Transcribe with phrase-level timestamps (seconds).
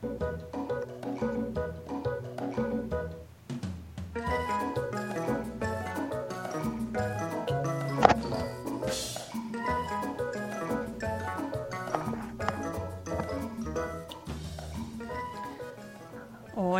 [0.00, 0.22] Thank
[0.54, 0.67] you.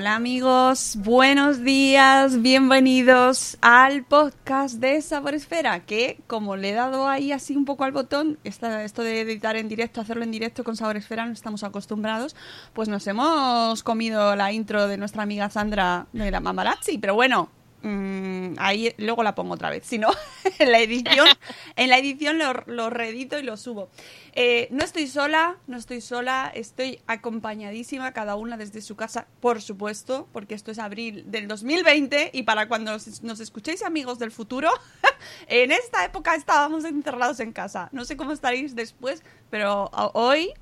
[0.08, 7.30] Amigos, buenos días, bienvenidos al podcast de Sabor Esfera, que como le he dado ahí
[7.30, 10.96] así un poco al botón, esto de editar en directo, hacerlo en directo con Sabor
[10.96, 12.34] Esfera, no estamos acostumbrados,
[12.72, 17.50] pues nos hemos comido la intro de nuestra amiga Sandra de la Mamarazzi, pero bueno,
[17.82, 19.84] Mm, ahí luego la pongo otra vez.
[19.86, 20.10] Si no,
[20.58, 21.28] en la edición,
[21.76, 23.88] en la edición lo, lo reedito y lo subo.
[24.32, 29.62] Eh, no estoy sola, no estoy sola, estoy acompañadísima, cada una desde su casa, por
[29.62, 34.30] supuesto, porque esto es abril del 2020 y para cuando nos, nos escuchéis amigos del
[34.30, 34.70] futuro,
[35.46, 37.88] en esta época estábamos encerrados en casa.
[37.92, 40.52] No sé cómo estaréis después, pero hoy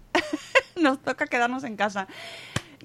[0.76, 2.08] nos toca quedarnos en casa.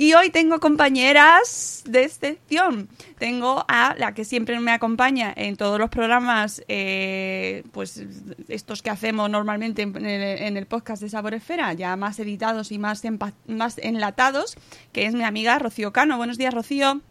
[0.01, 2.89] Y hoy tengo compañeras de excepción.
[3.19, 8.03] Tengo a la que siempre me acompaña en todos los programas, eh, pues
[8.47, 13.03] estos que hacemos normalmente en el, podcast de Sabor Esfera, ya más editados y más,
[13.45, 14.57] más enlatados,
[14.91, 16.17] que es mi amiga Rocío Cano.
[16.17, 17.01] Buenos días, Rocío.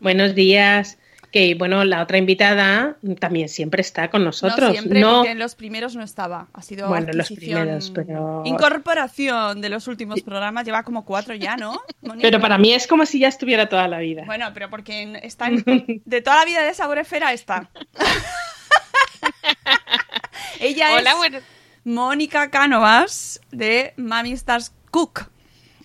[0.00, 0.98] Buenos días
[1.32, 4.68] que bueno, la otra invitada también siempre está con nosotros.
[4.68, 6.48] No siempre, porque en los primeros no estaba.
[6.52, 8.42] Ha sido bueno, los primeros, pero...
[8.44, 10.66] incorporación de los últimos programas.
[10.66, 11.80] Lleva como cuatro ya, ¿no?
[12.20, 14.24] pero para mí es como si ya estuviera toda la vida.
[14.26, 15.48] Bueno, pero porque está
[16.04, 17.70] de toda la vida de Sabor Esfera está.
[20.60, 21.42] Ella es
[21.82, 25.30] Mónica Cánovas de Mami Stars Cook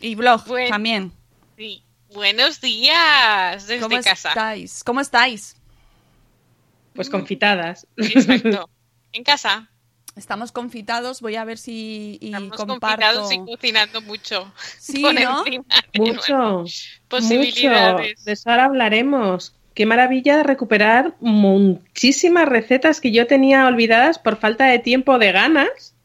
[0.01, 1.13] y blog también.
[1.55, 1.86] Sí.
[2.13, 4.29] Buenos días desde ¿Cómo casa.
[4.29, 4.83] Estáis?
[4.83, 5.55] ¿Cómo estáis?
[6.93, 7.87] Pues confitadas.
[7.97, 8.69] Exacto.
[9.13, 9.69] En casa.
[10.15, 12.77] Estamos confitados, voy a ver si y Estamos comparto.
[12.79, 14.51] confitados y cocinando mucho.
[14.77, 15.43] Sí, ¿no?
[15.95, 16.65] Mucho.
[17.07, 18.25] Posibilidades.
[18.25, 19.55] De eso ahora hablaremos.
[19.73, 25.95] Qué maravilla recuperar muchísimas recetas que yo tenía olvidadas por falta de tiempo de ganas,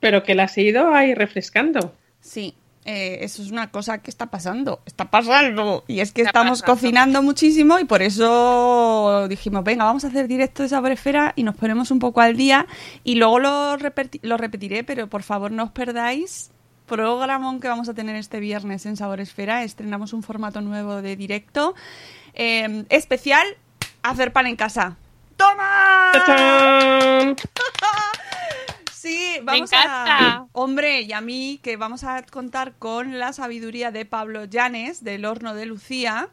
[0.00, 1.94] pero que las he ido ahí refrescando.
[2.20, 5.84] Sí, eh, eso es una cosa que está pasando, está pasando.
[5.86, 10.62] Y es que estamos cocinando muchísimo y por eso dijimos, venga, vamos a hacer directo
[10.62, 12.66] de Sabor Esfera y nos ponemos un poco al día.
[13.04, 16.50] Y luego lo, lo repetiré, pero por favor no os perdáis
[16.86, 19.62] programón que vamos a tener este viernes en Sabor Esfera.
[19.62, 21.74] Estrenamos un formato nuevo de directo
[22.34, 23.46] eh, especial,
[24.02, 24.96] hacer pan en casa.
[25.36, 26.12] ¡Toma!
[29.00, 30.46] Sí, vamos a.
[30.52, 35.24] Hombre, y a mí que vamos a contar con la sabiduría de Pablo Llanes, del
[35.24, 36.28] horno de Lucía,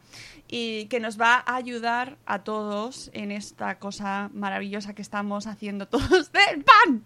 [0.48, 5.88] y que nos va a ayudar a todos en esta cosa maravillosa que estamos haciendo
[5.88, 7.04] todos del pan.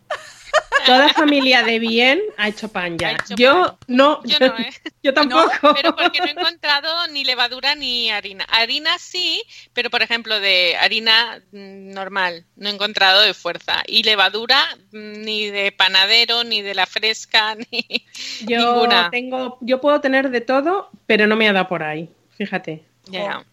[0.86, 3.16] Toda familia de bien ha hecho pan ya.
[3.36, 4.70] yo no, yo, no, ¿eh?
[5.02, 5.74] yo tampoco.
[5.74, 8.44] pero porque no he encontrado ni levadura ni harina.
[8.48, 9.42] Harina sí,
[9.72, 14.58] pero por ejemplo de harina mm, normal no he encontrado de fuerza y levadura
[14.92, 18.06] mm, ni de panadero ni de la fresca ni
[18.40, 19.10] yo ninguna.
[19.10, 22.08] Tengo, yo puedo tener de todo, pero no me ha dado por ahí.
[22.36, 22.84] Fíjate.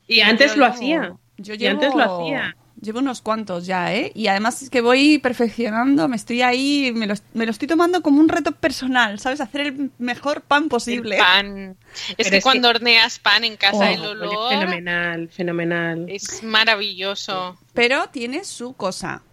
[0.08, 1.14] Y antes lo hacía.
[1.38, 2.56] Yo y antes lo hacía.
[2.82, 4.12] Llevo unos cuantos ya, ¿eh?
[4.16, 8.02] Y además es que voy perfeccionando, me estoy ahí, me lo, me lo estoy tomando
[8.02, 9.42] como un reto personal, ¿sabes?
[9.42, 11.16] Hacer el mejor pan posible.
[11.16, 11.78] El pan.
[12.18, 16.06] Es que cuando horneas pan en casa, Oh, el olor Fenomenal, fenomenal.
[16.08, 17.58] es maravilloso.
[17.74, 19.24] Pero tiene su cosa.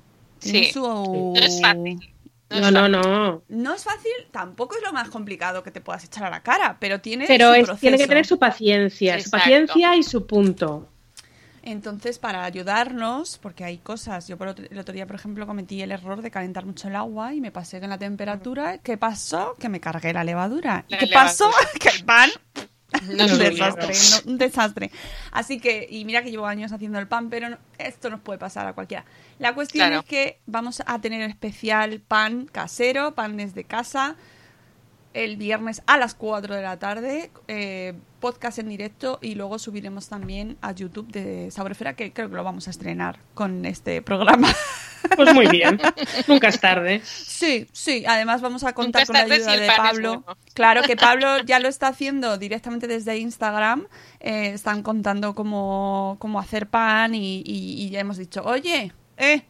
[0.41, 0.73] Tiene Sí.
[0.73, 0.83] su...
[0.83, 2.13] No es fácil.
[2.51, 3.43] No, no, no.
[3.49, 6.77] No es fácil, tampoco es lo más complicado que te puedas echar a la cara,
[6.81, 7.81] pero tiene Pero su es, proceso.
[7.81, 10.89] tiene que tener su paciencia, su paciencia y su punto.
[11.69, 15.83] Entonces, para ayudarnos, porque hay cosas, yo por otro- el otro día, por ejemplo, cometí
[15.83, 18.79] el error de calentar mucho el agua y me pasé en la temperatura.
[18.79, 19.57] ¿Qué pasó?
[19.59, 20.85] Que me cargué la levadura.
[20.89, 21.29] ¿Y La qué levadura.
[21.29, 21.51] pasó?
[21.81, 22.31] que el pan
[23.13, 23.89] No un desastre,
[24.25, 24.91] no, un desastre.
[25.33, 28.39] Así que, y mira que llevo años haciendo el pan, pero no- esto nos puede
[28.39, 29.05] pasar a cualquiera.
[29.41, 30.01] La cuestión Claro.
[30.03, 34.15] es que vamos a tener especial pan casero, pan desde casa,
[35.25, 40.09] el viernes a las 4 de la tarde, eh, podcast en directo y luego subiremos
[40.09, 44.49] también a YouTube de Saborefera, que creo que lo vamos a estrenar con este programa.
[45.15, 45.79] Pues muy bien,
[46.27, 47.01] nunca es tarde.
[47.05, 50.23] Sí, sí, además vamos a contar Nunca con la ayuda si de Pablo.
[50.25, 50.39] bueno.
[50.55, 53.87] Claro que Pablo ya lo está haciendo directamente desde Instagram.
[54.19, 59.43] eh, están contando cómo, cómo hacer pan y, y- y ya hemos dicho, oye, eh,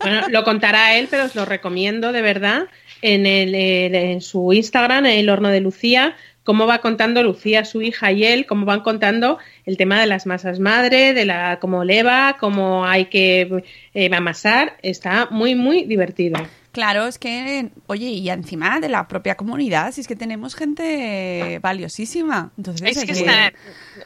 [0.00, 2.68] Bueno, lo contará él, pero os lo recomiendo de verdad
[3.06, 7.82] en, el, en su Instagram, en el horno de Lucía, cómo va contando Lucía, su
[7.82, 11.84] hija y él, cómo van contando el tema de las masas madre, de la cómo
[11.84, 13.64] leva, cómo hay que
[13.94, 14.76] eh, amasar.
[14.82, 16.38] Está muy, muy divertido.
[16.76, 21.58] Claro, es que, oye, y encima de la propia comunidad, si es que tenemos gente
[21.62, 22.52] valiosísima.
[22.58, 23.54] Entonces, Es que que- están,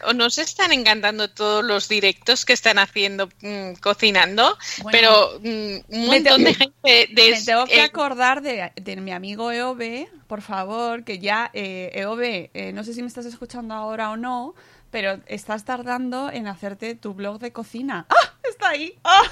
[0.07, 5.79] o nos están encantando todos los directos que están haciendo mm, cocinando, Bueno, pero mm,
[5.89, 10.07] un montón de gente de Me tengo que eh, acordar de, de mi amigo EOB,
[10.29, 14.17] por favor, que ya, eh, EOB, eh, no sé si me estás escuchando ahora o
[14.17, 14.55] no,
[14.93, 18.07] pero estás tardando en hacerte tu blog de cocina.
[18.11, 18.40] ¡Ah!
[18.51, 18.99] Está ahí.
[19.05, 19.23] ¡Ah!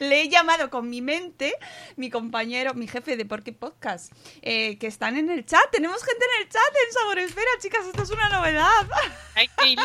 [0.00, 1.54] Le he llamado con mi mente,
[1.96, 4.12] mi compañero, mi jefe de Porque Podcast,
[4.42, 5.60] eh, que están en el chat.
[5.70, 8.88] Tenemos gente en el chat en Saboresfera, chicas, esto es una novedad.
[9.34, 9.76] Ay.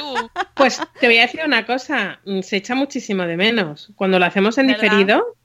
[0.55, 3.91] Pues te voy a decir una cosa, se echa muchísimo de menos.
[3.95, 4.81] Cuando lo hacemos en ¿Verdad?
[4.81, 5.37] diferido,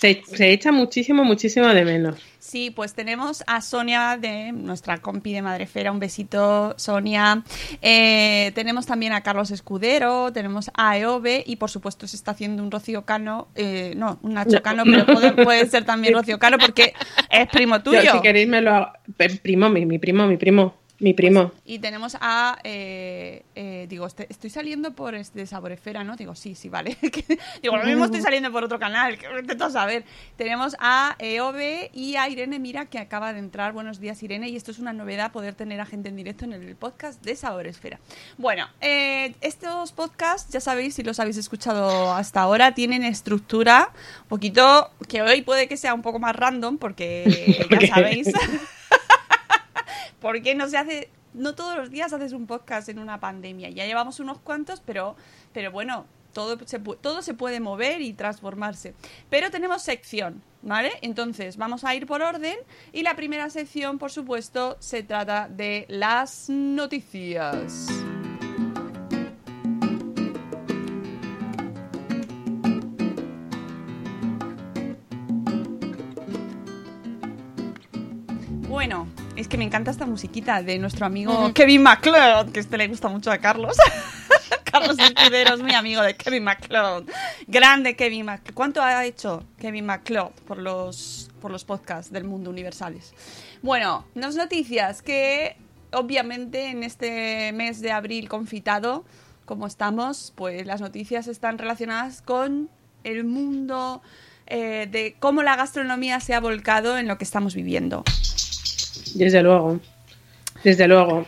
[0.00, 2.16] se, se echa muchísimo, muchísimo de menos.
[2.38, 5.92] Sí, pues tenemos a Sonia de nuestra compi de Madrefera.
[5.92, 7.42] Un besito, Sonia.
[7.82, 12.62] Eh, tenemos también a Carlos Escudero, tenemos a Eove y por supuesto se está haciendo
[12.62, 13.48] un Rocío Cano.
[13.54, 14.62] eh, no, un Nacho No.
[14.62, 16.94] Cano, pero puede, puede ser también Rocío Cano porque
[17.30, 18.00] es primo tuyo.
[18.02, 18.92] Yo, si queréis me lo hago.
[19.42, 21.52] Primo, mi, mi primo, mi primo, mi primo.
[21.64, 22.58] Y tenemos a.
[22.62, 26.14] eh, eh, digo, este- estoy saliendo por este Saboresfera, ¿no?
[26.16, 26.96] Digo, sí, sí, vale.
[27.62, 30.04] Digo, lo mismo estoy saliendo por otro canal, que intento saber.
[30.36, 33.72] Tenemos a EOB y a Irene Mira, que acaba de entrar.
[33.72, 34.48] Buenos días, Irene.
[34.48, 37.34] Y esto es una novedad, poder tener a gente en directo en el podcast de
[37.34, 37.98] Saboresfera.
[38.38, 43.90] Bueno, eh, estos podcasts, ya sabéis, si los habéis escuchado hasta ahora, tienen estructura
[44.22, 44.90] un poquito.
[45.08, 47.24] que hoy puede que sea un poco más random, porque
[47.70, 48.32] ya Porque-
[50.20, 50.42] sabéis.
[50.42, 53.70] porque no se hace no todos los días haces un podcast en una pandemia.
[53.70, 55.16] Ya llevamos unos cuantos pero
[55.52, 58.94] pero bueno todo se, todo se puede mover y transformarse.
[59.28, 62.56] Pero tenemos sección vale entonces vamos a ir por orden
[62.92, 67.88] y la primera sección por supuesto se trata de las noticias
[79.40, 81.52] es que me encanta esta musiquita de nuestro amigo.
[81.54, 83.76] Kevin MacLeod, que este le gusta mucho a Carlos.
[84.64, 87.08] Carlos Escudero es mi amigo de Kevin MacLeod.
[87.46, 88.54] Grande Kevin MacLeod.
[88.54, 93.14] ¿Cuánto ha hecho Kevin MacLeod por los, por los podcasts del mundo universales?
[93.62, 95.56] Bueno, unas noticias que
[95.92, 99.04] obviamente en este mes de abril confitado,
[99.46, 102.68] como estamos, pues las noticias están relacionadas con
[103.04, 104.02] el mundo
[104.46, 108.04] eh, de cómo la gastronomía se ha volcado en lo que estamos viviendo.
[109.14, 109.80] Desde luego.
[110.64, 111.26] Desde luego.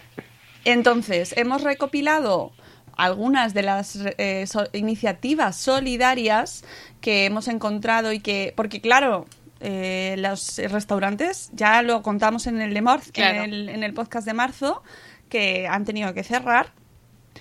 [0.64, 2.52] Entonces, hemos recopilado
[2.96, 6.64] algunas de las eh, so- iniciativas solidarias
[7.00, 9.26] que hemos encontrado y que, porque claro,
[9.60, 13.42] eh, los restaurantes, ya lo contamos en el, de marzo, Claro.
[13.44, 14.82] en, el, en el podcast de marzo,
[15.28, 16.72] que han tenido que cerrar.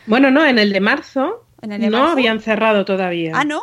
[0.07, 2.13] Bueno, no, en el de marzo ¿En el de no marzo?
[2.13, 3.33] habían cerrado todavía.
[3.35, 3.61] Ah, ¿no?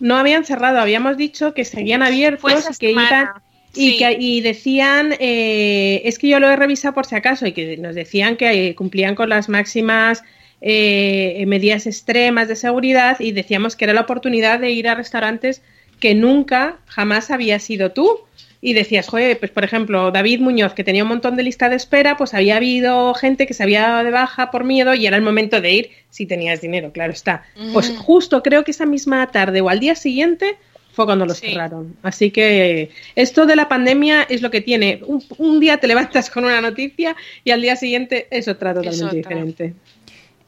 [0.00, 3.42] No habían cerrado, habíamos dicho que seguían abiertos que semana,
[3.74, 7.52] y, que, y decían, eh, es que yo lo he revisado por si acaso, y
[7.52, 10.22] que nos decían que eh, cumplían con las máximas
[10.60, 15.62] eh, medidas extremas de seguridad y decíamos que era la oportunidad de ir a restaurantes
[16.00, 18.20] que nunca, jamás había sido tú.
[18.60, 21.76] Y decías, joder, pues por ejemplo, David Muñoz, que tenía un montón de lista de
[21.76, 25.16] espera, pues había habido gente que se había dado de baja por miedo y era
[25.16, 27.44] el momento de ir si tenías dinero, claro está.
[27.72, 30.56] Pues justo creo que esa misma tarde o al día siguiente
[30.98, 31.46] fue cuando los Sí.
[31.52, 31.96] cerraron.
[32.02, 35.00] Así que esto de la pandemia es lo que tiene.
[35.06, 37.14] Un, un día te levantas con una noticia
[37.44, 39.16] y al día siguiente es otra totalmente otra.
[39.16, 39.74] diferente.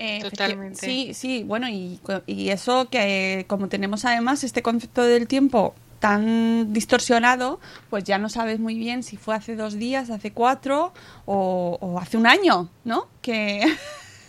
[0.01, 0.85] Eh, Totalmente.
[0.85, 2.01] Sí, sí, bueno, y,
[2.49, 7.61] eso que eh, como tenemos además este concepto del tiempo tan distorsionado,
[7.91, 10.93] pues ya no sabes muy bien si fue hace dos días, hace cuatro
[11.27, 13.07] o, o hace un año, ¿no?
[13.23, 13.61] Que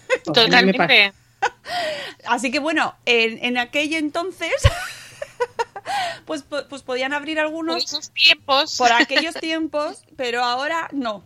[0.07, 0.21] pase.
[0.25, 1.13] Totalmente.
[2.27, 4.51] así que bueno, en, en aquel entonces,
[6.25, 8.77] pues, pues podían abrir Por algunos esos tiempos.
[8.77, 11.23] por aquellos tiempos, pero ahora no.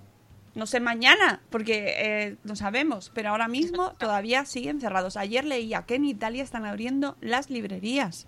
[0.55, 5.17] No sé mañana, porque eh, no sabemos, pero ahora mismo todavía siguen cerrados.
[5.17, 8.25] Ayer leía que en Italia están abriendo las librerías.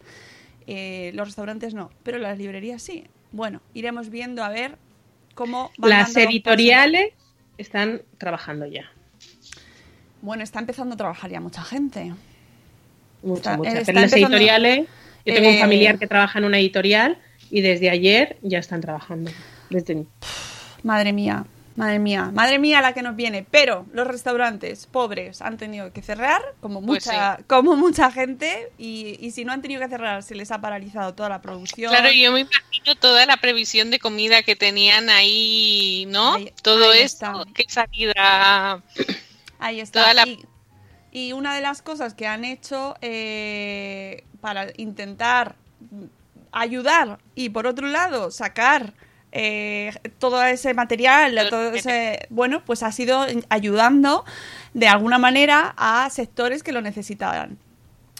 [0.67, 3.05] Eh, los restaurantes no, pero las librerías sí.
[3.31, 4.77] Bueno, iremos viendo a ver
[5.35, 7.13] cómo van Las editoriales
[7.57, 8.91] están trabajando ya.
[10.21, 12.13] Bueno, está empezando a trabajar ya mucha gente.
[13.23, 13.69] Mucha, Está- mucha.
[13.71, 14.87] está Pero las empezando- editoriales,
[15.27, 17.17] yo tengo Eh, un familiar que trabaja en una editorial
[17.51, 19.31] y desde ayer ya están trabajando.
[19.69, 20.05] Desde...
[20.83, 23.45] Madre mía, madre mía, madre mía la que nos viene.
[23.49, 29.17] Pero los restaurantes pobres han tenido que cerrar, como Pues mucha, como mucha gente, y,
[29.19, 31.91] y si no han tenido que cerrar, se les ha paralizado toda la producción.
[31.91, 36.35] Claro, yo me imagino toda la previsión de comida que tenían ahí, ¿no?
[36.35, 37.53] Ahí- Todo ahí esto, está.
[37.53, 38.81] qué salida.
[39.59, 40.01] Ahí está.
[40.01, 40.39] toda la- Y,
[41.17, 45.55] y una de las cosas que han hecho eh, para intentar
[46.51, 48.93] ayudar y por otro lado sacar
[49.31, 54.25] eh, todo ese material, todo ese, bueno, pues ha sido ayudando
[54.75, 57.57] de alguna manera a sectores que lo necesitaban.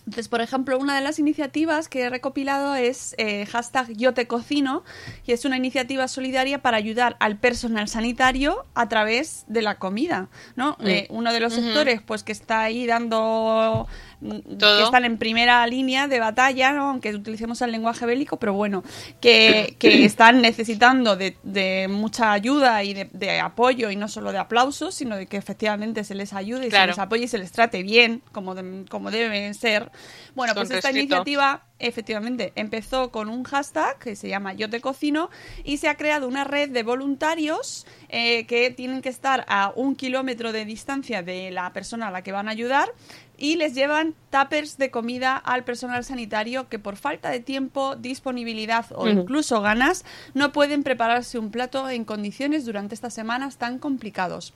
[0.07, 4.25] Entonces, por ejemplo, una de las iniciativas que he recopilado es eh, hashtag Yo te
[4.25, 4.85] cocino,
[5.25, 10.29] y es una iniciativa solidaria para ayudar al personal sanitario a través de la comida,
[10.55, 10.77] ¿no?
[10.85, 13.85] Eh, uno de los sectores, pues, que está ahí dando
[14.21, 18.83] que están en primera línea de batalla, aunque utilicemos el lenguaje bélico, pero bueno,
[19.21, 25.15] que, están necesitando de, mucha ayuda y de, apoyo y no solo de aplausos, sino
[25.15, 28.21] de que efectivamente se les ayude y se les apoye y se les trate bien,
[28.31, 28.55] como,
[28.89, 29.91] como debe ser.
[30.36, 35.29] Bueno, pues esta iniciativa efectivamente empezó con un hashtag que se llama Yo te cocino
[35.63, 39.95] y se ha creado una red de voluntarios eh, que tienen que estar a un
[39.95, 42.89] kilómetro de distancia de la persona a la que van a ayudar
[43.38, 48.86] y les llevan tuppers de comida al personal sanitario que por falta de tiempo, disponibilidad
[48.96, 50.03] o incluso ganas
[50.34, 54.53] no pueden prepararse un plato en condiciones durante estas semanas tan complicados.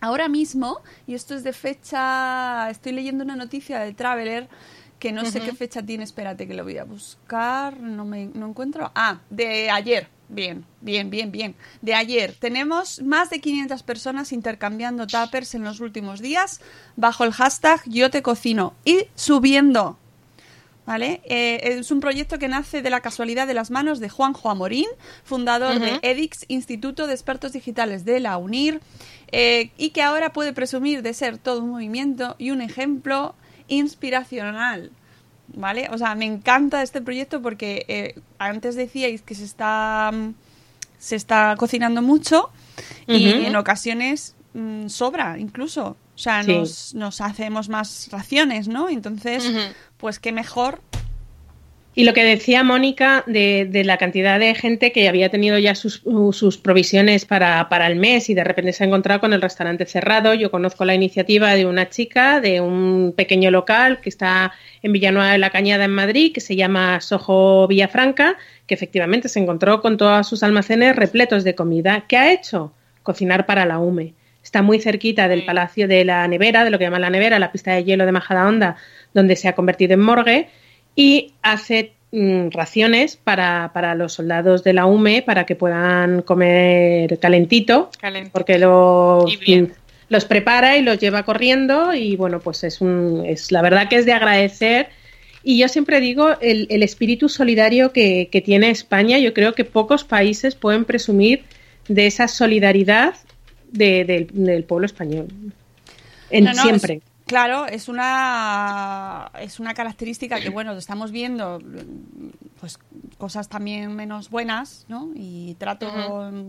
[0.00, 4.48] Ahora mismo, y esto es de fecha, estoy leyendo una noticia de Traveler
[5.02, 8.46] que no sé qué fecha tiene, espérate que lo voy a buscar, no me no
[8.46, 8.92] encuentro.
[8.94, 10.06] Ah, de ayer.
[10.28, 11.56] Bien, bien, bien, bien.
[11.80, 16.60] De ayer tenemos más de 500 personas intercambiando tuppers en los últimos días
[16.94, 19.98] bajo el hashtag Yo te cocino y subiendo.
[20.86, 21.20] ¿Vale?
[21.24, 24.86] Eh, es un proyecto que nace de la casualidad de las manos de Juanjo Amorín,
[25.24, 28.80] fundador de EDIX, Instituto de Expertos Digitales de la UNIR,
[29.32, 33.36] eh, y que ahora puede presumir de ser todo un movimiento y un ejemplo
[33.68, 34.90] inspiracional.
[35.54, 35.88] ¿Vale?
[35.90, 40.34] O sea, me encanta este proyecto porque eh, antes decíais que se está, mm,
[40.98, 42.50] se está cocinando mucho
[43.06, 45.96] y en ocasiones mm, sobra incluso.
[46.14, 48.88] O sea, nos, nos, hacemos más raciones, ¿no?
[48.88, 49.50] Entonces,
[49.96, 50.80] pues qué mejor
[51.94, 55.74] y lo que decía Mónica de, de, la cantidad de gente que había tenido ya
[55.74, 59.42] sus, sus provisiones para, para, el mes y de repente se ha encontrado con el
[59.42, 60.32] restaurante cerrado.
[60.32, 65.32] Yo conozco la iniciativa de una chica de un pequeño local que está en Villanueva
[65.32, 69.98] de la Cañada en Madrid, que se llama Sojo Villafranca, que efectivamente se encontró con
[69.98, 72.04] todos sus almacenes repletos de comida.
[72.08, 72.72] ¿Qué ha hecho?
[73.02, 74.14] Cocinar para la UME.
[74.42, 77.52] Está muy cerquita del Palacio de la Nevera, de lo que llaman la nevera, la
[77.52, 78.76] pista de hielo de Majadahonda,
[79.12, 80.48] donde se ha convertido en morgue
[80.94, 87.18] y hace mm, raciones para, para, los soldados de la UME para que puedan comer
[87.18, 87.90] calentito,
[88.32, 89.64] porque lo, mm,
[90.08, 93.96] los prepara y los lleva corriendo y bueno, pues es, un, es la verdad que
[93.96, 94.88] es de agradecer.
[95.44, 99.64] Y yo siempre digo, el, el espíritu solidario que, que, tiene España, yo creo que
[99.64, 101.42] pocos países pueden presumir
[101.88, 103.14] de esa solidaridad
[103.72, 105.28] del pueblo español.
[106.30, 107.00] En, siempre.
[107.32, 111.58] Claro, es una, es una característica que, bueno, estamos viendo
[112.60, 112.78] pues
[113.16, 115.08] cosas también menos buenas, ¿no?
[115.14, 115.90] Y trato,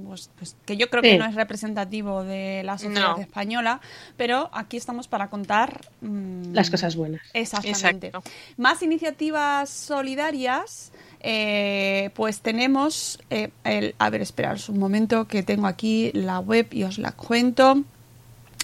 [0.06, 3.80] pues, pues, que yo creo que no es representativo de la sociedad española,
[4.18, 5.88] pero aquí estamos para contar...
[6.02, 7.22] Mm, Las cosas buenas.
[7.32, 8.12] Exactamente.
[8.58, 10.92] Más iniciativas solidarias...
[11.26, 16.68] Eh, pues tenemos eh, el, a ver, esperaros un momento que tengo aquí la web
[16.72, 17.86] y os la cuento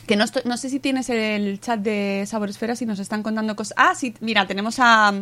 [0.10, 3.76] que no, no, sé si tienes el chat de Saboresfera si nos están contando cosas.
[3.78, 5.14] Ah, sí, mira, tenemos a,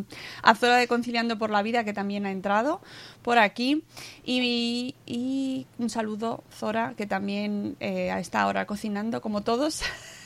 [0.41, 2.79] a Zora de Conciliando por la Vida que también ha entrado
[3.21, 3.83] por aquí.
[4.23, 9.81] Y, y un saludo, Zora, que también eh, está ahora cocinando como todos.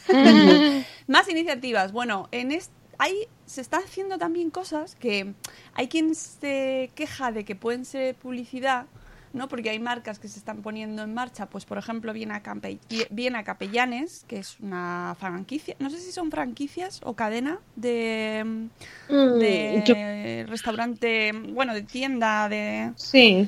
[1.07, 1.91] Más iniciativas.
[1.91, 5.33] Bueno, en este hay, se están haciendo también cosas que
[5.73, 8.85] hay quien se queja de que pueden ser publicidad,
[9.33, 9.47] ¿no?
[9.47, 14.25] Porque hay marcas que se están poniendo en marcha, pues por ejemplo Viena, a Capellanes,
[14.27, 18.69] que es una franquicia, no sé si son franquicias o cadena de,
[19.09, 22.91] mm, restaurante, bueno, de tienda, de...
[22.95, 23.47] Sí.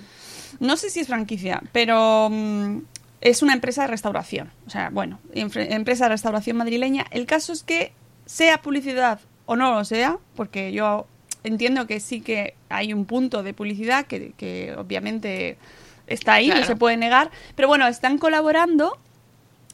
[0.60, 2.80] No sé si es franquicia, pero mm,
[3.22, 4.52] es una empresa de restauración.
[4.68, 7.06] O sea, bueno, empresa de restauración madrileña.
[7.10, 7.94] El caso es que
[8.26, 11.08] sea publicidad o no lo sea, porque yo
[11.44, 15.58] entiendo que sí que hay un punto de publicidad que, obviamente
[16.08, 18.98] está ahí, no se puede negar, pero bueno, están colaborando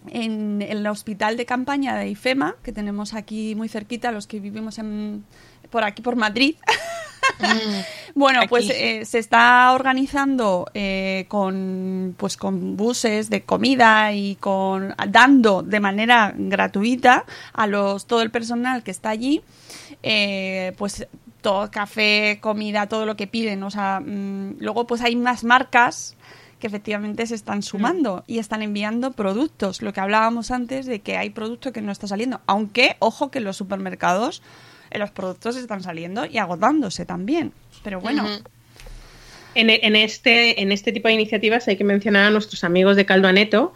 [0.08, 4.78] en, el hospital de campaña de IFEMA, que tenemos aquí muy cerquita, los que vivimos
[4.78, 5.26] en,
[5.70, 6.56] por aquí, por Madrid.
[7.40, 7.80] Mm,
[8.16, 14.96] bueno, pues eh, se está organizando eh, con, pues, con buses de comida y con
[15.10, 19.42] dando de manera gratuita a los todo el personal que está allí,
[20.04, 21.08] eh, pues
[21.41, 23.63] todo café, comida, todo lo que piden.
[23.63, 26.15] O sea, mm, luego pues hay más marcas
[26.60, 29.81] que efectivamente se están sumando y están enviando productos.
[29.81, 32.41] Lo que hablábamos antes de que hay producto que no está saliendo.
[32.48, 34.41] Aunque, ojo, que en los supermercados
[34.91, 37.53] eh, los productos están saliendo y agotándose también.
[37.84, 38.27] Pero bueno.
[39.55, 43.05] en, en, este, en este tipo de iniciativas hay que mencionar a nuestros amigos de
[43.05, 43.74] Caldo Aneto,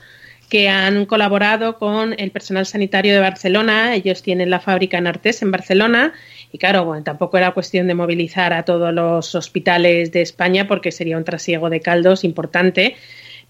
[0.49, 3.95] que han colaborado con el personal sanitario de Barcelona.
[3.95, 6.13] Ellos tienen la fábrica en Artés, en Barcelona.
[6.53, 10.91] Y claro, bueno, tampoco era cuestión de movilizar a todos los hospitales de España porque
[10.91, 12.95] sería un trasiego de caldos importante.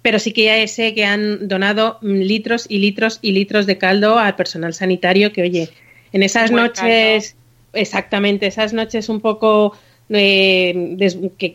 [0.02, 4.20] Pero sí que ya sé que han donado litros y litros y litros de caldo
[4.20, 5.70] al personal sanitario que, oye,
[6.14, 7.36] en esas noches,
[7.74, 9.78] exactamente, esas noches un poco
[10.10, 10.98] eh,
[11.38, 11.54] que,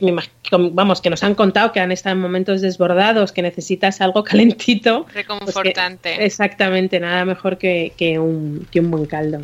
[0.53, 5.05] vamos, que nos han contado que han estado en momentos desbordados, que necesitas algo calentito.
[5.05, 6.25] Pues Reconfortante.
[6.25, 9.41] exactamente, nada mejor que, un, que un buen caldo.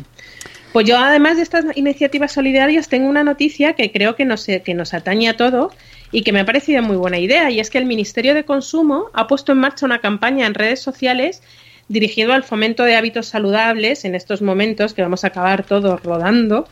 [0.75, 4.73] Pues yo, además de estas iniciativas solidarias, tengo una noticia que creo que nos, que
[4.73, 5.71] nos atañe a todo
[6.11, 9.05] y que me ha parecido muy buena idea, y es que el Ministerio de Consumo
[9.13, 11.41] ha puesto en marcha una campaña en redes sociales
[11.87, 16.67] dirigido al fomento de hábitos saludables en estos momentos que vamos a acabar todos rodando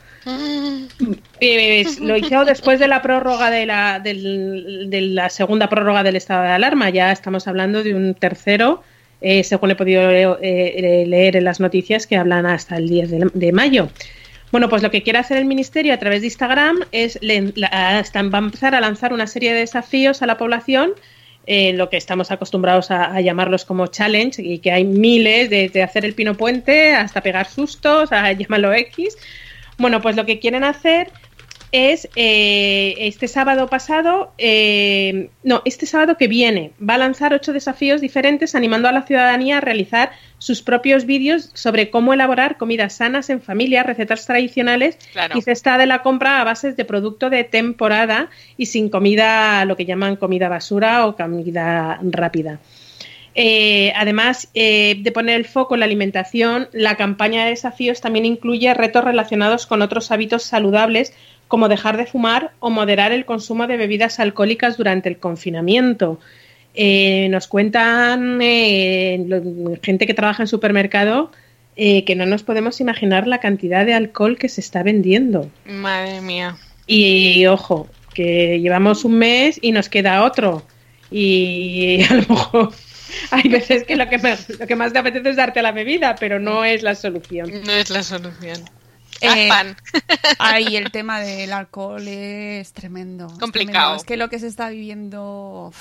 [1.39, 6.43] eh, lo hizo después de la prórroga de la, de la segunda prórroga del estado
[6.43, 6.89] de alarma.
[6.89, 8.83] Ya estamos hablando de un tercero,
[9.23, 13.51] eh, según he podido eh, leer en las noticias que hablan hasta el 10 de,
[13.51, 13.89] mayo.
[14.51, 18.37] Bueno, pues lo que quiere hacer el Ministerio a través de Instagram es va a
[18.37, 20.91] empezar a lanzar una serie de desafíos a la población
[21.45, 26.13] lo que estamos acostumbrados a, llamarlos como challenge y que hay miles, desde hacer el
[26.13, 29.17] pino puente hasta pegar sustos, a llamarlo X,
[29.77, 31.11] bueno, pues lo que quieren hacer
[31.73, 37.51] es eh, este sábado pasado, eh, no, este sábado que viene, va a lanzar ocho
[37.51, 42.93] desafíos diferentes animando a la ciudadanía a realizar sus propios vídeos sobre cómo elaborar comidas
[42.93, 44.99] sanas en familia, recetas tradicionales
[45.33, 49.75] y cesta de la compra a bases de producto de temporada y sin comida, lo
[49.75, 52.59] que llaman comida basura o comida rápida.
[53.35, 58.25] Eh, además eh, de poner el foco en la alimentación, la campaña de desafíos también
[58.25, 61.13] incluye retos relacionados con otros hábitos saludables
[61.53, 66.19] como dejar de fumar o moderar el consumo de bebidas alcohólicas durante el confinamiento.
[66.73, 71.31] Eh, nos cuentan gente que trabaja en supermercado
[71.75, 75.47] que no nos podemos imaginar la cantidad de alcohol que se está vendiendo.
[75.67, 76.57] Madre mía.
[76.87, 80.63] Y ojo, que llevamos un mes y nos queda otro.
[81.11, 82.73] Y a lo mejor
[83.29, 84.17] hay veces que lo que,
[84.57, 87.51] lo que más te apetece es darte la bebida, pero no es la solución.
[87.63, 88.57] No es la solución.
[89.23, 89.49] Eh,
[90.39, 93.27] ahí el tema del alcohol es tremendo.
[93.39, 93.95] Complicado.
[93.95, 95.71] Es, que lo que se está viviendo,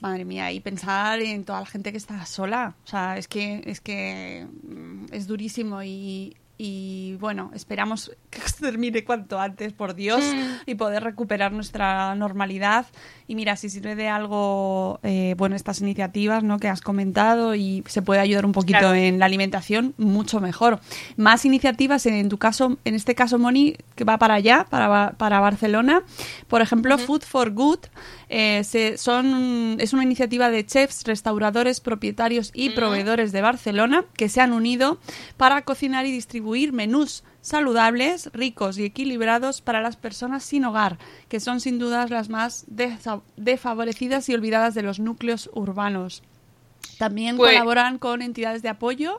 [0.00, 2.74] madre mía, y pensar en toda la gente que está sola.
[2.84, 8.60] O sea, es que es que mm, es durísimo y y bueno, esperamos que se
[8.60, 10.70] termine cuanto antes, por Dios, mm.
[10.70, 12.86] y poder recuperar nuestra normalidad.
[13.30, 16.58] Y mira, si sirve de algo, eh, bueno, estas iniciativas ¿no?
[16.58, 20.80] que has comentado y se puede ayudar un poquito en la alimentación, mucho mejor.
[21.18, 25.40] Más iniciativas, en tu caso, en este caso, Moni, que va para allá, para, para
[25.40, 26.04] Barcelona.
[26.48, 27.80] Por ejemplo, Food for Good
[28.30, 28.64] eh,
[28.96, 34.54] son, es una iniciativa de chefs, restauradores, propietarios y proveedores de Barcelona que se han
[34.54, 34.98] unido
[35.36, 40.98] para cocinar y distribuir menús saludables, ricos y equilibrados para las personas sin hogar,
[41.28, 42.66] que son sin dudas las más
[43.36, 46.22] desfavorecidas y olvidadas de los núcleos urbanos.
[46.98, 49.16] También pues colaboran con entidades de apoyo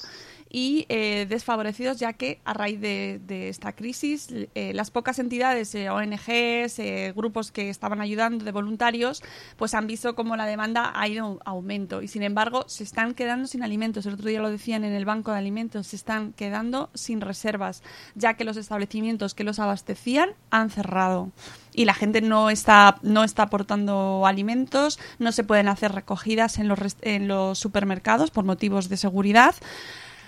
[0.49, 5.89] y eh, desfavorecidos, ya que a raíz de, esta crisis, eh, las pocas entidades, eh,
[5.89, 9.21] ONGs, grupos que estaban ayudando de voluntarios,
[9.57, 13.13] pues han visto como la demanda ha ido en aumento y sin embargo se están
[13.13, 14.05] quedando sin alimentos.
[14.05, 17.83] El otro día lo decían en el banco de alimentos, se están quedando sin reservas,
[18.15, 21.31] ya que los establecimientos que los abastecían han cerrado
[21.73, 26.67] y la gente no está no está aportando alimentos, no se pueden hacer recogidas en
[26.67, 29.55] los en los supermercados por motivos de seguridad.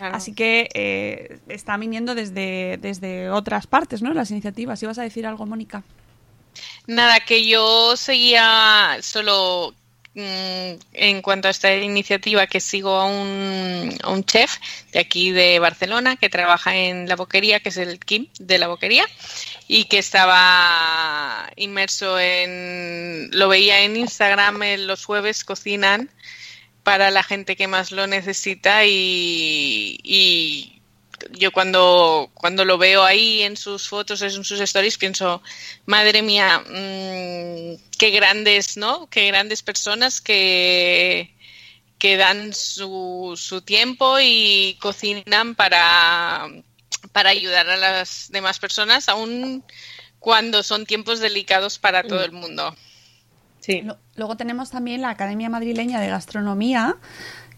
[0.01, 4.13] Así que eh, está viniendo desde, desde otras partes, ¿no?
[4.13, 4.81] Las iniciativas.
[4.81, 5.83] ¿Ibas a decir algo, Mónica?
[6.87, 9.73] Nada, que yo seguía solo
[10.15, 14.57] mm, en cuanto a esta iniciativa que sigo a un, a un chef
[14.91, 18.67] de aquí de Barcelona que trabaja en la boquería, que es el Kim de la
[18.67, 19.05] boquería,
[19.67, 26.09] y que estaba inmerso en, lo veía en Instagram, en los jueves cocinan
[26.83, 30.81] para la gente que más lo necesita y,
[31.31, 35.43] yo cuando, cuando lo veo ahí en sus fotos, en sus stories, pienso,
[35.85, 39.07] madre mía, mm, qué grandes, ¿no?
[39.09, 41.35] Qué grandes personas que,
[41.99, 46.49] que dan su, su tiempo y cocinan para,
[47.11, 49.63] para ayudar a las demás personas, aun
[50.19, 52.75] cuando son tiempos delicados para todo el mundo.
[53.61, 53.83] Sí.
[54.15, 56.97] Luego tenemos también la Academia Madrileña de Gastronomía,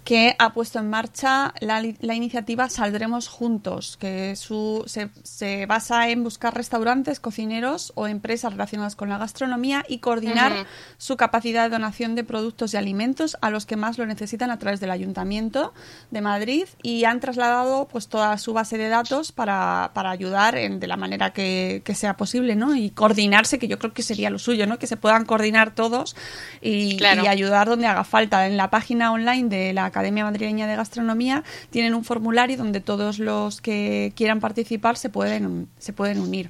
[0.03, 6.09] que ha puesto en marcha la, la iniciativa Saldremos Juntos, que su, se, se, basa
[6.09, 10.65] en buscar restaurantes, cocineros o empresas relacionadas con la gastronomía y coordinar uh -huh.
[10.97, 14.59] su capacidad de donación de productos y alimentos a los que más lo necesitan a
[14.59, 15.73] través del Ayuntamiento
[16.11, 20.79] de Madrid y han trasladado pues toda su base de datos para, para ayudar en,
[20.79, 22.75] de la manera que, que, sea posible, ¿no?
[22.75, 24.79] Y coordinarse, que yo creo que sería lo suyo, ¿no?
[24.79, 26.15] Que se puedan coordinar todos
[26.61, 27.23] y, claro.
[27.23, 28.47] y ayudar donde haga falta.
[28.47, 33.19] En la página online de la Academia Madrileña de Gastronomía tienen un formulario donde todos
[33.19, 36.49] los que quieran participar se pueden, se pueden unir.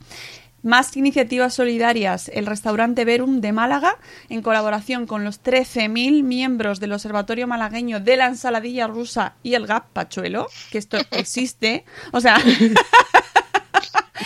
[0.62, 2.32] Más iniciativas solidarias.
[2.34, 3.98] El restaurante Verum de Málaga,
[4.30, 9.68] en colaboración con los 13.000 miembros del Observatorio Malagueño de la Ensaladilla Rusa y el
[9.68, 11.84] Gazpachuelo, que esto existe.
[12.14, 12.38] O sea.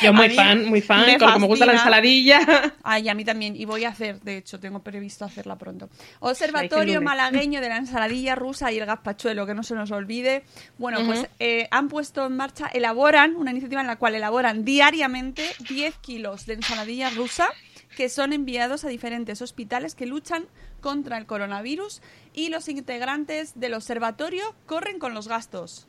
[0.02, 2.40] Yo muy fan, muy fan, me como me gusta la ensaladilla.
[2.84, 3.56] Ay, a mí también.
[3.56, 5.90] Y voy a hacer, de hecho, tengo previsto hacerla pronto.
[6.20, 10.44] Observatorio Malagueño de la ensaladilla rusa y el gazpachuelo, que no se nos olvide.
[10.78, 11.06] Bueno, uh -huh.
[11.06, 15.96] pues eh, han puesto en marcha, elaboran una iniciativa en la cual elaboran diariamente 10
[16.00, 17.50] kilos de ensaladilla rusa
[17.96, 20.46] que son enviados a diferentes hospitales que luchan
[20.82, 22.02] contra el coronavirus
[22.34, 25.88] y los integrantes del observatorio corren con los gastos.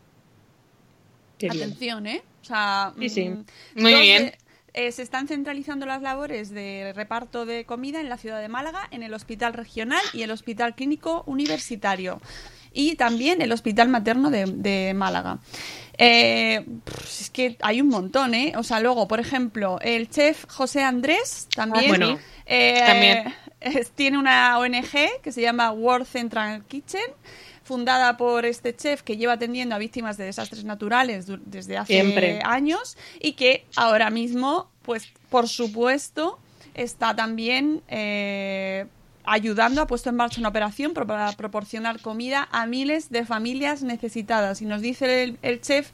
[1.36, 2.22] Qué Atención, ¿eh?
[2.48, 3.28] O sea, sí, sí.
[3.28, 3.44] Mm,
[3.82, 4.32] Muy bien.
[4.72, 8.88] Eh, se están centralizando las labores de reparto de comida en la ciudad de Málaga,
[8.90, 12.22] en el Hospital Regional y el Hospital Clínico Universitario.
[12.72, 15.40] Y también el Hospital Materno de, de Málaga.
[15.98, 16.64] Eh,
[17.02, 18.54] es que hay un montón, ¿eh?
[18.56, 23.34] O sea, luego, por ejemplo, el chef José Andrés también, bueno, eh, también.
[23.94, 27.02] Tiene una ONG que se llama World Central Kitchen
[27.68, 32.40] fundada por este chef que lleva atendiendo a víctimas de desastres naturales desde hace Siempre.
[32.42, 36.38] años y que ahora mismo, pues por supuesto,
[36.72, 38.86] está también eh,
[39.32, 44.62] ayudando, ha puesto en marcha una operación para proporcionar comida a miles de familias necesitadas.
[44.62, 45.90] Y nos dice el, el, chef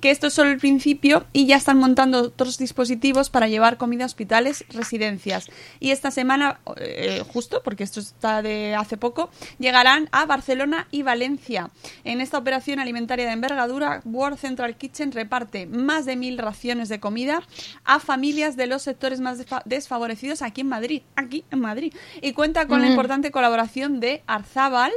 [0.00, 4.04] que esto es solo el principio y ya están montando otros dispositivos para llevar comida
[4.04, 5.46] a hospitales, residencias.
[5.80, 11.02] Y esta semana, eh, justo porque esto está de hace poco, llegarán a Barcelona y
[11.02, 11.70] Valencia.
[12.04, 17.00] En esta operación alimentaria de envergadura, World Central Kitchen reparte más de mil raciones de
[17.00, 17.42] comida
[17.84, 21.92] a familias de los sectores más desfavorecidos aquí en Madrid, aquí en Madrid.
[22.22, 24.92] Y cuenta con con la importante colaboración de Arzábal,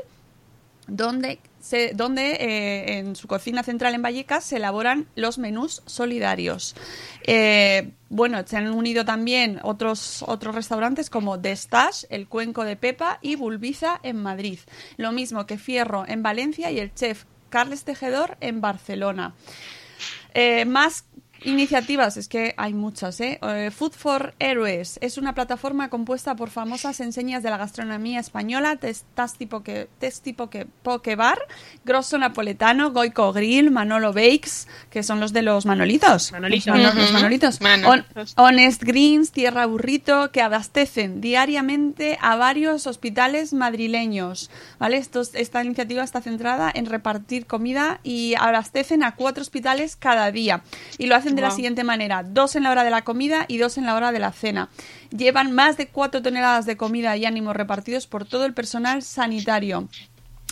[0.88, 6.76] donde, se, donde eh, en su cocina central en Vallecas se elaboran los menús solidarios.
[7.24, 12.76] Eh, bueno, se han unido también otros, otros restaurantes como The Stash, El Cuenco de
[12.76, 14.60] Pepa y Bulbiza en Madrid.
[14.98, 19.34] Lo mismo que Fierro en Valencia y el chef Carles Tejedor en Barcelona.
[20.34, 21.06] Eh, más
[21.44, 23.40] Iniciativas, es que hay muchas, ¿eh?
[23.42, 23.72] ¿eh?
[23.72, 29.38] Food for Heroes es una plataforma compuesta por famosas enseñas de la gastronomía española, Testas
[29.38, 31.40] tipo que, test tipo que Poke Bar,
[31.84, 36.32] Grosso Napoletano, Goico Grill, Manolo Bakes, que son los de los Manolitos.
[36.32, 36.68] Manolitos.
[36.68, 37.02] Los, Manol, uh -huh.
[37.02, 37.62] los Manolitos.
[37.62, 38.34] Manolitos.
[38.38, 44.98] On, Honest Greens, Tierra Burrito, que abastecen diariamente a varios hospitales madrileños, ¿vale?
[44.98, 50.62] Esto, esta iniciativa está centrada en repartir comida y abastecen a cuatro hospitales cada día.
[51.00, 51.50] Y lo hacen de wow.
[51.50, 54.12] la siguiente manera, dos en la hora de la comida y dos en la hora
[54.12, 54.70] de la cena.
[55.16, 59.88] Llevan más de cuatro toneladas de comida y ánimos repartidos por todo el personal sanitario.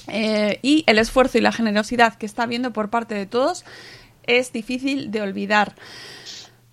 [0.07, 3.65] Eh, y el esfuerzo y la generosidad que está habiendo por parte de todos
[4.23, 5.75] es difícil de olvidar.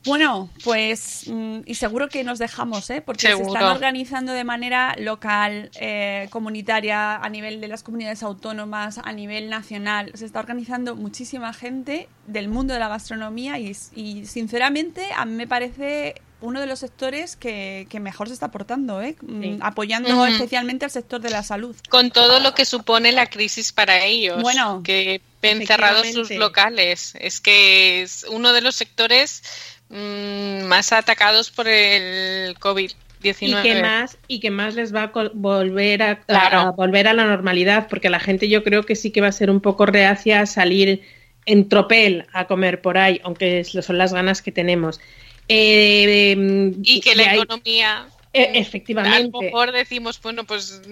[0.06, 3.02] Bueno, pues mm, y seguro que nos dejamos, ¿eh?
[3.02, 3.50] porque seguro.
[3.50, 9.12] se están organizando de manera local, eh, comunitaria, a nivel de las comunidades autónomas, a
[9.12, 10.12] nivel nacional.
[10.14, 15.32] Se está organizando muchísima gente del mundo de la gastronomía y, y sinceramente a mí
[15.34, 19.16] me parece uno de los sectores que, que mejor se está aportando, ¿eh?
[19.20, 19.58] sí.
[19.60, 20.32] apoyando uh -huh.
[20.32, 21.74] especialmente al sector de la salud.
[21.88, 24.42] Con todo lo que supone la crisis para ellos.
[24.42, 27.14] Bueno, que ven cerrados sus locales.
[27.18, 29.42] Es que es uno de los sectores
[29.88, 32.92] mmm, más atacados por el COVID.
[33.22, 33.68] 19.
[33.68, 36.58] Y que más y que más les va a volver a, claro.
[36.58, 39.32] a, volver a la normalidad porque la gente yo creo que sí que va a
[39.32, 41.02] ser un poco reacia a salir
[41.44, 45.00] en tropel a comer por ahí aunque son las ganas que tenemos
[45.48, 46.36] eh,
[46.82, 50.82] y que la hay, economía eh, efectivamente a lo mejor decimos bueno pues,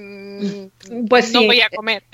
[1.08, 2.04] pues no sí, voy a comer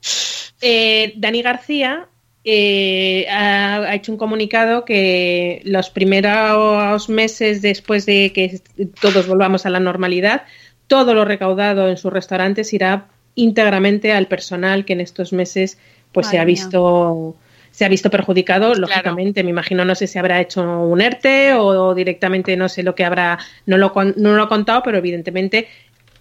[0.00, 0.28] sí.
[0.60, 2.08] eh, Dani García
[2.44, 8.60] eh, ha, ha, hecho un comunicado que los primeros meses después de que
[9.00, 10.44] todos volvamos a la normalidad,
[10.86, 15.78] todo lo recaudado en sus restaurantes irá íntegramente al personal que en estos meses
[16.12, 17.36] pues Madre se ha visto
[17.70, 19.44] se ha visto perjudicado, lógicamente, claro.
[19.44, 23.04] me imagino, no sé si habrá hecho un ERTE o directamente no sé lo que
[23.04, 25.68] habrá, no lo, no lo ha contado, pero evidentemente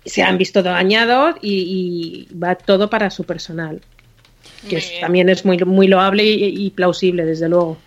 [0.05, 3.81] se han visto dañados y, y va todo para su personal.
[4.67, 7.77] Que es- también es muy, muy loable y, y plausible, desde luego.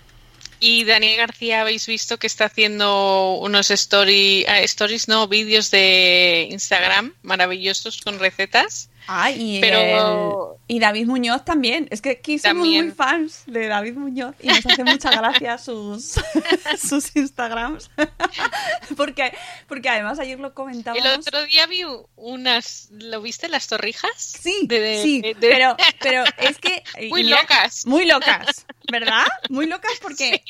[0.61, 6.47] Y Daniel García, habéis visto que está haciendo unos story, ah, stories, no, vídeos de
[6.53, 8.89] Instagram maravillosos con recetas.
[9.07, 11.89] Ay, y, Pero- el- y David Muñoz también.
[11.91, 12.87] Es que aquí somos También.
[12.87, 16.15] muy fans de David Muñoz y nos hace mucha gracia sus,
[16.81, 17.91] sus Instagrams.
[18.97, 19.33] porque,
[19.69, 21.05] porque además ayer lo comentábamos.
[21.05, 21.83] El otro día vi
[22.17, 23.49] unas, ¿lo viste?
[23.49, 24.11] Las torrijas.
[24.17, 26.83] Sí, De- de- sí, de- pero, pero es que...
[27.11, 27.87] Muy mira, locas.
[27.87, 29.25] Muy locas, ¿verdad?
[29.51, 30.43] Muy locas porque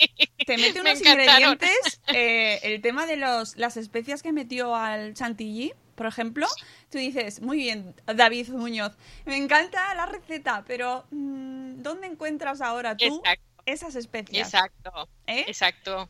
[0.46, 2.00] te mete me unos ingredientes.
[2.08, 6.46] eh, el tema de los, las especias que metió al chantilly, por ejemplo,
[6.90, 8.92] tú dices, muy bien, David Muñoz,
[9.26, 14.48] me encanta la receta, pero mm, ¿dónde encuentras ahora tú Exacto, esas especias?
[14.54, 15.44] exacto, ¿Eh?
[15.46, 16.08] exacto.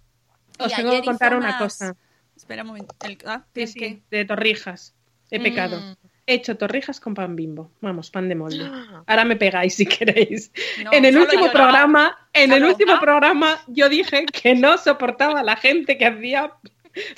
[0.59, 1.97] Y Os tengo que contar una cosa.
[2.37, 2.95] Espera un momento.
[3.05, 4.03] el- ah, Sí, ¿el sí, qué?
[4.11, 4.95] de torrijas.
[5.31, 5.81] He pecado.
[5.81, 5.95] Mm.
[6.27, 7.71] He hecho torrijas con pan bimbo.
[7.81, 8.65] Vamos, pan de molde.
[9.07, 10.53] Ahora me pegáis si queréis.
[10.85, 11.53] No, en el último no.
[11.53, 16.53] programa, en el último programa, yo dije que no soportaba a la gente que hacía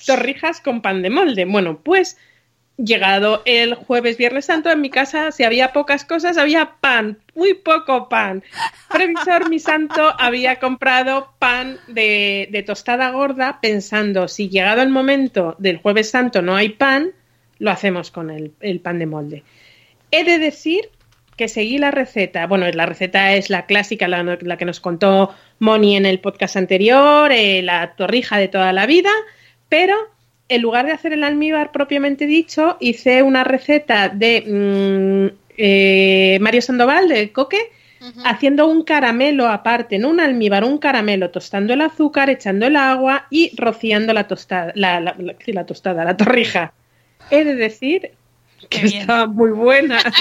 [0.07, 1.45] torrijas con pan de molde.
[1.45, 2.17] Bueno, pues
[2.77, 7.55] llegado el jueves, viernes santo, en mi casa, si había pocas cosas, había pan, muy
[7.55, 8.43] poco pan.
[8.91, 15.79] Previsor, mi santo, había comprado pan de, tostada gorda pensando, si llegado el momento del
[15.79, 17.13] jueves santo no hay pan,
[17.59, 19.43] lo hacemos con el, pan de molde.
[20.11, 20.91] He de decir
[21.37, 22.47] que seguí la receta.
[22.47, 26.57] Bueno, la receta es la clásica, la, la que nos contó Moni en el podcast
[26.57, 29.11] anterior, eh, la torrija de toda la vida,
[29.69, 30.14] pero
[30.49, 34.43] en lugar de hacer el almíbar propiamente dicho, hice una receta de
[35.33, 37.71] mm, eh, Mario Sandoval, de Coque,
[38.25, 43.27] haciendo un caramelo aparte, no un almíbar, un caramelo, tostando el azúcar, echando el agua
[43.31, 46.75] y rociando la tostada, la, la- la- sí, la tostada, la torrija.
[47.31, 48.11] He de decir
[48.69, 49.01] que Qué bien.
[49.03, 50.03] estaba muy buena.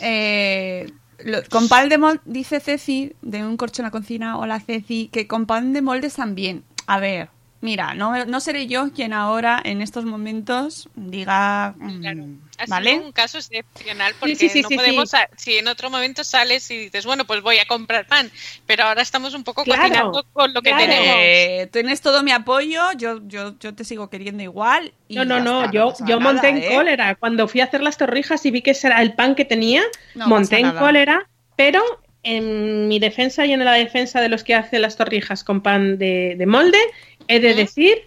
[0.00, 0.90] Eh,
[1.24, 5.08] lo- con pan de molde, dice Ceci, de un corcho en la cocina, hola Ceci,
[5.12, 6.64] que con pan de moldes también.
[6.86, 7.28] A ver,
[7.64, 11.74] mira, no, no seré yo quien ahora, en estos momentos, diga...
[11.78, 12.24] mm, Claro.
[12.56, 12.92] Ha ¿Vale?
[12.92, 16.70] sido un caso excepcional porque sí, sí, no sí, podemos, si en otro momento sales
[16.70, 18.30] y dices, bueno, pues voy a comprar pan,
[18.64, 20.84] pero ahora estamos un poco Claro, cocinando con lo que claro.
[20.84, 21.16] tenemos.
[21.18, 24.92] Eh, tienes todo mi apoyo, yo, yo, yo te sigo queriendo igual.
[25.08, 26.68] y No, no, no, está, yo, yo nada, monté en ¿eh?
[26.72, 27.14] cólera.
[27.16, 29.82] Cuando fui a hacer las torrijas y vi que ese era el pan que tenía,
[30.14, 30.78] No monté en nada.
[30.80, 31.82] cólera, pero
[32.22, 35.98] en mi defensa y en la defensa de los que hacen las torrijas con pan
[35.98, 36.78] de, de molde,
[37.28, 38.02] he de decir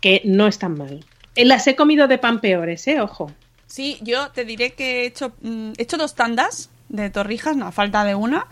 [0.00, 1.04] que no están mal.
[1.34, 3.00] Eh, Las he comido de pan peores, ¿eh?
[3.00, 3.32] Ojo.
[3.66, 7.66] Sí, yo te diré que he hecho, mm, he hecho dos tandas de torrijas, no,
[7.66, 8.46] a falta de una.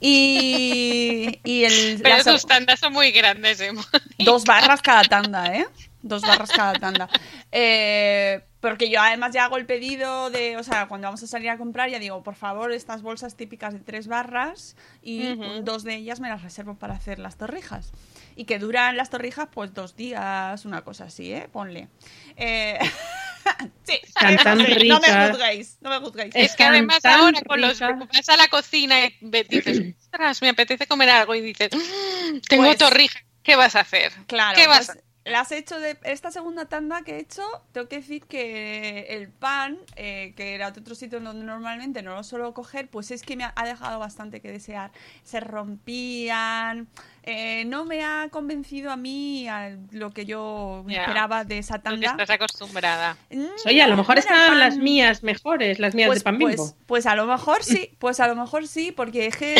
[0.00, 3.70] Y, y el, Pero la- tus tandas son muy grandes, ¿eh?
[4.18, 5.66] Dos barras cada tanda, ¿eh?
[6.02, 7.08] Dos barras cada tanda.
[7.52, 11.50] Eh, porque yo además ya hago el pedido de, o sea, cuando vamos a salir
[11.50, 15.96] a comprar ya digo, por favor, estas bolsas típicas de tres barras y dos de
[15.96, 17.92] ellas me las reservo para hacer las torrijas.
[18.36, 21.48] Y que duran las torrijas pues dos días, una cosa así, ¿eh?
[21.52, 21.88] Ponle.
[22.36, 22.78] Eh,
[23.84, 24.44] sí, tan sí,
[24.88, 25.30] no me ricas.
[25.30, 26.34] juzguéis, no me juzguéis.
[26.34, 28.08] Es que además ahora con los ricas.
[28.12, 29.14] vas a la cocina y
[29.48, 33.80] dices, ostras, me apetece comer algo y dices, "Mm, tengo Pues- torrija, ¿qué vas a
[33.80, 34.12] hacer?
[34.26, 37.88] Claro, ¿Qué vas pues, las he hecho de esta segunda tanda que he hecho, tengo
[37.88, 42.24] que decir que el pan, eh, que era de otro sitio donde normalmente no lo
[42.24, 44.90] suelo coger, pues es que me ha dejado bastante que desear.
[45.22, 46.88] Se rompían,
[47.24, 51.02] eh, no me ha convencido a mí a lo que yo Ya.
[51.02, 52.10] esperaba de esa Lo que tanda.
[52.10, 53.16] estás acostumbrada.
[53.30, 56.38] Mm, Oye, a lo mejor estaban pan- las mías mejores, las mías pues, de pan
[56.38, 56.56] bimbo.
[56.56, 59.54] pues, pues a lo mejor sí, pues a lo mejor sí, porque es que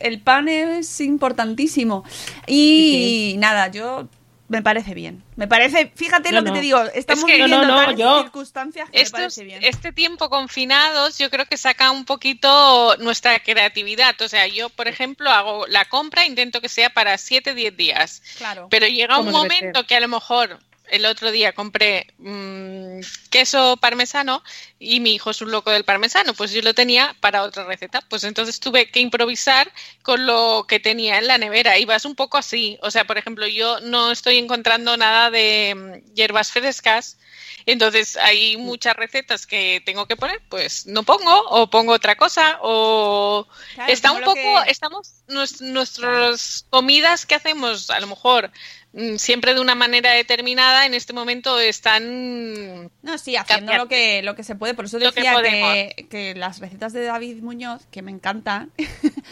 [0.00, 2.04] el, pan es importantísimo.
[2.46, 4.08] Y Sí, nada, yo
[4.54, 5.22] me parece bien.
[5.36, 6.54] Me parece, fíjate No, lo que no.
[6.56, 9.64] te digo, estamos Es que- viviendo no, yo- circunstancias que me Estos, parece bien.
[9.64, 14.20] este tiempo confinados yo creo que saca un poquito nuestra creatividad.
[14.20, 18.22] O sea, yo, por ejemplo, hago la compra, intento que sea para 7, 10 días.
[18.38, 18.68] Claro.
[18.70, 19.86] Pero llega un momento ser.
[19.86, 24.42] que a lo mejor el otro día compré mm, queso parmesano
[24.78, 28.02] y mi hijo es un loco del parmesano, pues yo lo tenía para otra receta.
[28.08, 32.14] Pues entonces tuve que improvisar con lo que tenía en la nevera y vas un
[32.14, 32.78] poco así.
[32.82, 37.18] O sea, por ejemplo, yo no estoy encontrando nada de mm, hierbas frescas.
[37.66, 42.58] Entonces hay muchas recetas que tengo que poner, pues no pongo o pongo otra cosa
[42.60, 48.50] o Claro, está un poco, que- estamos nues- nuestras comidas que hacemos a lo mejor
[49.16, 54.34] siempre de una manera determinada en este momento están No, sí, haciendo lo que, lo
[54.34, 54.74] que se puede.
[54.74, 55.42] Por eso que decía
[56.08, 58.70] que, las recetas de David Muñoz, que me encantan,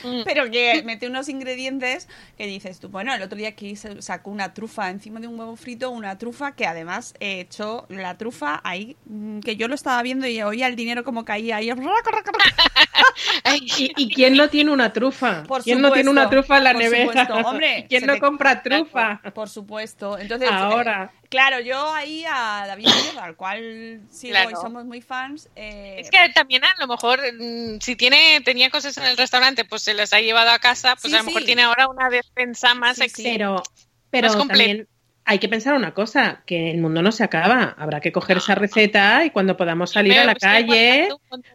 [0.05, 0.23] Mm.
[0.25, 4.31] pero que mete unos ingredientes que dices tú, bueno, el otro día aquí se sacó
[4.31, 8.61] una trufa encima de un huevo frito, una trufa que además he hecho la, trufa
[8.65, 11.71] ahí, mm, que yo lo estaba viendo y oía el dinero como caía ahí.
[13.55, 15.43] ¿Y, y quién no tiene una trufa?
[15.45, 17.27] Por ¿Quién no tiene una trufa en la por nevera?
[17.27, 17.49] supuesto.
[17.49, 19.21] Hombre, ¿Quién no te- compra trufa?
[19.35, 20.19] Por supuesto.
[20.19, 21.13] Entonces, Ahora.
[21.15, 22.89] eh, claro, yo ahí a David
[23.21, 24.61] al cual sigo y Claro.
[24.61, 25.49] somos muy fans.
[25.55, 29.65] eh, Es que también a lo mejor mm, si tiene tenía cosas en el restaurante,
[29.65, 31.47] pues se las ha llevado a casa, pues Sí, a lo mejor sí.
[31.47, 33.23] tiene ahora una despensa más Sí.
[33.23, 33.63] Pero,
[34.11, 34.69] pero Más completo.
[34.69, 34.89] también
[35.25, 37.75] hay que pensar una cosa, que el mundo no se acaba.
[37.79, 41.09] Habrá que coger esa receta y cuando podamos salir a la estoy calle,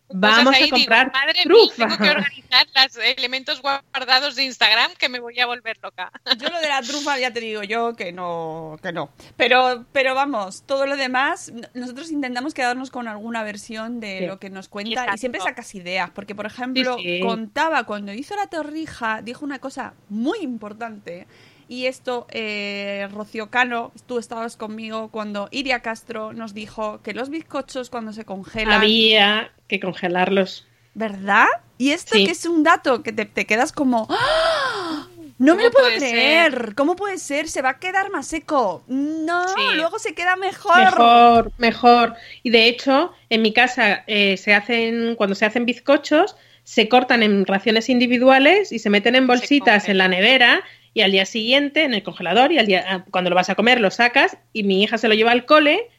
[0.09, 1.75] vamos a digo, comprar mía, trufa".
[1.87, 6.11] tengo que organizar los elementos guardados de Instagram que me voy a volver loca.
[6.37, 9.09] Yo lo de la trufa ya te digo yo que no, que no.
[9.35, 14.25] Pero, pero vamos, todo lo demás, nosotros intentamos quedarnos con alguna versión de Sí.
[14.27, 17.19] lo que nos cuenta y siempre sacas ideas, porque por ejemplo, Sí, sí.
[17.21, 21.27] contaba cuando hizo la torrija, dijo una cosa muy importante.
[21.69, 27.29] Y esto, eh, Rocío Cano, tú estabas conmigo cuando Iria Castro nos dijo que los
[27.29, 30.65] bizcochos cuando se congelan, había que congelarlos.
[30.93, 31.45] ¿verdad?
[31.77, 32.25] Y esto Sí.
[32.25, 34.07] que es un dato que te, te quedas como...
[34.09, 35.05] ¡Ah!
[35.37, 36.73] No me ¿Cómo lo puedo creer.
[36.73, 37.47] ¿Cómo puede ser?
[37.47, 38.83] Se va a quedar más seco.
[38.87, 39.75] No, Sí.
[39.75, 40.75] luego se queda mejor.
[40.79, 42.15] Mejor, mejor.
[42.41, 47.21] Y de hecho, en mi casa eh, se hacen, cuando se hacen bizcochos, se cortan
[47.21, 51.83] en raciones individuales y se meten en bolsitas en la nevera y al día siguiente
[51.83, 54.63] en el congelador y al día, ah, cuando lo vas a comer lo sacas y
[54.63, 55.89] mi hija se lo lleva al cole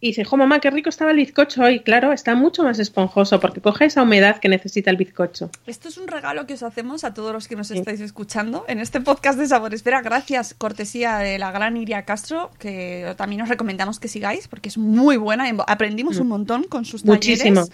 [0.00, 1.80] y dice, jo mamá, qué rico estaba el bizcocho hoy.
[1.80, 5.50] Claro, está mucho más esponjoso porque coge esa humedad que necesita el bizcocho.
[5.66, 8.78] Esto es un regalo que os hacemos a todos los que nos estáis escuchando en
[8.78, 10.00] este podcast de Sabor Espera.
[10.00, 14.78] Gracias, cortesía de la gran Iria Castro, que también os recomendamos que sigáis porque es
[14.78, 15.50] muy buena.
[15.66, 17.44] Aprendimos un montón con sus talleres.
[17.44, 17.64] Muchísimo,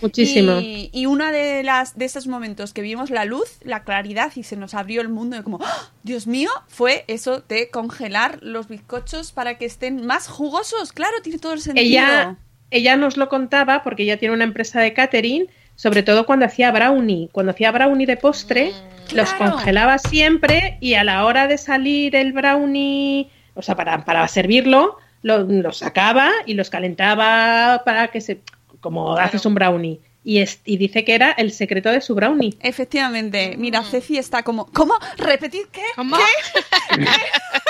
[0.00, 0.60] muchísimo.
[0.60, 4.42] Y, y una de las de esos momentos que vimos la luz, la claridad y
[4.42, 5.90] se nos abrió el mundo de como, ¡Ah!
[6.02, 10.92] Dios mío, fue eso de congelar los bizcochos para que estén más jugosos.
[10.92, 11.73] Claro, tiene todo el sentido.
[11.80, 12.36] Ella,
[12.70, 16.70] ella nos lo contaba porque ella tiene una empresa de catering, sobre todo cuando hacía
[16.70, 17.28] brownie.
[17.32, 18.72] Cuando hacía brownie de postre,
[19.12, 19.52] los Claro.
[19.56, 24.98] congelaba siempre y a la hora de salir el brownie, o sea, para, para servirlo,
[25.22, 28.40] lo, lo sacaba y los calentaba para que se...
[28.80, 29.26] como Claro.
[29.28, 30.00] haces un brownie.
[30.26, 32.56] Y, es, y dice que era el secreto de su brownie.
[32.60, 34.94] Efectivamente, mira, Ceci está como, ¿cómo?
[35.18, 35.82] ¿Repetid qué?
[35.96, 36.16] ¿Cómo?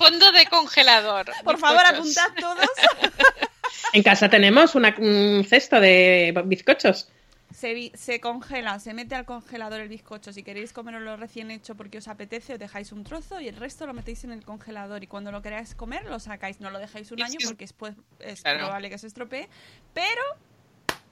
[0.00, 1.30] Fondo de congelador.
[1.44, 2.66] Por favor, apuntad todos.
[3.92, 7.08] En casa tenemos una- un cesto de bizcochos.
[7.52, 10.32] Se, se congela, se mete al congelador el bizcocho.
[10.32, 13.86] Si queréis comerlo recién hecho porque os apetece, os dejáis un trozo y el resto
[13.86, 15.02] lo metéis en el congelador.
[15.02, 16.60] Y cuando lo queráis comer, lo sacáis.
[16.60, 18.60] No lo dejáis un año porque después es Claro.
[18.60, 19.48] probable que se estropee.
[19.92, 20.22] Pero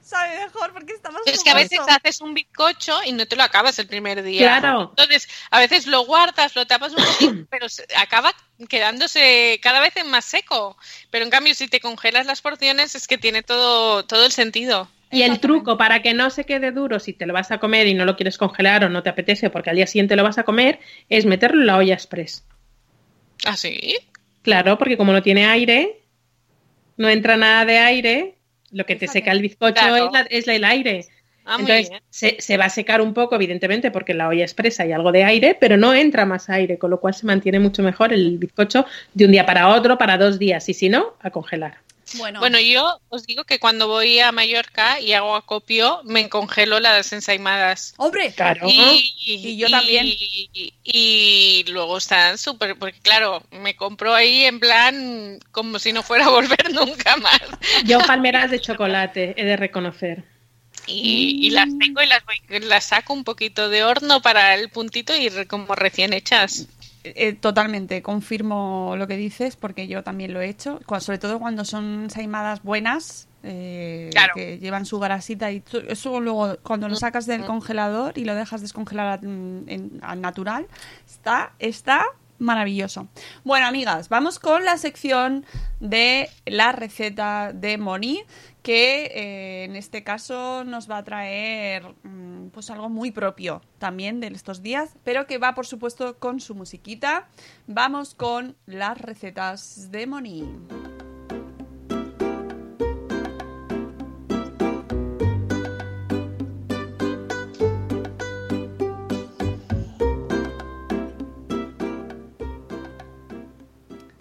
[0.01, 3.35] sabe mejor porque está más Es que a veces haces un bizcocho y no te
[3.35, 4.59] lo acabas el primer día.
[4.59, 4.93] Claro.
[4.97, 8.33] Entonces, a veces lo guardas, lo tapas un poquito, pero se- acaba
[8.67, 10.77] quedándose cada vez más seco.
[11.11, 14.89] Pero en cambio, si te congelas las porciones, es que tiene todo, todo el sentido.
[15.11, 17.87] Y el truco para que no se quede duro si te lo vas a comer
[17.87, 20.37] y no lo quieres congelar o no te apetece porque al día siguiente lo vas
[20.37, 22.45] a comer es meterlo en la olla express.
[23.43, 23.97] ¿Ah, sí?
[24.43, 26.03] Claro, porque como no tiene aire,
[26.97, 28.35] no entra nada de aire,
[28.71, 29.95] lo que te seca el bizcocho Claro.
[30.07, 31.07] es, la- es el aire.
[31.45, 32.03] Ah, muy Entonces bien.
[32.09, 35.11] se, se va a secar un poco, evidentemente, porque en la olla expresa hay algo
[35.11, 38.37] de aire, pero no entra más aire, con lo cual se mantiene mucho mejor el
[38.37, 41.79] bizcocho de un día para otro, para dos días, y si no, a congelar.
[42.17, 46.79] Bueno, Bueno, yo os digo que cuando voy a Mallorca y hago acopio, me congelo
[46.79, 47.93] las ensaimadas.
[47.97, 48.67] hombre, Claro.
[48.67, 50.07] Y, Y yo también.
[50.07, 56.01] Y, y luego están súper, porque claro, me compro ahí en plan como si no
[56.01, 57.41] fuera a volver nunca más.
[57.85, 60.23] Yo palmeras de chocolate, he de reconocer.
[60.89, 64.69] Y, y las tengo y las, voy- las saco un poquito de horno para el
[64.69, 66.67] puntito y re- como recién hechas.
[67.05, 71.63] Eh, totalmente, confirmo lo que dices porque yo también lo he hecho, sobre todo cuando
[71.63, 74.33] son saimadas buenas, eh, Claro.
[74.35, 77.45] que llevan su grasita y eso luego cuando lo sacas del Mm.
[77.45, 80.67] congelador y lo dejas descongelar mm, al natural,
[81.09, 82.03] está, está
[82.37, 83.07] maravilloso.
[83.45, 85.45] Bueno, amigas, vamos con la sección
[85.79, 88.21] de la receta de Moni,
[88.69, 94.19] que eh, en este caso nos va a traer mm, pues algo muy propio también
[94.19, 97.29] de estos días, pero que va por supuesto con su musiquita.
[97.65, 100.47] Vamos con las recetas de Moni.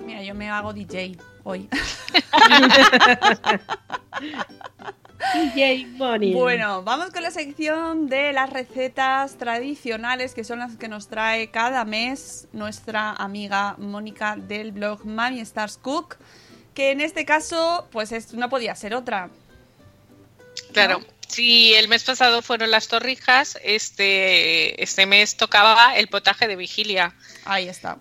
[0.06, 1.18] Mira, yo me hago DJ
[1.48, 1.68] hoy.
[5.98, 11.50] Bueno, vamos con la sección de las recetas tradicionales que son las que nos trae
[11.50, 16.16] cada mes nuestra amiga Mónica del blog Mami Stars Cook,
[16.72, 19.28] que en este caso, pues es, no podía ser otra.
[20.72, 21.00] Claro.
[21.26, 27.14] Si el mes pasado fueron las torrijas, este, este mes tocaba el potaje de vigilia.
[27.44, 27.98] Ahí está.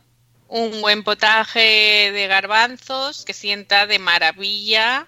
[0.47, 5.07] Un buen potaje de garbanzos que sienta de maravilla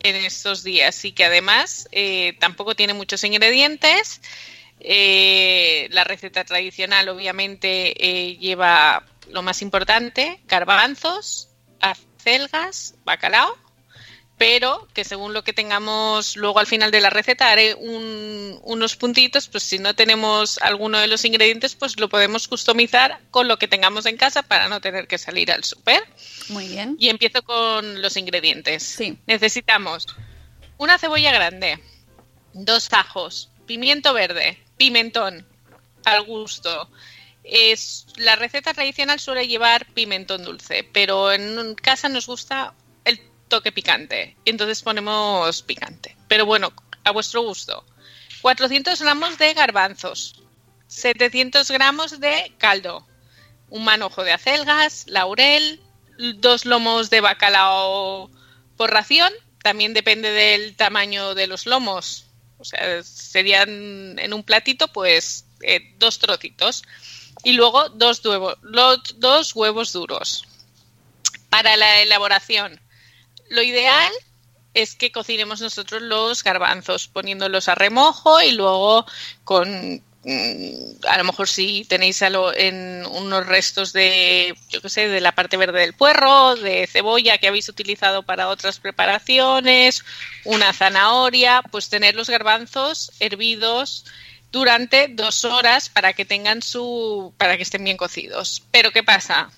[0.00, 4.20] en estos días y que además eh, tampoco tiene muchos ingredientes.
[4.78, 11.48] Eh, la receta tradicional obviamente eh, lleva lo más importante, garbanzos,
[11.80, 13.65] acelgas, bacalao
[14.38, 19.48] pero que según lo que tengamos luego al final de la receta haré unos puntitos,
[19.48, 23.68] pues si no tenemos alguno de los ingredientes, pues lo podemos customizar con lo que
[23.68, 26.06] tengamos en casa para no tener que salir al súper.
[26.48, 26.96] Muy bien.
[26.98, 28.82] Y empiezo con los ingredientes.
[28.82, 29.18] Sí.
[29.26, 30.06] Necesitamos
[30.76, 31.78] una cebolla grande,
[32.52, 35.46] dos ajos, pimiento verde, pimentón
[36.04, 36.90] al gusto.
[37.42, 42.74] Es, la receta tradicional suele llevar pimentón dulce, pero en casa nos gusta
[43.48, 44.36] toque picante.
[44.44, 46.16] Entonces ponemos picante.
[46.28, 46.72] Pero bueno,
[47.04, 47.84] a vuestro gusto.
[48.42, 50.42] 400 gramos de garbanzos.
[50.88, 53.06] 700 gramos de caldo.
[53.68, 55.80] Un manojo de acelgas, laurel,
[56.36, 58.30] dos lomos de bacalao
[58.76, 59.32] por ración.
[59.62, 62.26] También depende del tamaño de los lomos.
[62.58, 66.84] O sea, serían en un platito, pues eh, dos trocitos.
[67.44, 70.44] Y luego dos, dos huevos duros.
[71.50, 72.80] Para la elaboración,
[73.50, 74.12] lo ideal
[74.74, 79.06] es que cocinemos nosotros los garbanzos poniéndolos a remojo y luego
[79.42, 85.22] con mm, a lo mejor si tenéis en unos restos de yo qué sé de
[85.22, 90.04] la parte verde del puerro de cebolla que habéis utilizado para otras preparaciones
[90.44, 94.04] una zanahoria pues tener los garbanzos hervidos
[94.52, 98.62] durante dos horas para que tengan su para que estén bien cocidos.
[98.70, 99.50] Pero qué pasa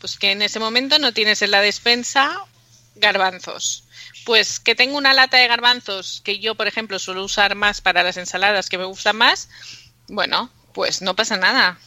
[0.00, 2.46] pues que en ese momento no tienes en la despensa
[2.98, 3.84] garbanzos.
[4.24, 8.02] Pues que tengo una lata de garbanzos que yo, por ejemplo, suelo usar más para
[8.02, 9.48] las ensaladas que me gustan más,
[10.08, 11.78] bueno, pues no pasa nada.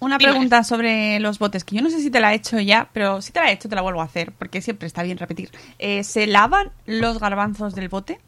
[0.00, 2.88] Una, pregunta sobre los botes, que yo no sé si te la he hecho ya,
[2.92, 5.18] pero si te la he hecho te la vuelvo a hacer, porque siempre está bien
[5.18, 5.50] repetir.
[5.78, 8.20] Eh, ¿Se lavan los garbanzos del bote?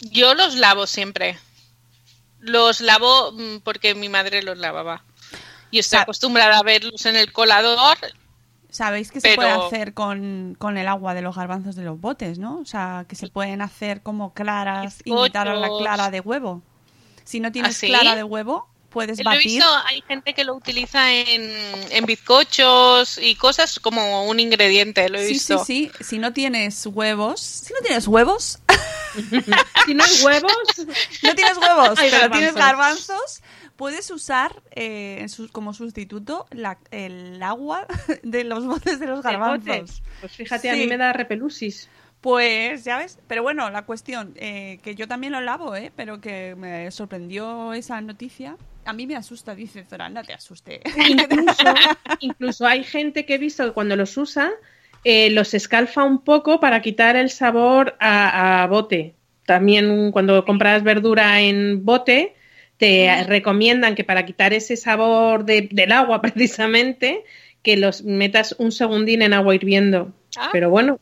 [0.00, 1.38] Yo los lavo siempre.
[2.40, 5.04] Los lavo mm, porque mi madre los lavaba.
[5.70, 7.98] Y estoy acostumbrada a verlos en el colador
[8.76, 12.58] Sabéis que se puede hacer con, el agua de los garbanzos de los botes, ¿no?
[12.58, 16.60] O sea, que se pueden hacer como claras, imitar a la clara de huevo.
[17.24, 19.40] Si no tienes ¿Ah, clara de huevo, puedes batir.
[19.40, 21.50] He visto, hay gente que lo utiliza en,
[21.90, 25.64] en bizcochos y cosas como un ingrediente, lo he visto.
[25.64, 28.58] Sí, sí, Si no tienes huevos, si no tienes huevos...
[29.86, 30.52] si no hay huevos...
[31.22, 33.40] no tienes huevos, pero tienes garbanzos
[33.76, 36.46] Puedes usar eh, como sustituto
[36.90, 37.86] el agua
[38.22, 40.02] de los botes de los garbanzos.
[40.20, 41.88] Pues fíjate, a mí me da repelusis.
[42.20, 45.92] Pues ya ves, pero bueno, la cuestión, eh, que yo también lo lavo, ¿eh?
[45.94, 48.56] pero que me sorprendió esa noticia.
[48.84, 50.80] A mí me asusta, dice Zora, no te asuste.
[52.20, 54.50] Incluso, hay gente que he visto que cuando los usa,
[55.04, 59.14] eh, los escalfa un poco para quitar el sabor a, a bote.
[59.44, 62.35] También cuando compras verdura en bote,
[62.76, 67.24] te recomiendan que para quitar ese sabor del agua precisamente,
[67.62, 70.12] que los metas un segundín en agua hirviendo.
[70.36, 70.50] Ah.
[70.52, 70.98] Pero bueno,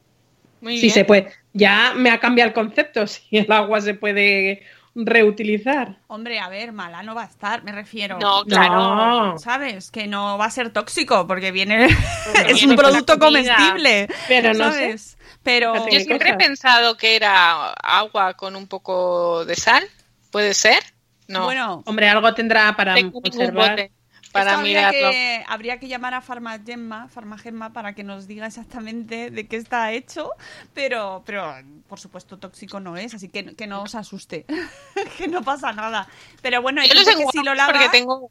[0.62, 1.33] si se puede.
[1.53, 4.62] Ya me ha cambiado el concepto, si el agua se puede
[4.97, 5.99] reutilizar.
[6.07, 8.18] Hombre, a ver, mala no va a estar, me refiero.
[8.20, 9.37] No, claro.
[9.39, 9.91] ¿Sabes?
[9.91, 11.89] Que no va a ser tóxico porque viene.
[12.49, 14.09] es un producto comestible.
[14.29, 15.18] Pero no ¿sabes?
[15.43, 15.75] Pero.
[15.91, 19.85] Yo siempre he pensado que era agua con un poco de sal.
[20.31, 20.94] ¿Puede ser?
[21.27, 21.45] No.
[21.45, 23.91] Bueno, hombre, algo tendrá para conservar.
[24.35, 29.47] Para habría que, habría que llamar a Farmagemma, Farmagemma para que nos diga exactamente de
[29.47, 30.31] qué está hecho,
[30.72, 31.55] pero, pero
[31.87, 34.45] por supuesto tóxico no es, así que, que no os asuste,
[35.18, 36.09] que no pasa nada.
[36.43, 37.72] Pero bueno, Yo lo sé que si lo lava...
[37.72, 38.29] porque tengo,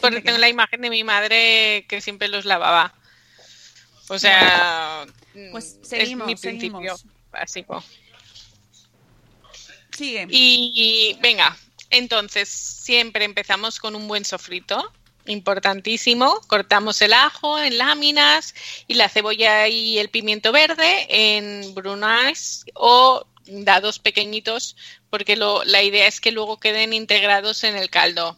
[0.00, 2.92] porque tengo la imagen de mi madre que siempre los lavaba.
[4.08, 5.06] O sea,
[5.52, 6.96] pues seguimos, es mi principio
[7.30, 7.84] básico.
[9.92, 10.26] Sigue.
[10.28, 11.56] y venga,
[11.94, 14.92] entonces, siempre empezamos con un buen sofrito,
[15.26, 16.40] importantísimo.
[16.46, 18.54] Cortamos el ajo en láminas
[18.86, 24.76] y la cebolla y el pimiento verde en brunoise o dados pequeñitos,
[25.10, 28.36] porque la idea es que luego queden integrados en el caldo.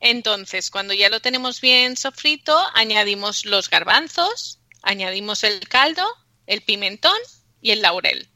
[0.00, 6.06] Entonces, cuando ya lo tenemos bien sofrito, añadimos los garbanzos, añadimos el caldo,
[6.46, 7.18] el pimentón
[7.60, 8.28] y el laurel.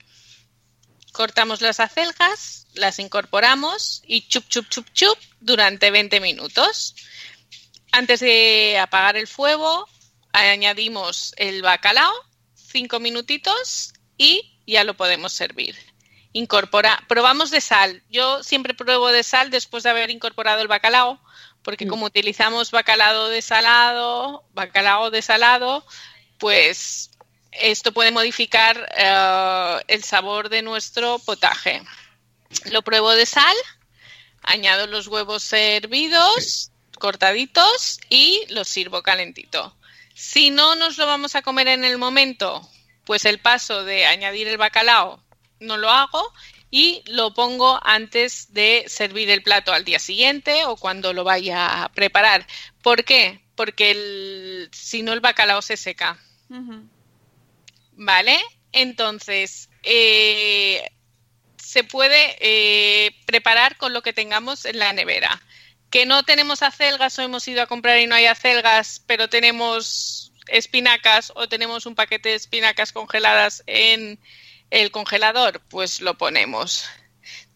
[1.13, 6.95] Cortamos las acelgas, las incorporamos y chup, chup, chup, chup durante 20 minutos.
[7.93, 9.89] Antes de apagar el fuego,
[10.33, 12.13] añadimos el bacalao,
[12.55, 15.77] cinco minutitos y ya lo podemos servir.
[16.33, 18.03] Incorpora, probamos de sal.
[18.09, 21.21] Yo siempre pruebo de sal después de haber incorporado el bacalao,
[21.63, 25.85] porque como utilizamos bacalao desalado, bacalao desalado,
[26.39, 27.11] pues
[27.53, 31.83] esto puede modificar eh, el sabor de nuestro potaje.
[32.71, 33.57] Lo pruebo de sal,
[34.43, 39.77] añado los huevos hervidos, cortaditos y los sirvo calentito.
[40.15, 42.69] Si no nos lo vamos a comer en el momento,
[43.05, 45.23] pues el paso de añadir el bacalao
[45.61, 46.33] no lo hago
[46.71, 51.83] y lo pongo antes de servir el plato al día siguiente o cuando lo vaya
[51.83, 52.47] a preparar.
[52.83, 53.41] ¿Por qué?
[53.55, 56.19] Porque si no el bacalao se seca.
[57.93, 58.41] ¿Vale?
[58.73, 60.91] Entonces, eh,
[61.73, 65.41] se puede eh, preparar con lo que tengamos en la nevera.
[65.89, 70.33] Que no tenemos acelgas o hemos ido a comprar y no hay acelgas, pero tenemos
[70.49, 74.21] espinacas o tenemos un paquete de espinacas congeladas en
[74.69, 76.85] el congelador, pues lo ponemos.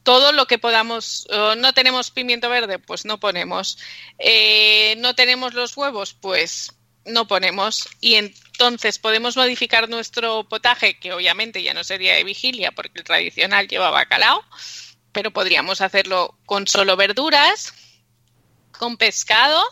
[0.03, 3.77] Todo lo que podamos, no tenemos pimiento verde, pues no ponemos.
[4.19, 6.73] Eh, no tenemos los huevos, pues
[7.05, 7.87] no ponemos.
[8.01, 8.15] Y
[8.57, 13.69] entonces podemos modificar nuestro potaje, que obviamente ya no sería de vigilia, porque el tradicional
[13.69, 14.43] lleva bacalao,
[15.13, 17.75] pero podríamos hacerlo con solo verduras,
[18.73, 19.63] con pescado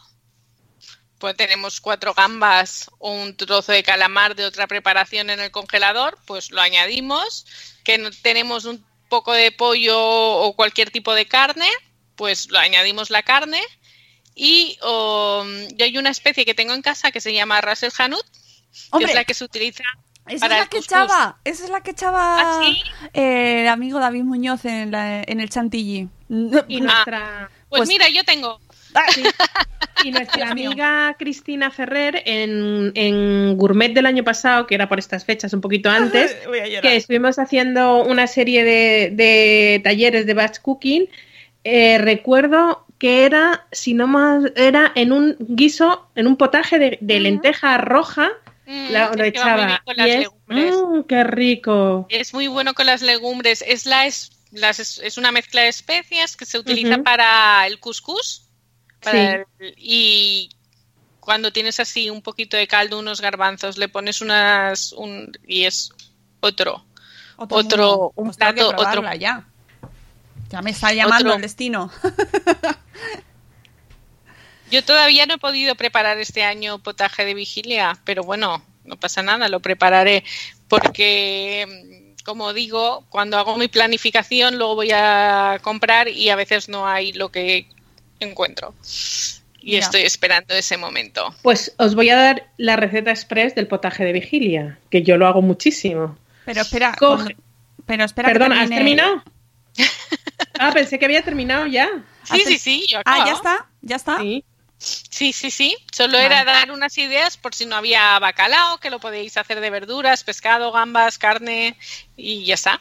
[1.19, 6.19] pues tenemos cuatro gambas o un trozo de calamar de otra preparación en el congelador,
[6.27, 7.47] pues lo añadimos.
[7.83, 11.69] Que tenemos un poco de pollo o cualquier tipo de carne,
[12.17, 13.63] pues lo añadimos la carne.
[14.35, 18.27] Y um, yo hay una especie que tengo en casa que se llama Russell Hanut,
[18.99, 19.85] que es la que se utiliza
[20.27, 22.63] esa es la que echaba, esa es la que echaba ¿Ah,
[23.13, 26.09] el amigo David Muñoz en, en el chantilly.
[26.69, 27.51] Y nuestra...
[27.69, 28.59] pues, pues, mira, yo tengo.
[28.95, 29.05] Ah,
[30.03, 35.53] y nuestra amiga Cristina Ferrer en, Gourmet del año pasado, que era por estas fechas,
[35.53, 36.35] un poquito antes,
[36.81, 41.09] que estuvimos haciendo una serie de, talleres de batch cooking,
[41.65, 47.21] eh, recuerdo que era, si no más, era en un guiso, en un potaje de,
[47.21, 48.31] lenteja roja.
[48.67, 49.83] Mm, lo echaba.
[49.87, 52.07] Y mm, ¡Qué rico!
[52.09, 53.63] Es muy bueno con las legumbres.
[53.67, 58.43] Es, la, es, es una mezcla de especias que se utiliza para el couscous
[59.77, 60.49] y
[61.21, 65.91] cuando tienes así un poquito de caldo, unos garbanzos, le pones unas un, y es
[66.41, 66.85] otro
[67.37, 69.45] otro, un pues plato otro ya.
[70.51, 71.91] Ya me está llamando el destino.
[74.75, 79.23] Yo todavía no he podido preparar este año potaje de vigilia, pero bueno, no pasa
[79.23, 80.25] nada, lo prepararé
[80.67, 86.89] porque como digo, cuando hago mi planificación luego voy a comprar y a veces no
[86.89, 87.69] hay lo que
[88.19, 88.75] encuentro.
[89.61, 91.33] Y estoy esperando ese momento.
[91.43, 95.29] Pues os voy a dar la receta express del potaje de vigilia, que yo lo
[95.29, 96.19] hago muchísimo.
[96.47, 96.97] Pero espera,
[97.87, 98.29] pero espera.
[98.29, 99.23] Perdón, ¿has terminado?
[100.59, 101.89] ah, pensé que había terminado ya.
[102.25, 102.87] Sí, sí, sí.
[103.05, 104.19] ah, ya está, ya está.
[104.19, 104.45] Sí.
[104.79, 109.37] Sí, sí, Solo era dar unas ideas por si no había bacalao, que lo podéis
[109.37, 111.77] hacer de verduras, pescado, gambas, carne
[112.17, 112.81] y ya está.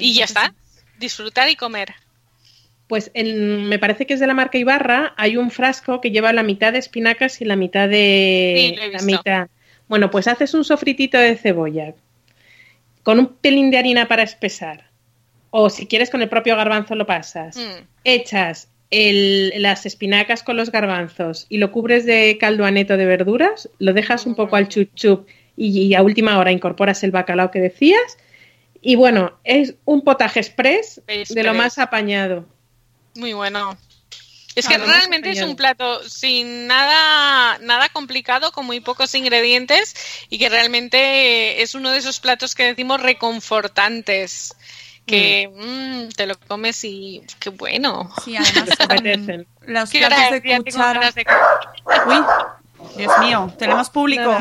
[0.00, 0.54] y ya está.
[0.98, 1.94] Disfrutar y comer.
[2.88, 6.42] Pues me parece que es de la marca Ibarra, hay un frasco que lleva la
[6.42, 9.48] mitad de espinacas y la mitad de la mitad.
[9.88, 11.94] Bueno, pues haces un sofritito de cebolla
[13.02, 14.88] con un pelín de harina para espesar.
[15.50, 17.56] O si quieres con el propio garbanzo lo pasas.
[17.56, 17.84] Mm.
[18.04, 23.92] Echas las espinacas con los garbanzos y lo cubres de caldo aneto de verduras, lo
[23.92, 24.68] dejas un poco al mm.
[24.68, 28.18] chup chup y, a última hora incorporas el bacalao que decías.
[28.80, 31.02] Y bueno, es un potaje express.
[31.06, 32.46] de lo más apañado.
[33.16, 33.76] Muy bueno.
[34.54, 39.94] Es que realmente es un plato sin nada, nada complicado, con muy pocos ingredientes
[40.30, 44.56] y que realmente es uno de esos platos que decimos reconfortantes.
[45.08, 45.88] Que mm.
[46.04, 48.10] Mm, te lo comes y qué bueno.
[48.24, 48.68] Sí, además
[49.66, 51.12] los platos de cuchara.
[52.06, 52.16] Uy,
[52.96, 54.36] Dios mío, tenemos público.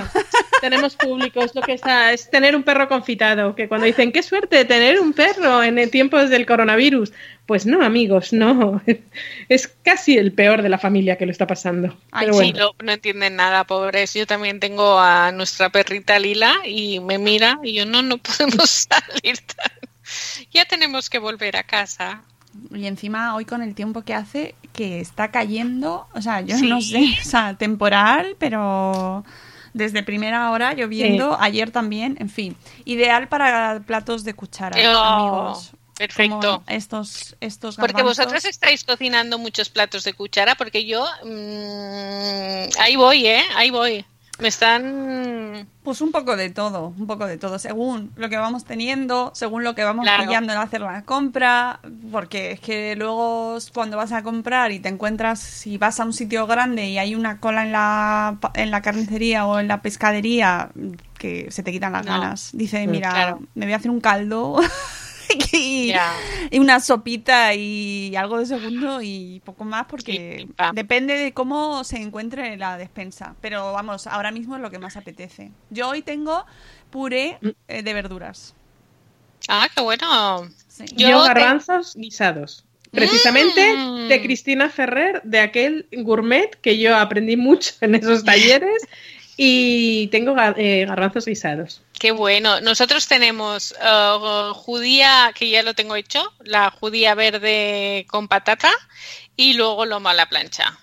[0.61, 4.21] tenemos público, es lo que está, es tener un perro confitado, que cuando dicen, qué
[4.21, 7.13] suerte tener un perro en el tiempos del coronavirus,
[7.45, 8.81] pues no, amigos, no,
[9.49, 11.97] es casi el peor de la familia que lo está pasando.
[12.11, 14.13] Ay, sí, no, no, entienden nada, pobres.
[14.13, 18.69] Yo también tengo a nuestra perrita Lila y me mira y yo, no, no podemos
[18.89, 19.39] salir.
[20.51, 22.23] Ya tenemos que volver a casa.
[22.71, 26.81] Y encima hoy con el tiempo que hace, que está cayendo, o sea, yo no
[26.81, 29.23] sé, o sea, temporal, pero
[29.73, 35.71] desde primera hora lloviendo, ayer también, en fin, ideal para platos de cuchara, oh, amigos.
[35.97, 36.63] Perfecto.
[36.67, 43.25] estos, estos Porque vosotros estáis cocinando muchos platos de cuchara, porque yo mm, ahí voy,
[43.25, 43.41] ¿eh?
[43.55, 44.05] Ahí voy.
[44.39, 48.65] Me están Pues un poco de todo, un poco de todo, según lo que vamos
[48.65, 50.25] teniendo, según lo que vamos Claro.
[50.25, 51.79] pillando en hacer la compra,
[52.11, 56.13] porque es que luego cuando vas a comprar y te encuentras, si vas a un
[56.13, 60.69] sitio grande y hay una cola en la, en la carnicería o en la pescadería,
[61.17, 62.11] que se te quitan las No.
[62.11, 62.49] ganas.
[62.53, 63.39] Dice, Mm, mira, claro.
[63.55, 64.59] me voy a hacer un caldo
[65.53, 65.93] y,
[66.59, 72.57] una sopita y algo de segundo y poco más porque depende de cómo se encuentre
[72.57, 73.35] la despensa.
[73.41, 75.51] Pero vamos, ahora mismo es lo que más apetece.
[75.69, 76.45] Yo hoy tengo
[76.89, 78.53] puré eh, de verduras.
[79.47, 80.49] Ah, qué bueno.
[80.67, 80.85] Sí.
[80.95, 82.63] Yo Yo, te- garbanzos guisados.
[82.91, 84.07] Precisamente Mm.
[84.07, 88.81] de Cristina Ferrer, de aquel gourmet que yo aprendí mucho en esos talleres
[89.37, 91.83] y tengo eh, garbanzos guisados.
[91.99, 92.59] Qué bueno.
[92.61, 98.71] Nosotros tenemos eh, judía, que ya lo tengo hecho, la judía verde con patata
[99.35, 100.77] y luego lomo a la plancha.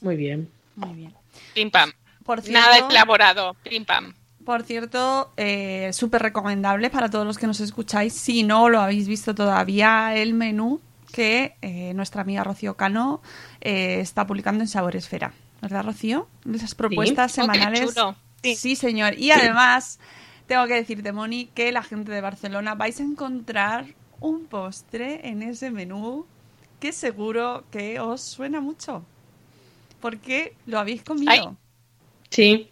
[0.00, 0.48] Muy bien.
[0.74, 1.14] Muy bien.
[1.54, 1.92] Pim pam.
[2.24, 3.54] Por cierto, Nada elaborado.
[3.62, 4.14] Pim pam.
[4.44, 8.14] por cierto eh, súper recomendable para todos los que nos escucháis.
[8.14, 10.80] Si no lo habéis visto todavía, el menú
[11.12, 13.20] que eh, nuestra amiga Rocío Cano
[13.60, 15.32] eh, está publicando en Sabor Esfera.
[15.60, 16.28] ¿Verdad, Rocío?
[16.52, 17.94] Esas propuestas Oh, semanales.
[18.42, 18.54] Sí.
[18.56, 18.76] Sí.
[18.76, 19.18] señor.
[19.18, 19.98] Y además,
[20.46, 23.86] tengo que decirte, Moni, que la gente de Barcelona vais a encontrar
[24.20, 26.26] un postre en ese menú
[26.80, 29.04] que seguro que os suena mucho.
[30.00, 31.30] Porque lo habéis comido.
[31.32, 31.48] Ay.
[32.30, 32.70] Sí.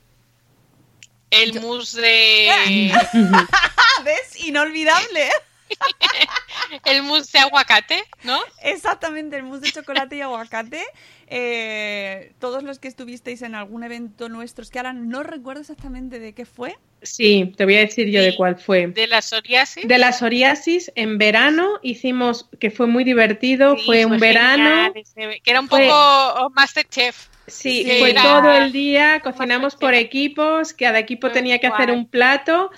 [1.30, 3.48] El mousse de ¡Ah,
[4.04, 4.44] ¿Ves?
[4.44, 5.28] Inolvidable.
[6.84, 8.38] el mousse de aguacate, ¿no?
[8.62, 10.84] Exactamente, el mousse de chocolate y aguacate.
[11.28, 16.18] Eh, todos los que estuvisteis en algún evento nuestro, es que ahora no recuerdo exactamente
[16.20, 16.76] de qué fue.
[17.02, 18.86] Sí, te voy a decir yo de cuál fue.
[18.88, 19.86] De la psoriasis.
[19.86, 24.92] De la psoriasis, en verano hicimos, que fue muy divertido, Sí, fue un verano.
[24.94, 27.26] ese- que era un Fue- poco Masterchef.
[27.48, 31.90] Sí, Sí, fue era- todo el día, cocinamos por equipos, cada equipo tenía que hacer
[31.92, 32.70] un plato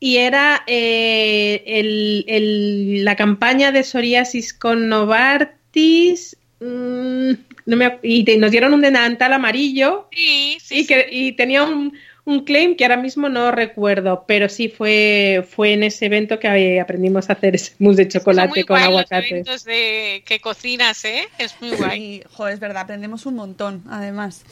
[0.00, 7.32] y era eh, el- el- la campaña de psoriasis con Novartis mm,
[7.68, 10.80] no me y te- nos dieron un delantal amarillo Sí, sí.
[10.80, 11.92] y, que, y tenía un,
[12.28, 16.78] un claim que ahora mismo no recuerdo, pero sí fue, fue en ese evento que
[16.78, 19.30] aprendimos a hacer ese mousse de chocolate muy con los aguacate.
[19.30, 21.26] eventos de que cocinas, ¿eh?
[21.38, 22.22] Es muy guay.
[22.30, 24.42] Joder, es verdad, aprendemos un montón, además.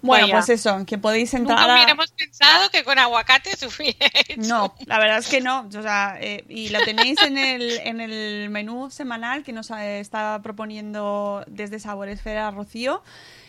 [0.00, 0.36] Bueno, Vaya.
[0.38, 1.76] pues eso, que podéis entrar Nunca a...
[1.76, 4.40] hubiéramos pensado que con aguacate se hubiera hecho.
[4.40, 5.68] No, la verdad es que no.
[5.68, 10.00] O sea, eh, y lo tenéis en el, en el menú semanal que nos eh,
[10.00, 13.02] está proponiendo desde Sabor Esfera Rocío.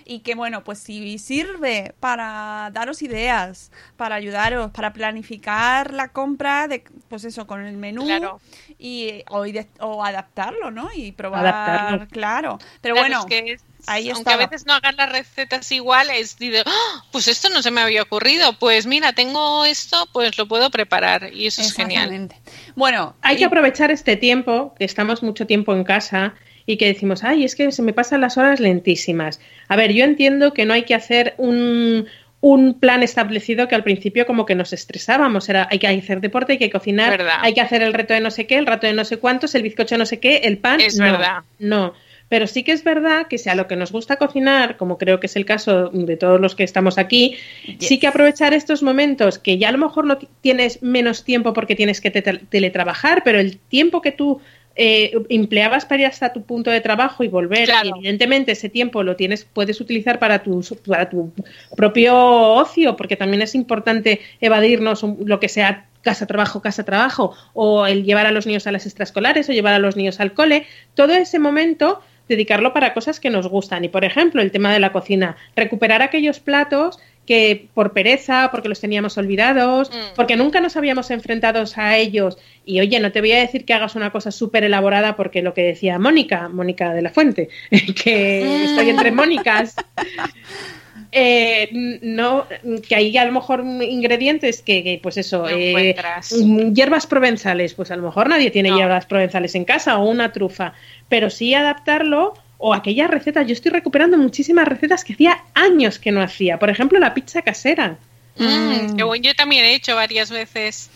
[0.10, 6.70] Y que bueno, pues si sirve para daros ideas, para ayudaros, para planificar la compra
[6.70, 8.40] de, pues eso, con el menú Claro.
[8.80, 10.88] y o, ide- o adaptarlo, ¿no?
[10.96, 12.08] Y probar, Adaptarlo.
[12.08, 12.58] claro.
[12.82, 16.38] Pero Claro, bueno, es que es- ahí aunque a veces no hagan las recetas iguales,
[16.38, 18.54] digo, "Ah, pues esto no se me había ocurrido.
[18.60, 22.14] Pues mira, tengo esto, pues lo puedo preparar y eso es genial.
[22.14, 22.42] Exactamente.
[22.76, 26.34] Bueno, Hay y- que aprovechar este tiempo, que estamos mucho tiempo en casa
[26.68, 29.40] y que decimos, ay, es que se me pasan las horas lentísimas.
[29.70, 32.06] A ver, yo entiendo que no hay que hacer un,
[32.42, 35.50] un plan establecido que al principio como que nos estresábamos.
[35.50, 37.38] Era, hay que hacer deporte, hay que cocinar, Verdad.
[37.42, 39.56] hay que hacer el reto de no sé qué, el reto de no sé cuántos,
[39.56, 40.80] el bizcocho no sé qué, el pan.
[40.82, 41.38] Es no, verdad.
[41.58, 41.94] No.
[42.30, 45.22] Pero sí que es verdad que si a lo que nos gusta cocinar, como creo
[45.22, 47.38] que es el caso de todos los que estamos aquí,
[47.80, 51.54] sí que aprovechar estos momentos que ya a lo mejor no ti- tienes menos tiempo
[51.54, 54.42] porque tienes que te- teletrabajar, pero el tiempo que tú
[54.78, 57.88] eh, empleabas para ir hasta tu punto de trabajo y volver, Claro.
[57.88, 61.32] y evidentemente ese tiempo lo tienes, puedes utilizar para tu, para tu
[61.76, 67.86] propio ocio, porque también es importante evadirnos lo que sea casa trabajo casa trabajo o
[67.86, 70.66] el llevar a los niños a las extraescolares o llevar a los niños al cole
[70.94, 72.00] todo ese momento
[72.30, 76.02] dedicarlo para cosas que nos gustan y por ejemplo el tema de la cocina recuperar
[76.02, 76.98] aquellos platos
[77.28, 80.16] que por pereza, porque los teníamos olvidados, Mm.
[80.16, 82.38] porque nunca nos habíamos enfrentado a ellos.
[82.66, 85.54] Y oye, no te voy a decir que hagas una cosa súper elaborada, porque lo
[85.54, 87.50] que decía Mónica, Mónica de la Fuente,
[88.04, 89.76] que estoy entre Mónicas,
[91.12, 91.70] eh,
[92.02, 92.46] no,
[92.88, 95.96] que hay a lo mejor ingredientes que, que, pues eso, No eh,
[96.44, 98.78] mm, hierbas provenzales, pues a lo mejor nadie tiene No.
[98.78, 100.74] hierbas provenzales en casa o una trufa,
[101.10, 103.46] pero sí adaptarlo o aquellas recetas.
[103.48, 106.58] Yo estoy recuperando muchísimas recetas que hacía años que no hacía.
[106.60, 107.98] Por ejemplo, la pizza casera.
[108.38, 110.90] Mm, bueno, yo también he hecho varias veces.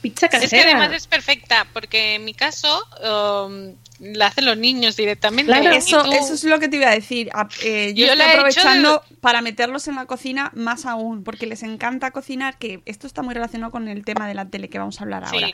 [0.00, 0.44] Pizza casera.
[0.44, 5.50] Es que además es perfecta, porque en mi caso um, la hacen los niños directamente.
[5.52, 5.70] Claro.
[5.76, 7.30] Eso, tú- eso es lo que te iba a decir.
[7.34, 11.46] A- eh, yo, Yo estoy he aprovechando para meterlos en la cocina más aún, porque
[11.46, 14.78] les encanta cocinar, que esto está muy relacionado con el tema de la tele que
[14.78, 15.34] vamos a hablar Sí.
[15.34, 15.48] ahora.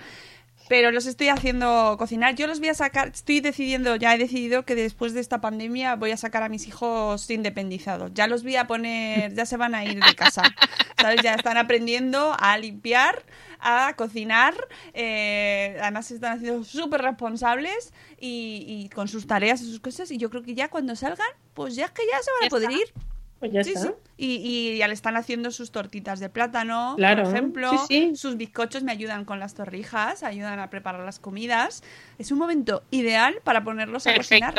[0.69, 2.35] Pero los estoy haciendo cocinar.
[2.35, 5.97] Yo los voy a sacar, estoy decidiendo, ya he decidido que después de esta pandemia
[5.97, 8.13] voy a sacar a mis hijos independizados.
[8.15, 10.43] Ya los voy a poner, ya se van a ir de casa.
[11.01, 11.23] ¿Sabes?
[11.23, 13.23] Ya están aprendiendo a limpiar,
[13.61, 14.55] a cocinar.
[14.95, 20.11] eh, además, se están haciendo súper responsables y, y con sus tareas y sus cosas.
[20.11, 22.51] Y yo creo que ya cuando salgan, pues ya es que ya se van a
[22.51, 23.08] poder ir.
[23.39, 23.89] Pues ya Sí, está.
[23.89, 23.93] sí.
[24.17, 24.35] Y,
[24.75, 27.71] y ya le están haciendo sus tortitas de plátano, Claro, por ejemplo.
[27.71, 28.17] sí, sí.
[28.17, 31.83] Sus bizcochos me ayudan con las torrijas, ayudan a preparar las comidas.
[32.19, 34.55] Es un momento ideal para ponerlos a cocinar.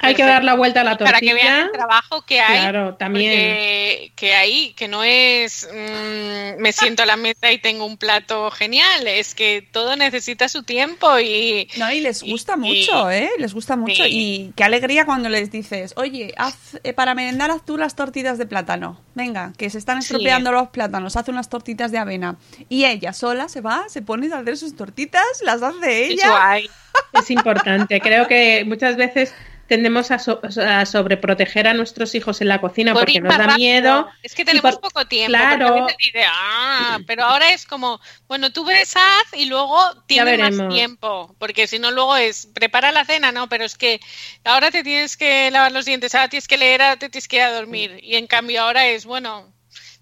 [0.00, 1.64] Hay que dar la vuelta a la Para que vean tortilla.
[1.66, 2.60] el trabajo que hay.
[2.60, 3.32] Claro, también.
[3.32, 7.96] porque- que hay, que no es mm, me siento a la mesa y tengo un
[7.96, 13.10] plato genial, es que todo necesita su tiempo y No, y les gusta y- mucho,
[13.10, 13.30] ¿eh?
[13.38, 14.04] Les gusta mucho.
[14.04, 14.10] Sí.
[14.10, 18.38] Y qué alegría cuando les dices, oye, haz, eh, para merendar haz tú las tortitas
[18.38, 19.00] de plátano.
[19.14, 20.06] Venga, que se están Sí.
[20.06, 22.36] estropeando los plátanos, haz unas tortitas de avena.
[22.68, 26.50] Y ella sola se va, se pone a hacer sus tortitas, las hace eso ella.
[26.52, 26.70] hay.
[27.12, 28.00] Es importante.
[28.00, 29.34] Creo que muchas veces
[29.68, 33.38] tendemos a, so- a sobreproteger a nuestros hijos en la cocina Por porque nos da
[33.38, 33.56] rápido.
[33.58, 34.08] miedo.
[34.22, 35.28] Es que tenemos por- poco tiempo.
[35.36, 35.86] Claro.
[36.26, 41.34] "Ah", pero ahora es como, bueno, tú ves, haz y luego tienes más tiempo.
[41.38, 44.00] Porque si no, luego es, prepara la cena, no, pero es que
[44.44, 47.36] ahora te tienes que lavar los dientes, ahora tienes que leer, ahora te tienes que
[47.36, 48.00] ir a dormir.
[48.02, 49.52] Y en cambio ahora es, bueno,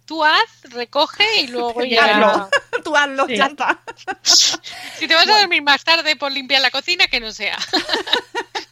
[0.07, 2.05] tú haz, recoge y luego ya.
[2.05, 2.49] Hazlo.
[2.85, 3.37] Tú hazlo, Sí.
[3.37, 3.81] ya está.
[4.23, 7.59] Si te vas a dormir más tarde por limpiar la cocina, que no sea.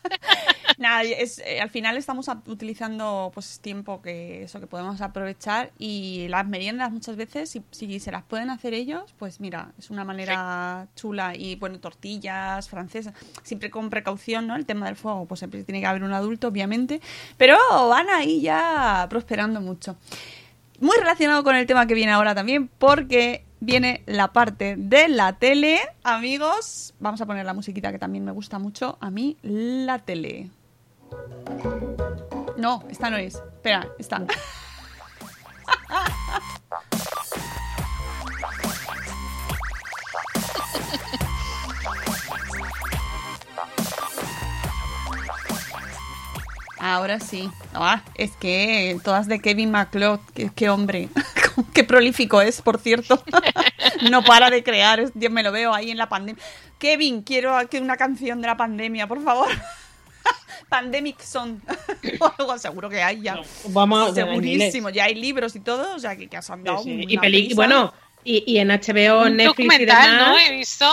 [0.78, 6.26] Nada, es, eh, al final estamos utilizando pues tiempo que eso que podemos aprovechar y
[6.28, 10.04] las meriendas muchas veces si, si se las pueden hacer ellos pues mira es una
[10.04, 15.38] manera chula y bueno tortillas francesas siempre con precaución no el tema del fuego pues
[15.38, 17.00] siempre tiene que haber un adulto obviamente
[17.36, 17.56] pero
[17.88, 19.96] van ahí ya prosperando mucho.
[20.80, 25.34] Muy relacionado con el tema que viene ahora también, porque viene la parte de la
[25.34, 25.80] tele.
[26.02, 28.98] Amigos, vamos a poner la musiquita que también me gusta mucho.
[29.00, 30.50] A mí, la tele.
[32.56, 33.34] No, esta no es.
[33.34, 34.24] Espera, esta.
[46.78, 47.50] Ahora sí.
[47.72, 51.08] Ah, es que todas de Kevin McLeod, qué, qué hombre,
[51.74, 53.22] qué prolífico es, por cierto.
[54.10, 56.42] no para de crear, es- yo me lo veo ahí en la pandemia.
[56.78, 59.48] Kevin, quiero que una canción de la pandemia, por favor.
[60.68, 61.58] Pandemic Song.
[62.20, 63.40] o algo seguro que hay ya.
[63.68, 66.78] Vamos, Segurísimo, ya hay libros y todo, o sea que, que has andado.
[66.82, 67.04] Sí, sí.
[67.04, 67.56] una Y, peli- y prisa.
[67.56, 67.94] bueno,
[68.24, 70.28] y, y en HBO, Un Netflix y documental, demás.
[70.30, 70.38] ¿no?
[70.38, 70.86] He visto.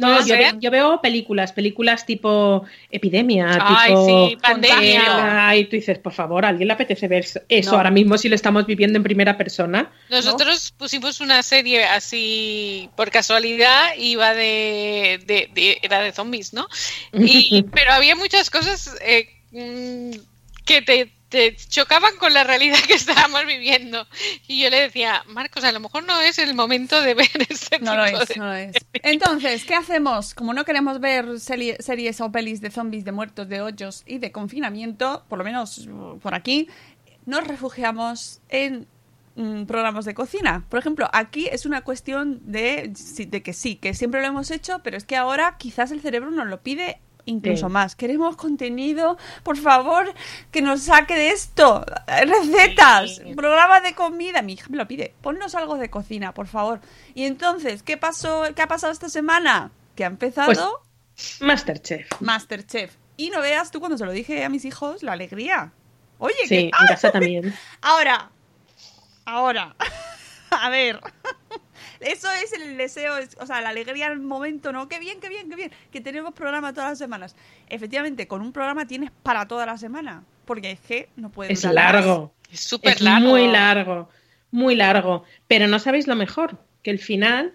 [0.00, 5.56] No, yo, ve- yo veo películas, películas tipo epidemia, Ay, tipo sí, pandemia.
[5.56, 7.76] y tú dices, por favor, ¿a alguien le apetece ver eso No.
[7.76, 9.90] ahora mismo si lo estamos viviendo en primera persona?
[10.08, 16.66] Nosotros pusimos una serie así por casualidad, iba de, de- de- era de zombies, ¿no?
[17.12, 20.10] Y, pero había muchas cosas eh, mm,
[20.64, 24.06] que te, te chocaban con la realidad que estábamos viviendo.
[24.46, 27.78] Y yo le decía, Marcos, a lo mejor no es el momento de ver este
[27.78, 28.36] No tipo lo es, de...
[28.36, 28.76] no lo es.
[28.92, 30.34] Entonces, ¿qué hacemos?
[30.34, 34.18] Como no queremos ver serie- series o pelis de zombies, de muertos, de hoyos y
[34.18, 36.68] de confinamiento, por lo menos uh, por aquí,
[37.26, 38.88] nos refugiamos en
[39.36, 40.64] mm, programas de cocina.
[40.68, 42.92] Por ejemplo, aquí es una cuestión de,
[43.28, 46.30] de que sí, que siempre lo hemos hecho, pero es que ahora quizás el cerebro
[46.32, 47.00] nos lo pide
[47.30, 47.72] incluso Sí.
[47.72, 47.96] más.
[47.96, 50.12] Queremos contenido, por favor,
[50.50, 51.84] que nos saque de esto.
[52.06, 53.34] Recetas, Sí.
[53.34, 54.42] programa de comida.
[54.42, 55.14] Mi hija me lo pide.
[55.22, 56.80] Ponnos algo de cocina, por favor.
[57.14, 58.44] Y entonces, ¿qué pasó?
[58.54, 59.70] ¿Qué ha pasado esta semana?
[59.96, 62.08] Que ha empezado Pues- Masterchef.
[62.20, 62.94] Masterchef.
[63.16, 65.72] Y no veas tú cuando se lo dije a mis hijos, la alegría.
[66.18, 67.54] Oye, Sí, que en casa también.
[67.82, 68.30] ahora,
[69.26, 69.74] ahora,
[70.50, 71.00] a ver,
[72.00, 74.88] eso es el deseo, es- o sea, la alegría al momento, ¿no?
[74.88, 77.36] Qué bien, qué bien, qué bien, que tenemos programa todas las semanas.
[77.68, 81.64] Efectivamente, con un programa tienes para toda la semana, porque es que no puede Es
[81.64, 81.74] más.
[81.74, 82.32] largo.
[82.52, 83.28] Es súper Es largo.
[83.28, 84.08] muy largo,
[84.50, 85.24] muy largo.
[85.46, 87.52] Pero no sabéis lo mejor, que el final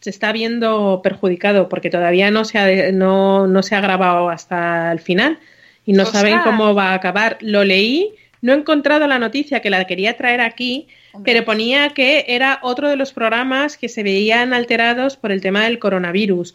[0.00, 4.90] se está viendo perjudicado porque todavía no se ha, no, no se ha grabado hasta
[4.90, 5.38] el final
[5.86, 7.38] y no saben cómo va a acabar.
[7.40, 11.32] Lo leí, no he encontrado la noticia que la quería traer aquí, Hombre.
[11.32, 15.64] pero ponía que era otro de los programas que se veían alterados por el tema
[15.64, 16.54] del coronavirus.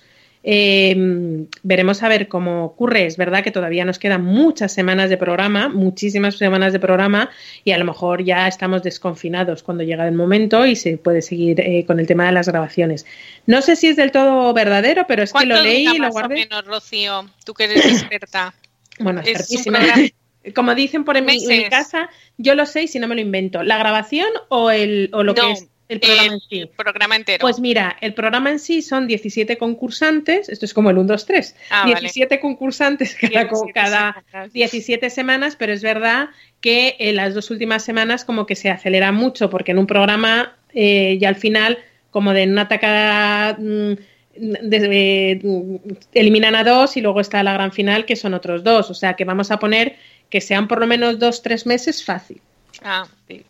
[0.49, 0.95] Eh,
[1.63, 3.05] veremos a ver cómo ocurre.
[3.05, 7.29] Es verdad que todavía nos quedan muchas semanas de programa, muchísimas semanas de programa,
[7.65, 11.59] y a lo mejor ya estamos desconfinados cuando llega el momento y se puede seguir
[11.59, 13.05] eh, con el tema de las grabaciones.
[13.45, 16.09] No sé si es del todo verdadero, pero es que ¿Cuánto lo leí y lo
[16.11, 16.35] guardé.
[16.35, 17.29] menos, Rocío?
[17.45, 18.53] Tú que eres experta.
[18.99, 19.95] Bueno, Es un programa-
[20.53, 21.69] Como dicen por en mi, en mi Meses.
[21.69, 23.63] casa, yo lo sé y si no me lo invento.
[23.63, 26.59] ¿La grabación o, el, o lo no, que es El programa en sí.
[26.59, 27.41] El programa entero.
[27.41, 31.25] Pues mira, el programa en sí son 17 concursantes, esto es como el 1, 2,
[31.25, 31.55] 3.
[31.69, 34.53] Ah, 17 concursantes cada, 17 cada semanas.
[34.53, 36.29] 17 semanas, pero es verdad
[36.59, 40.55] que en las dos últimas semanas como que se acelera mucho, porque en un programa
[40.73, 41.77] eh, ya al final,
[42.11, 43.93] como de una atacada, mm,
[44.35, 44.89] de-
[45.31, 45.75] eh, mm,
[46.13, 48.89] eliminan a dos y luego está la gran final, que son otros dos.
[48.91, 49.95] O sea que vamos a poner
[50.29, 52.41] que sean por lo menos dos, tres meses fácil.
[52.83, 53.45] Ah, sí.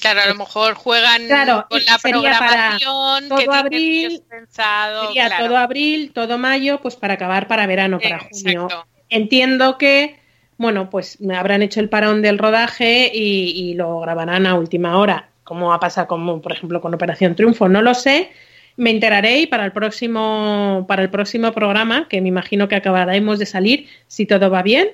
[0.00, 5.06] Claro, a lo mejor juegan Claro, con la sería para programación todo que abril, pensado.
[5.08, 5.46] Sería claro.
[5.46, 8.64] todo abril, todo mayo, pues para acabar para verano, para junio.
[8.64, 8.86] Exacto.
[9.08, 10.18] Entiendo que,
[10.58, 15.28] bueno, pues habrán hecho el parón del rodaje y, y lo grabarán a última hora,
[15.44, 18.30] como ha pasado como por ejemplo con Operación Triunfo, no lo sé.
[18.76, 23.38] Me enteraré y para el próximo para el próximo programa, que me imagino que acabaremos
[23.38, 24.88] de salir si todo va bien,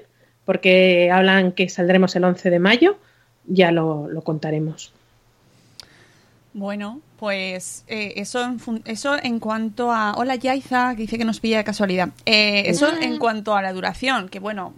[0.44, 2.98] porque hablan que saldremos el 11 de mayo,
[3.46, 4.92] ya lo, lo contaremos.
[6.54, 10.12] Bueno, pues eh, eso, en fun- eso en cuanto a...
[10.16, 12.10] Hola Yaiza, que dice que nos pilla de casualidad.
[12.26, 14.74] Eh, eso en cuanto a la duración, que bueno,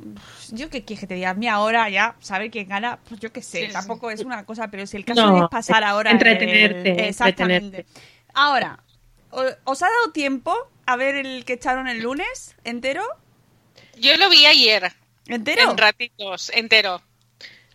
[0.52, 3.32] yo que quieres que te diga, a mí ahora ya, saber quién gana, pues yo
[3.32, 3.72] qué sé, Sí, sí.
[3.72, 6.12] tampoco es una cosa, pero si el caso No, es pasar ahora...
[6.12, 7.78] entretenerte, el- exactamente.
[7.80, 8.00] entretenerte.
[8.34, 8.78] Ahora,
[9.32, 10.54] o- ¿os ha dado tiempo
[10.86, 13.02] a ver el que echaron el lunes entero?
[13.98, 14.92] Yo lo vi ayer,
[15.28, 15.70] ¿Entero?
[15.70, 17.00] en ratitos, entero.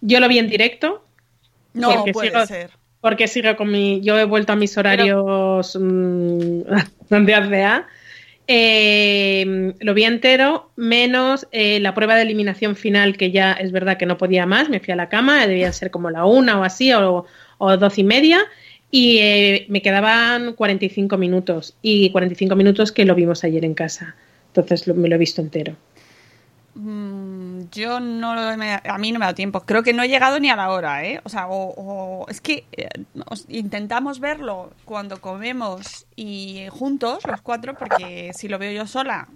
[0.02, 1.04] Yo lo vi en directo,
[1.74, 2.70] No porque puede sigo- ser.
[3.02, 4.02] porque sigo con mi.
[4.02, 6.62] Yo he vuelto a mis horarios mm,
[7.10, 7.88] de ACA.
[8.52, 13.98] Eh, lo vi entero, menos eh, la prueba de eliminación final, que ya es verdad
[13.98, 14.70] que no podía más.
[14.70, 17.26] Me fui a la cama, debía ser como la una o así, o,
[17.60, 18.40] o doce y media.
[18.92, 21.76] Y eh, me quedaban 45 minutos.
[21.84, 24.16] Y 45 minutos que lo vimos ayer en casa.
[24.48, 25.76] Entonces lo- me lo he visto entero.
[26.82, 29.62] Mm, yo no lo a mí no me ha dado tiempo.
[29.62, 31.20] Creo que no he llegado ni a la hora, ¿eh?
[31.26, 32.88] O sea, o, o- es que eh,
[33.28, 39.28] os- intentamos verlo cuando comemos y juntos los cuatro, porque si lo veo yo sola,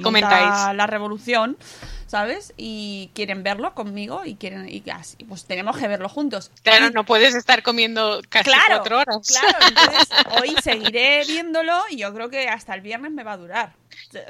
[0.00, 0.76] monta comentáis.
[0.76, 1.58] la revolución,
[2.06, 2.54] ¿sabes?
[2.56, 6.50] Y quieren verlo conmigo y quieren y así, pues tenemos que verlo juntos.
[6.62, 9.18] Claro, no puedes estar comiendo casi claro, cuatro horas.
[9.28, 9.58] claro.
[9.68, 10.08] Entonces
[10.40, 13.72] hoy seguiré viéndolo y yo creo que hasta el viernes me va a durar.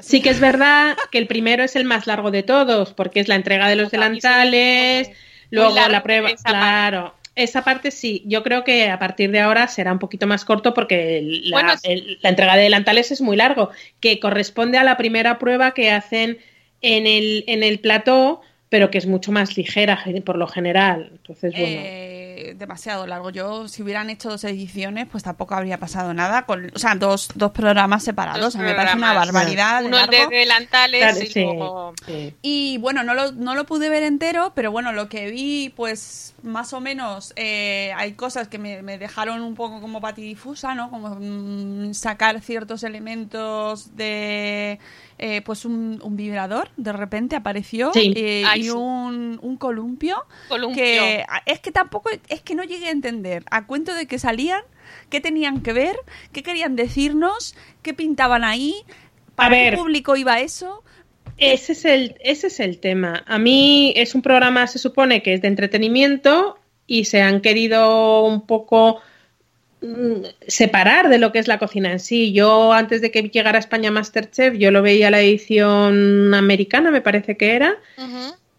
[0.01, 3.27] Sí que es verdad que el primero es el más largo de todos, porque es
[3.27, 5.09] la entrega de los delantales,
[5.51, 6.57] luego largo la prueba, esa parte.
[6.59, 7.15] claro.
[7.35, 10.73] Esa parte sí, yo creo que a partir de ahora será un poquito más corto
[10.73, 13.69] porque la, Bueno, el- la entrega de delantales es muy largo,
[14.01, 16.39] que corresponde a la primera prueba que hacen
[16.81, 21.11] en el, en el plató, pero que es mucho más ligera por lo general.
[21.13, 21.81] Entonces, bueno.
[21.81, 22.18] Eh,
[22.55, 23.29] demasiado largo.
[23.29, 26.45] Yo, si hubieran hecho dos ediciones, pues tampoco habría pasado nada.
[26.45, 28.41] Con, o sea, dos, dos programas separados.
[28.41, 29.81] Dos A mí me parece una barbaridad.
[29.81, 30.29] de Uno de largo.
[30.31, 31.93] delantales Claro, y sí, luego...
[32.05, 32.35] sí.
[32.41, 36.33] Y bueno, no lo, no lo pude ver entero, pero bueno, lo que vi, pues
[36.43, 40.89] más o menos eh, hay cosas que me, me dejaron un poco como patidifusa, ¿no?
[40.89, 44.79] Como mm, sacar ciertos elementos de.
[45.19, 47.91] Eh, pues un, un vibrador, de repente apareció.
[47.93, 48.13] Sí.
[48.15, 50.23] eh, Ay, y un, un columpio.
[50.47, 50.83] Columpio.
[50.83, 52.09] Que es que tampoco.
[52.29, 53.43] Es que no llegué a entender.
[53.51, 54.61] A cuento de que salían,
[55.09, 55.95] qué tenían que ver,
[56.31, 58.75] qué querían decirnos, qué pintaban ahí.
[59.35, 59.73] ¿Para ver.
[59.73, 60.83] qué público iba eso?
[61.37, 63.23] Ese es, el, ese es el tema.
[63.25, 68.25] A mí es un programa, se supone que es de entretenimiento y se han querido
[68.25, 68.99] un poco
[70.47, 72.33] separar de lo que es la cocina en sí.
[72.33, 77.01] Yo antes de que llegara a España Masterchef, yo lo veía la edición americana, me
[77.01, 77.77] parece que era,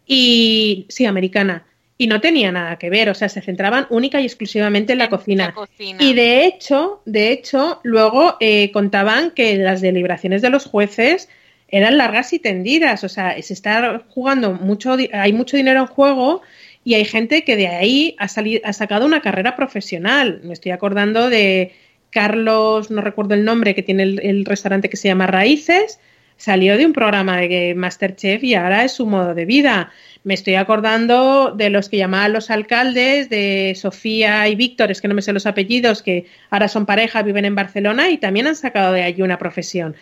[0.06, 1.64] y sí, americana.
[1.98, 5.04] Y no tenía nada que ver, o sea, se centraban única y exclusivamente en la
[5.04, 5.46] En cocina.
[5.48, 6.02] la cocina.
[6.02, 11.28] Y de hecho, de hecho, luego eh, contaban que las deliberaciones de los jueces
[11.68, 13.04] eran largas y tendidas.
[13.04, 16.40] O sea, se está jugando mucho, hay mucho dinero en juego
[16.85, 20.41] y hay gente que de ahí ha, salido, ha sacado una carrera profesional.
[20.43, 21.72] Me estoy acordando de
[22.11, 26.01] Carlos, no recuerdo el nombre, que tiene el, el restaurante que se llama Raíces.
[26.37, 29.93] Salió de un programa de Masterchef y ahora es su modo de vida.
[30.24, 35.09] Me estoy acordando de los que llamaban los alcaldes, de Sofía y Víctor, es que
[35.09, 38.57] no me sé los apellidos, que ahora son pareja, viven en Barcelona y también han
[38.57, 39.97] sacado de allí una profesión.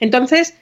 [0.00, 0.56] Entonces,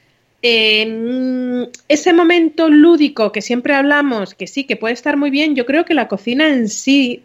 [0.47, 5.65] eh, ese momento lúdico que siempre hablamos, que sí, que puede estar muy bien, yo
[5.65, 7.23] creo que la cocina en sí,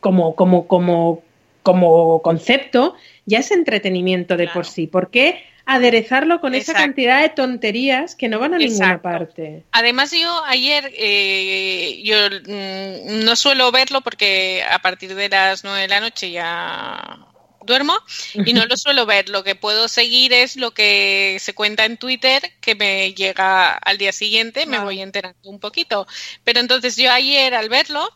[0.00, 1.22] como, como, como,
[1.62, 2.94] como concepto,
[3.24, 4.86] ya es entretenimiento de por sí.
[4.86, 9.62] ¿Por qué aderezarlo con esa cantidad de tonterías que no van a ninguna parte?
[9.72, 15.80] Además yo ayer, eh, yo mm, no suelo verlo porque a partir de las nueve
[15.80, 17.29] de la noche ya
[17.64, 17.98] duermo
[18.34, 19.28] y no lo suelo ver.
[19.28, 23.98] Lo que puedo seguir es lo que se cuenta en Twitter que me llega al
[23.98, 26.06] día siguiente, me voy enterando un poquito.
[26.44, 28.08] Pero entonces yo ayer al verlo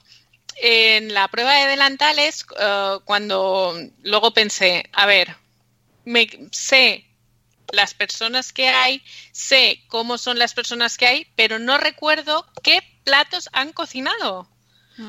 [0.57, 5.37] en la prueba de delantales, eh, cuando luego pensé, a ver,
[6.05, 7.07] me sé
[7.73, 12.83] las personas que hay, sé cómo son las personas que hay, pero no recuerdo qué
[13.05, 14.49] platos han cocinado.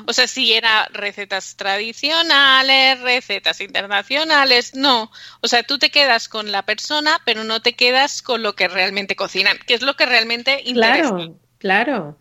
[0.06, 5.10] O sea, si era recetas tradicionales, recetas internacionales, no.
[5.40, 8.68] O sea, tú te quedas con la persona, pero no te quedas con lo que
[8.68, 11.10] realmente cocinan, que es lo que realmente interesa.
[11.10, 12.18] Claro, claro.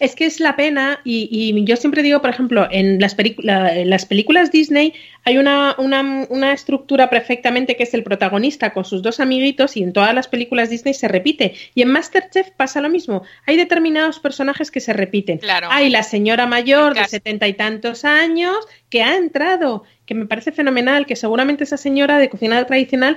[0.00, 4.50] Es que es la pena, y, yo siempre digo, por ejemplo, en las, las películas
[4.50, 4.92] Disney
[5.24, 9.92] hay una, una, estructura perfectamente que es el protagonista con sus dos amiguitos y en
[9.92, 11.54] todas las películas Disney se repite.
[11.74, 13.22] Y en Masterchef pasa lo mismo.
[13.46, 15.38] Hay determinados personajes que se repiten.
[15.38, 15.68] Claro.
[15.70, 18.56] Hay la señora mayor de setenta y tantos años
[18.90, 23.16] que ha entrado, que me parece fenomenal, que seguramente esa señora de cocina tradicional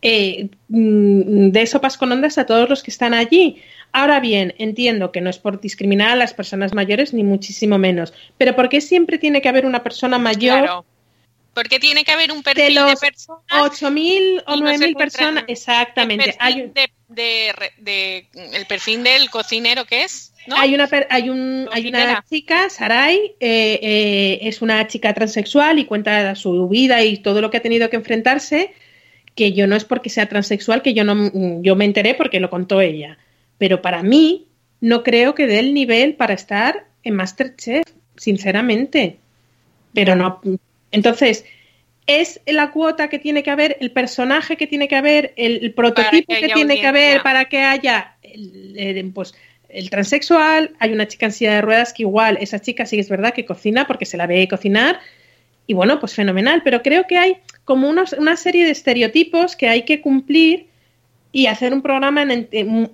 [0.00, 3.60] eh, mm, de sopas con ondas a todos los que están allí.
[3.92, 8.12] Ahora bien, entiendo que no es por discriminar a las personas mayores, ni muchísimo menos.
[8.36, 10.58] Pero ¿por qué siempre tiene que haber una persona mayor?
[10.58, 10.84] Claro.
[11.54, 13.42] Porque tiene que haber un perfil de, los personas.
[13.48, 15.44] 8.000 o 9.000 personas.
[15.48, 16.36] Exactamente.
[16.40, 20.32] El perfil, de, el perfil del cocinero que es.
[20.46, 20.56] ¿no?
[20.56, 25.86] Hay una, hay, un, hay una chica, Sarai, eh, eh, es una chica transexual y
[25.86, 28.72] cuenta su vida y todo lo que ha tenido que enfrentarse,
[29.34, 32.50] que yo no es porque sea transexual, que yo no yo me enteré porque lo
[32.50, 33.18] contó ella
[33.58, 34.48] pero para mí
[34.80, 37.84] no creo que dé el nivel para estar en Masterchef,
[38.16, 39.18] sinceramente.
[39.92, 40.40] Pero no.
[40.92, 41.44] Entonces,
[42.06, 46.32] es la cuota que tiene que haber, el personaje que tiene que haber, el, prototipo
[46.34, 49.34] que, tiene que haber para que haya el, pues,
[49.68, 50.74] el transexual.
[50.78, 53.44] Hay una chica en silla de ruedas que igual, esa chica sí es verdad que
[53.44, 55.00] cocina porque se la ve cocinar.
[55.66, 56.62] Y bueno, pues fenomenal.
[56.64, 60.67] Pero creo que hay como unos, una serie de estereotipos que hay que cumplir
[61.32, 62.24] y hacer un programa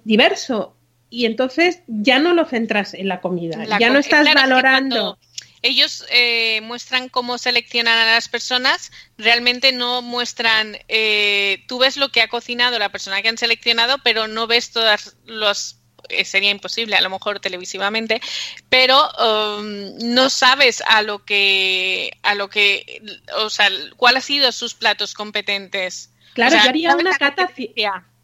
[0.04, 0.76] diverso.
[1.10, 5.16] Y entonces ya no lo centras en la comida, ya no estás valorando.
[5.62, 12.08] ellos eh, muestran cómo seleccionan a las personas, realmente no muestran, eh, tú ves lo
[12.08, 15.78] que ha cocinado la persona que han seleccionado, pero no ves todas los
[16.08, 18.20] eh, sería imposible a lo mejor televisivamente
[18.68, 23.02] pero um, no sabes a lo que a lo que
[23.38, 27.48] o sea cuál ha sido sus platos competentes claro yo haría una cata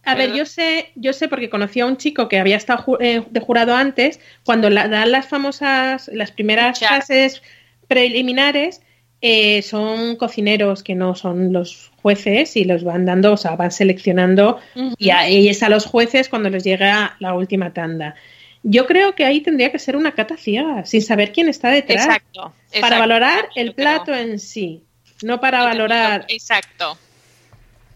[0.04, 3.22] a ver, yo sé, yo sé porque conocí a un chico que había estado eh,
[3.28, 7.42] de jurado antes, cuando dan las famosas, las primeras fases
[7.86, 8.80] preliminares,
[9.20, 13.70] eh, son cocineros que no son los jueces y los van dando, o sea, van
[13.70, 14.58] seleccionando
[14.96, 18.14] y, ahí es a los jueces cuando les llega la última tanda.
[18.62, 22.06] Yo creo que ahí tendría que ser una cata ciega, sin saber quién está detrás,
[22.06, 24.82] exacto, para valorar el plato en sí,
[25.22, 26.24] no para valorar.
[26.28, 26.98] Exacto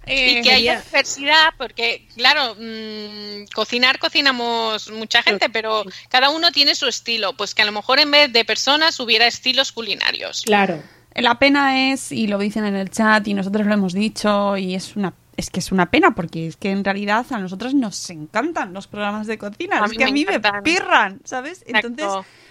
[0.07, 6.74] y que haya diversidad, porque claro, mm, cocinar cocinamos mucha gente, pero cada uno tiene
[6.74, 7.36] su estilo.
[7.36, 10.42] Pues que a lo mejor en vez de personas hubiera estilos culinarios.
[10.42, 10.82] Claro.
[11.14, 14.74] La pena es, y lo dicen en el chat, y nosotros lo hemos dicho, y
[14.74, 18.09] es una es que es una pena porque es que en realidad a nosotros nos
[18.11, 21.64] encantan los programas de cocina, es que a mí me pirran, ¿sabes?
[21.66, 22.07] Entonces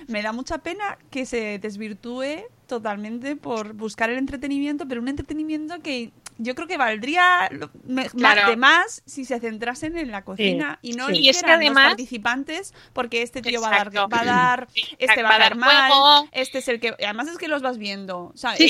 [0.07, 5.81] me da mucha pena que se desvirtúe totalmente por buscar el entretenimiento, pero un entretenimiento
[5.81, 6.11] que
[6.43, 7.49] yo creo que valdría
[7.85, 11.83] más de más si se centrasen en la cocina y no y es que además,
[11.83, 14.67] los participantes porque este tío va a dar, va a dar
[14.97, 18.31] este va a dar mal, este es el que además es que los vas viendo,
[18.35, 18.61] ¿sabes?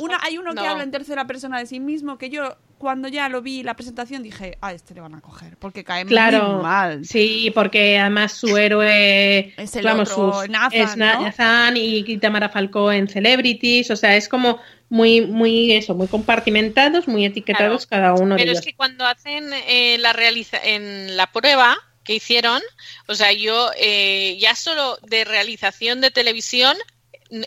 [0.00, 3.28] una, hay uno que habla en tercera persona de sí mismo que yo cuando ya
[3.28, 6.62] lo vi la presentación dije, a este le van a coger, porque cae claro, muy
[6.64, 7.04] mal.
[7.04, 13.96] Sí, porque además su héroe es el otro, Nathan, y Tamara Falcó en Celebrities, o
[13.96, 14.58] sea, es como
[14.94, 18.52] muy, muy eso, muy compartimentados, muy etiquetados cada uno de ellos.
[18.52, 22.62] Pero es que cuando hacen eh, la realiza en la prueba que hicieron,
[23.08, 26.76] o sea, yo eh, ya solo de realización de televisión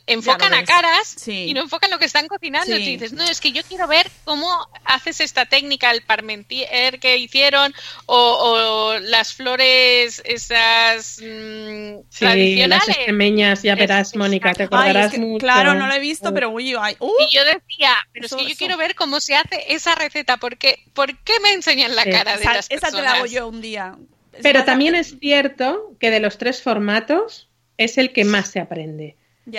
[0.05, 2.75] enfocan a caras y no enfocan lo que están cocinando.
[2.75, 4.49] Y dices, no, es que yo quiero ver cómo
[4.85, 7.73] haces esta técnica, el parmentier que hicieron,
[8.05, 15.45] o, las flores esas mmm, sí, Las extremeñas, ya verás, Mónica, te acordarás mucho.
[15.45, 18.55] Claro, no lo he visto, pero uy, uh, y yo decía, pero es que yo
[18.57, 22.45] quiero ver cómo se hace esa receta, porque ¿por qué me enseñan la cara de
[22.45, 23.95] las Esa te la hago yo un día.
[24.41, 29.15] pero también es cierto que de los tres formatos es el que más se aprende.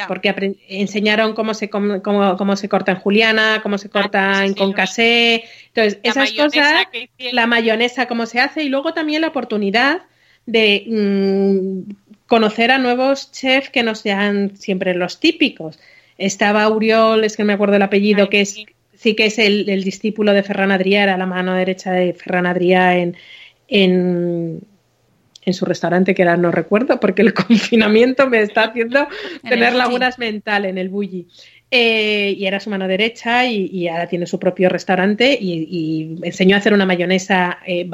[0.07, 4.55] Porque enseñaron cómo se, cómo, cómo, se corta en juliana, cómo se corta ah, en
[4.55, 5.45] concassé.
[5.69, 6.85] Entonces, esas cosas,
[7.33, 10.03] la mayonesa, cómo se hace, y luego también la oportunidad
[10.45, 11.93] de mm,
[12.27, 15.79] conocer a nuevos chefs que no sean siempre los típicos.
[16.19, 18.65] Estaba Uriol, es que no me acuerdo el apellido, que es
[18.95, 19.15] sí.
[19.15, 23.17] que es el, discípulo de Ferran Adrià, era la mano derecha de Ferran Adrià en,
[23.69, 24.61] en
[25.49, 29.09] en su restaurante, que ahora no recuerdo, porque el confinamiento me está haciendo
[29.49, 31.27] tener lagunas mental en el bully.
[31.71, 36.61] Eh, y era su mano derecha y, ahora tiene su propio restaurante y, enseñó a
[36.61, 37.89] hacer una mayonesa eh,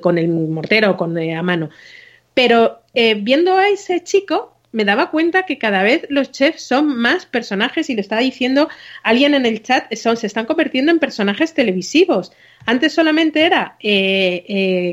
[0.00, 1.70] con el mortero con, eh, a mano.
[2.34, 7.24] Pero viendo a ese chico, me daba cuenta que cada vez los chefs son más
[7.24, 8.68] personajes y lo estaba diciendo
[9.02, 12.30] alguien en el chat, son, se están convirtiendo en personajes televisivos.
[12.66, 13.78] Antes solamente era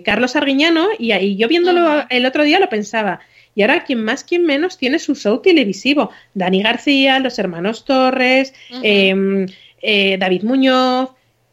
[0.06, 3.20] Carlos Arguiñano y, yo viéndolo el otro día lo pensaba.
[3.56, 6.12] Y ahora quien más, quien menos tiene su show televisivo.
[6.34, 8.54] Dani García, los hermanos Torres,
[8.84, 9.48] em,
[9.82, 11.10] eh, David Muñoz,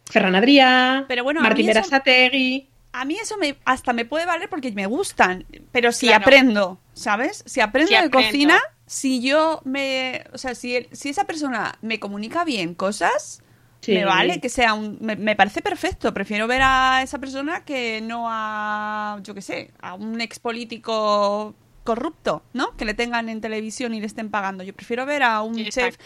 [0.09, 2.70] Ferran Adrià, pero bueno, Martín Berasategui.
[2.93, 7.43] A mí eso me, hasta me puede valer porque me gustan, pero si aprendo, ¿sabes?
[7.47, 10.25] Si aprendo de cocina, si yo me...
[10.33, 13.43] O sea, si, si esa persona me comunica bien cosas,
[13.87, 14.99] me vale que sea un...
[15.01, 16.13] Me, me, parece perfecto.
[16.13, 21.55] Prefiero ver a esa persona que no a, yo qué sé, a un ex político
[21.85, 22.77] corrupto, ¿no?
[22.77, 24.65] Que le tengan en televisión y le estén pagando.
[24.65, 25.97] Yo prefiero ver a un chef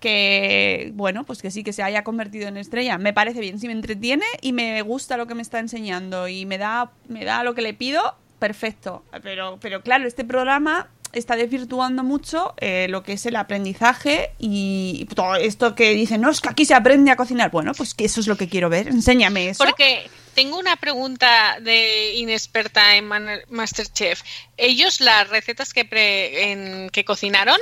[0.00, 2.98] que, bueno, pues que sí, que se haya convertido en estrella.
[2.98, 3.60] Me parece bien.
[3.60, 7.24] Si me entretiene y me gusta lo que me está enseñando y me da, me
[7.24, 9.04] da lo que le pido, perfecto.
[9.22, 15.06] Pero, pero claro, este programa está desvirtuando mucho eh, lo que es el aprendizaje y
[15.14, 17.50] todo esto que dicen, no, es que aquí se aprende a cocinar.
[17.50, 18.88] Bueno, pues que eso es lo que quiero ver.
[18.88, 19.64] Enséñame eso.
[19.64, 23.08] Porque tengo una pregunta de inexperta en
[23.48, 24.22] Masterchef.
[24.56, 27.58] Ellos, las recetas que, que cocinaron,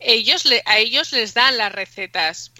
[0.00, 2.52] ellos a ellos les dan las recetas.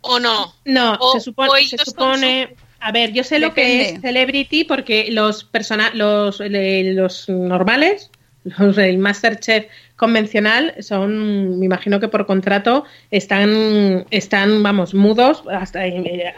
[0.00, 0.54] ¿O no?
[0.64, 1.68] No, se supone.
[1.68, 5.48] Se supone a ver, yo sé lo que es Celebrity porque los,
[5.94, 8.10] los, los normales
[8.58, 9.66] los del Masterchef
[9.96, 15.80] convencional son, me imagino que por contrato están, están vamos, mudos hasta,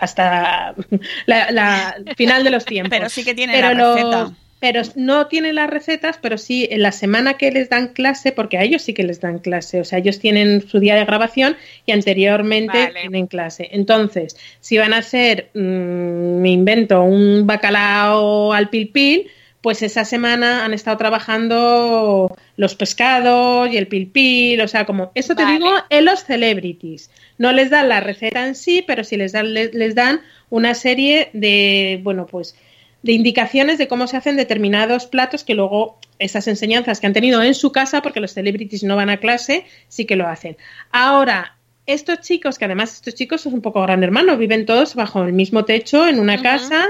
[0.00, 0.74] hasta
[1.26, 2.90] la, final de los tiempos.
[2.90, 4.32] Pero sí que tienen la receta.
[4.61, 8.59] Pero no tienen las recetas, pero sí en la semana que les dan clase, porque
[8.59, 11.56] a ellos sí que les dan clase, o sea, ellos tienen su día de grabación
[11.86, 13.68] y anteriormente tienen clase.
[13.72, 19.30] Entonces, si van a hacer, mm, me invento, un bacalao al pil pil,
[19.61, 25.34] pues esa semana han estado trabajando los pescados y el pilpil, o sea, como eso
[25.34, 27.11] te digo en los celebrities.
[27.38, 31.30] No les dan la receta en sí, pero sí les dan, les, dan una serie
[31.32, 32.56] de, bueno, pues
[33.03, 37.42] de indicaciones de cómo se hacen determinados platos que luego esas enseñanzas que han tenido
[37.42, 40.57] en su casa, porque los celebrities no van a clase, sí que lo hacen.
[40.90, 45.24] Ahora, estos chicos, que además estos chicos son un poco gran hermano, viven todos bajo
[45.24, 46.88] el mismo techo en una casa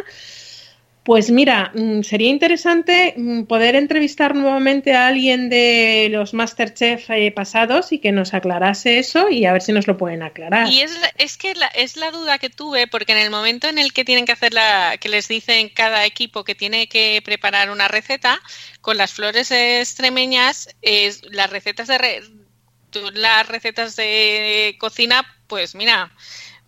[1.09, 7.33] pues mira, mm, sería interesante mm, poder entrevistar nuevamente a alguien de los Masterchef eh,
[7.33, 10.71] pasados y que nos aclarase eso y a ver si nos lo pueden aclarar.
[10.71, 13.79] Y es, es que la, es la duda que tuve, porque en el momento en
[13.79, 17.71] el que tienen que hacer la, que les dicen cada equipo que tiene que preparar
[17.71, 18.39] una receta,
[18.83, 22.23] con las flores extremeñas, es, las recetas de
[23.15, 26.13] las recetas de cocina, pues mira,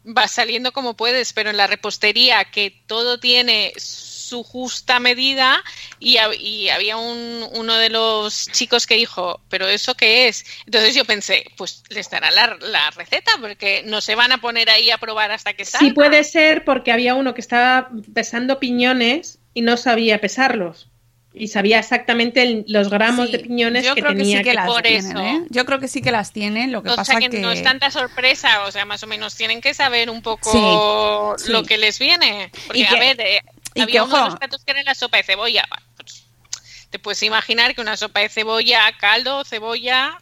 [0.07, 5.63] va saliendo como puedes, pero en la repostería que todo tiene su justa medida
[5.99, 10.45] y, había un, uno de los chicos que dijo, pero ¿eso qué es?
[10.67, 14.71] Entonces yo pensé, pues les dará la, la receta porque no se van a poner
[14.71, 15.87] ahí a probar hasta que salga.
[15.87, 20.91] Sí puede ser porque había uno que estaba pesando piñones y no sabía pesarlos
[21.33, 25.47] y sabía exactamente los gramos de piñones que tenía que, las tienen, ¿eh?
[25.49, 28.65] Yo creo que sí que las tienen, lo que pasa que, no es tanta sorpresa,
[28.65, 32.87] o sea, más o menos tienen que saber un poco lo que les viene, porque
[32.87, 33.43] a ver, eh,
[33.75, 35.67] y Había uno de los platos que era la sopa de cebolla.
[35.97, 36.25] Pues,
[36.91, 40.19] te puedes imaginar que una sopa de cebolla, caldo, cebolla.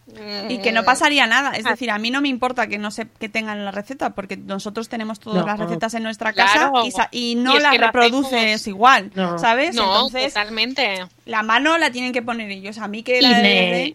[0.51, 1.53] Y que no mm, pasaría nada.
[1.53, 1.71] Es ah.
[1.71, 4.91] decir, a mí no me importa que no se que tengan la receta, porque nosotros
[4.91, 6.71] tenemos todas las recetas en nuestra casa
[7.11, 9.75] y, no las reproduces igual, ¿sabes?
[9.75, 11.07] No, totalmente.
[11.25, 12.77] La mano la tienen que poner ellos.
[12.79, 13.95] A mí que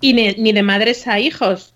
[0.00, 1.74] y, ni de madres a hijos.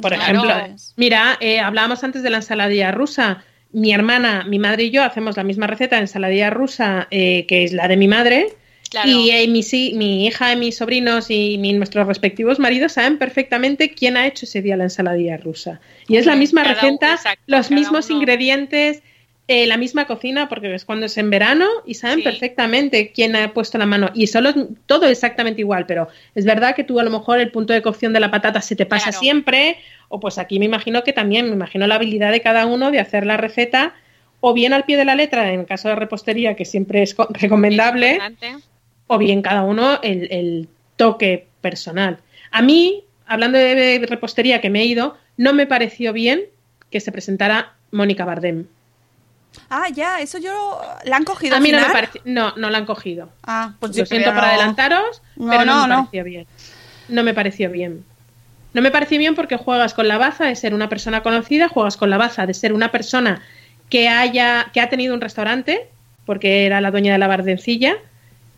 [0.00, 0.52] Por ejemplo,
[0.96, 3.44] mira, eh, hablábamos antes de la ensaladilla rusa
[3.74, 7.64] mi hermana, mi madre y yo hacemos la misma receta de ensaladilla rusa eh, que
[7.64, 8.46] es la de mi madre.
[9.04, 9.62] Y eh, mi,
[9.94, 14.62] mi, hija y mis sobrinos y nuestros respectivos maridos saben perfectamente quién ha hecho ese
[14.62, 15.80] día la ensaladilla rusa.
[16.06, 19.02] Y es la misma receta, los mismos ingredientes,
[19.46, 23.52] eh, la misma cocina, porque es cuando es en verano y saben perfectamente quién ha
[23.52, 24.10] puesto la mano.
[24.14, 24.54] Y solo
[24.86, 28.14] todo exactamente igual, pero es verdad que tú a lo mejor el punto de cocción
[28.14, 29.76] de la patata se te pasa siempre
[30.08, 33.00] o pues aquí me imagino que también, me imagino la habilidad de cada uno de
[33.00, 33.94] hacer la receta
[34.40, 38.20] o bien al pie de la letra, en caso de repostería, que siempre es recomendable,
[39.06, 42.18] o bien cada uno el, toque personal.
[42.50, 46.44] A mí, hablando de repostería que me he ido, no me pareció bien
[46.90, 48.66] que se presentara Mónica Bardem.
[49.70, 50.80] Ah, ya, eso yo...
[51.04, 52.20] ¿La han cogido A mí no me parece.
[52.24, 53.30] No, no la han cogido.
[53.42, 56.46] Ah, pues Lo yo siento por adelantaros, No, pero no, no, me pareció bien.
[57.08, 58.04] No me pareció bien.
[58.72, 61.96] No me pareció bien porque juegas con la baza de ser una persona conocida, juegas
[61.96, 63.42] con la baza de ser una persona
[63.88, 65.88] que haya que ha tenido un restaurante,
[66.26, 67.96] porque era la dueña de la bardencilla,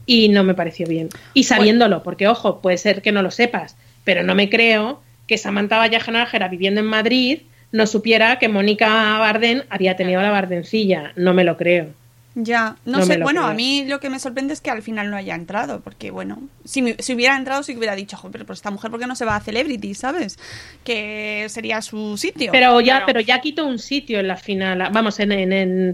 [0.06, 1.08] y no me pareció bien.
[1.34, 5.36] Y sabiéndolo, porque ojo, puede ser que no lo sepas, pero no me creo que
[5.36, 7.40] Samantha Vallejo Nájera viviendo en Madrid
[7.76, 11.12] no supiera que Mónica Barden había tenido la bardencilla.
[11.16, 11.88] No me lo creo.
[12.38, 13.50] Ya, no, No sé, bueno, creo.
[13.52, 16.38] a mí lo que me sorprende es que al final no haya entrado, porque bueno,
[16.66, 19.06] si, me- si hubiera entrado sí que hubiera dicho, "Jo, pero esta mujer, ¿por qué
[19.06, 20.38] no se va a Celebrity, sabes?
[20.84, 22.52] Que sería su sitio.
[22.52, 23.06] Pero ya, Claro.
[23.06, 24.86] pero ya quitó un sitio en la final.
[24.92, 25.92] Vamos, en, en, en,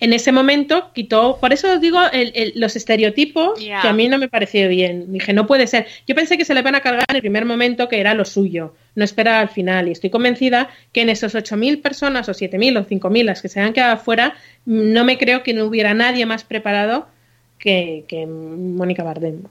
[0.00, 1.38] en ese momento quitó.
[1.40, 5.12] Por eso os digo el- el- los estereotipos que a mí no me pareció bien.
[5.12, 5.86] Dije, no puede ser.
[6.06, 8.24] Yo pensé que se le van a cargar en el primer momento que era lo
[8.24, 9.88] suyo, no esperar al final.
[9.88, 13.60] Y estoy convencida que en esos 8.000 personas, o 7.000 o 5.000 las que se
[13.60, 14.34] han quedado fuera,
[14.66, 17.06] no me creo que no hubiera nadie más preparado
[17.58, 19.42] que, que Mónica Bardem.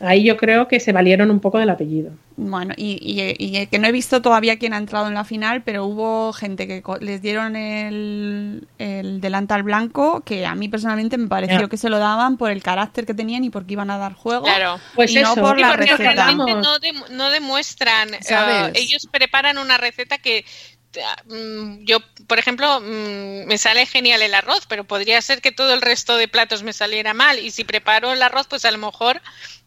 [0.00, 2.10] Ahí yo creo que se valieron un poco del apellido.
[2.36, 5.62] Bueno, y, y- y que no he visto todavía quién ha entrado en la final,
[5.62, 11.16] pero hubo gente que co- les dieron el, el delantal blanco, que a mí personalmente
[11.16, 13.96] me pareció que se lo daban por el carácter que tenían y porque iban a
[13.96, 14.44] dar juego.
[14.44, 14.78] Claro.
[14.94, 15.40] Pues y no eso.
[15.40, 16.12] por Y la porque receta.
[16.12, 16.66] realmente Vamos.
[16.66, 18.12] no, dem- no demuestran.
[18.14, 20.44] eh, ellos preparan una receta que.
[21.26, 25.72] mm, Yo, por ejemplo, mm, me sale genial el arroz, pero podría ser que todo
[25.74, 27.38] el resto de platos me saliera mal.
[27.38, 29.20] Y si preparo el arroz, pues a lo mejor,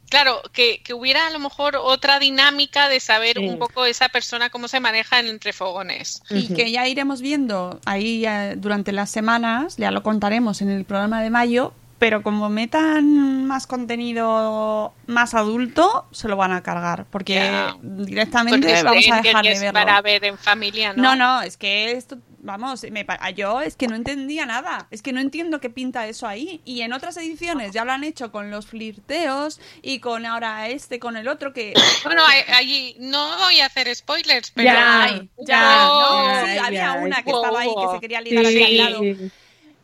[0.09, 3.47] claro, que, que hubiera a lo mejor otra dinámica de saber Sí.
[3.47, 6.21] un poco esa persona cómo se maneja en entre fogones.
[6.29, 10.85] Y que ya iremos viendo ahí eh, durante las semanas, ya lo contaremos en el
[10.85, 17.05] programa de mayo, pero como metan más contenido más adulto, se lo van a cargar,
[17.11, 17.75] porque Ya.
[17.81, 19.73] directamente Porque vamos a que dejar de es verlo.
[19.79, 21.03] para ver en familia, ¿no?
[21.03, 25.01] No, no, es que esto, vamos, me, pa- yo es que no entendía nada, es
[25.01, 26.61] que no entiendo qué pinta eso ahí.
[26.65, 30.99] Y en otras ediciones ya lo han hecho con los flirteos y con ahora este,
[30.99, 31.73] con el otro, que...
[32.03, 32.23] Bueno,
[32.55, 36.45] allí no voy a hacer spoilers, pero Ya, Ay, ya, ¿no?
[36.47, 37.01] Sí, ya, había ya.
[37.01, 39.01] una que estaba ahí que se quería ligar al lado.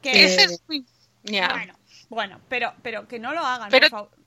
[0.02, 0.86] Que, Ese es muy-
[1.24, 1.50] ya.
[1.50, 1.74] Bueno,
[2.10, 4.25] bueno, pero, pero que no lo hagan, Pero- por favor.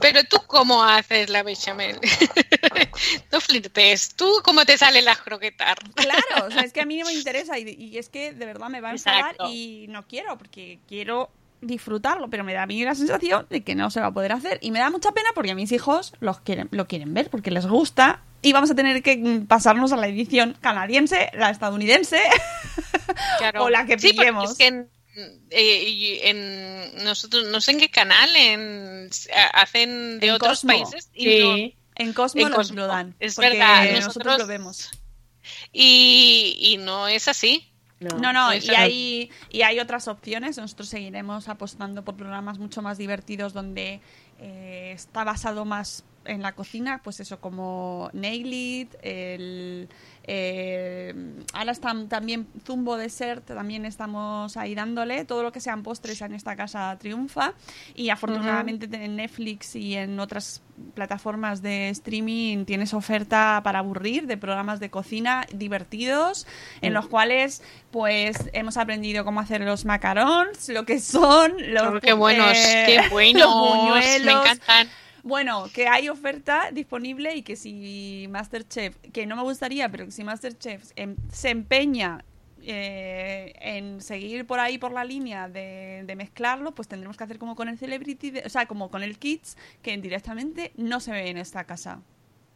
[0.00, 1.98] Pero tú cómo haces la bechamel?
[3.32, 4.14] no flirtes.
[4.14, 5.74] ¿Tú cómo te salen las croquetas?
[5.94, 8.46] Claro, o sea, es que a mí no me interesa y, y es que de
[8.46, 9.48] verdad me va a enfadar Exacto.
[9.50, 11.30] y no quiero, porque quiero
[11.60, 14.30] disfrutarlo, pero me da a mí la sensación de que no se va a poder
[14.30, 17.30] hacer y me da mucha pena porque a mis hijos los quieren, lo quieren ver
[17.30, 22.20] porque les gusta y vamos a tener que pasarnos a la edición canadiense, la estadounidense
[23.38, 23.64] Claro.
[23.64, 24.52] o la que Sí, pillemos.
[24.52, 24.88] es que en,
[25.50, 29.10] eh, y en nosotros no sé en qué canal en,
[29.52, 30.68] hacen de En otros Cosmo.
[30.68, 31.74] países y, no- Sí.
[31.96, 32.76] En Cosmo En nos Cosmo.
[32.76, 33.14] lo dan.
[33.18, 34.90] Es verdad, nosotros, nosotros- lo vemos.
[35.72, 37.64] y, y no es así.
[38.00, 38.80] No, no, Eso y no.
[38.82, 40.56] hay, y hay otras opciones.
[40.56, 44.00] Nosotros seguiremos apostando por programas mucho más divertidos donde
[44.38, 49.88] eh, está basado más en la cocina, pues eso, como Nail It, el...
[50.22, 51.14] eh,
[51.54, 55.24] ahora está también Zumbo Dessert, también estamos ahí dándole.
[55.24, 57.54] Todo lo que sean postres en esta casa triunfa.
[57.94, 60.62] Y afortunadamente en Netflix y en otras
[60.94, 66.46] plataformas de streaming tienes oferta para aburrir de programas de cocina divertidos
[66.82, 72.00] en los cuales pues hemos aprendido cómo hacer los macarons, lo que son los Oh,
[72.00, 73.48] qué buenos, eh, qué los buenos.
[73.64, 74.44] Me buñuelos.
[74.44, 74.88] encantan.
[75.28, 80.24] Bueno, que hay oferta disponible y que si Masterchef, que no me gustaría, pero si
[80.24, 82.24] Masterchef em- se empeña
[82.62, 87.38] eh, en seguir por ahí por la línea de, de mezclarlo, pues tendremos que hacer
[87.38, 91.12] como con el Celebrity, de- o sea, como con el Kids, que directamente no se
[91.12, 92.00] ve en esta casa.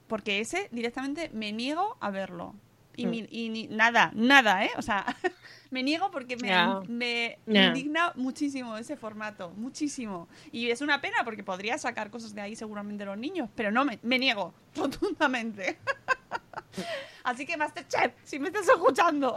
[0.08, 2.54] Porque ese directamente me niego a verlo.
[2.96, 3.10] Y, Mm.
[3.10, 4.70] mi- y ni- nada, nada, ¿eh?
[4.76, 5.04] O sea,
[5.70, 10.28] me niego porque me, indigna muchísimo ese formato, muchísimo.
[10.50, 13.84] Y es una pena porque podría sacar cosas de ahí seguramente los niños, pero no,
[13.84, 15.78] me, me niego rotundamente.
[17.24, 19.36] Así que Masterchef, si me estás escuchando.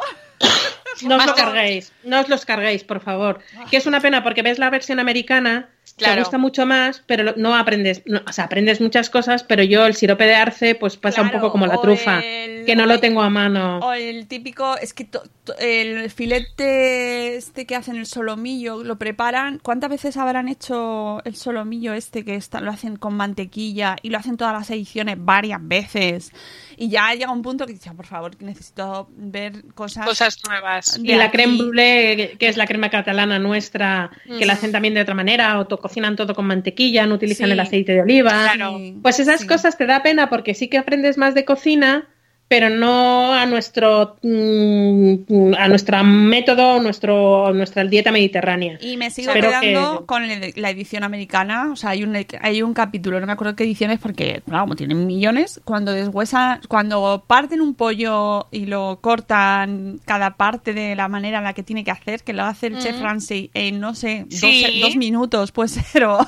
[1.04, 3.40] No os lo carguéis, no os los carguéis, por favor.
[3.70, 6.22] Que es una pena porque ves la versión americana, te Claro.
[6.22, 9.94] gusta mucho más, pero no aprendes, no, o sea, aprendes muchas cosas, pero yo el
[9.96, 12.96] sirope de arce, pues pasa un poco como la trufa, el- que no o lo
[12.96, 13.80] el- tengo a mano.
[13.80, 16.10] O el típico, es que to- to- el
[16.56, 19.60] filete este que hacen el solomillo, lo preparan.
[19.60, 24.18] ¿Cuántas veces habrán hecho el solomillo este que está, lo hacen con mantequilla y lo
[24.18, 26.32] hacen todas las ediciones varias veces?
[26.78, 30.06] Y ya llega un punto que dice, "Ah, por favor, que necesito ver cosas.
[30.06, 31.00] Cosas nuevas.
[31.02, 31.38] Y la aquí".
[31.38, 35.58] creme brûlée, que es la crema catalana nuestra, que la hacen también de otra manera,
[35.60, 37.52] o cocinan todo con mantequilla, no utilizan Sí.
[37.54, 38.32] el aceite de oliva.
[38.32, 38.80] Claro.
[39.02, 39.48] Pues esas sí.
[39.48, 42.08] cosas te da pena porque sí que aprendes más de cocina,
[42.56, 48.78] pero no a nuestro mm, a nuestro método, nuestro, nuestra dieta mediterránea.
[48.80, 50.24] Y me sigo quedando con
[50.56, 51.70] la edición americana.
[51.74, 54.78] O sea, hay un, hay un capítulo, no me acuerdo qué edición es porque, como
[54.78, 61.10] tienen millones, cuando deshuesan, cuando parten un pollo y lo cortan cada parte de la
[61.10, 63.96] manera en la que tiene que hacer, que lo hace el chef Ramsey en, no
[63.96, 66.20] sé, dos, minutos, pues pero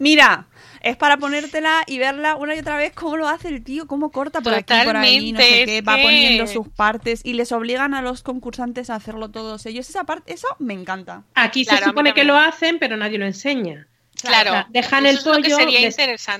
[0.00, 0.48] Mira,
[0.80, 4.10] es para ponértela y verla una y otra vez cómo lo hace el tío, cómo
[4.10, 7.94] corta por aquí, por ahí, no sé qué, va poniendo sus partes y les obligan
[7.94, 9.88] a los concursantes a hacerlo todos ellos.
[9.88, 11.24] Esa parte, eso me encanta.
[11.34, 13.86] Aquí se supone que lo hacen, pero nadie lo enseña.
[14.22, 15.56] Claro, dejan el pollo,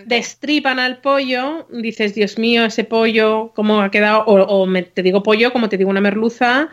[0.05, 5.53] destripan al pollo, dices, Dios mío, ese pollo, cómo ha quedado, o, te digo pollo,
[5.53, 6.69] como te digo una merluza,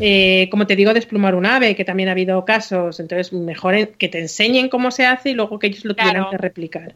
[0.00, 3.00] eh, como te digo, desplumar un ave, que también ha habido casos.
[3.00, 6.38] Entonces, mejor que te enseñen cómo se hace y luego que ellos lo tuvieran que
[6.38, 6.94] replicar.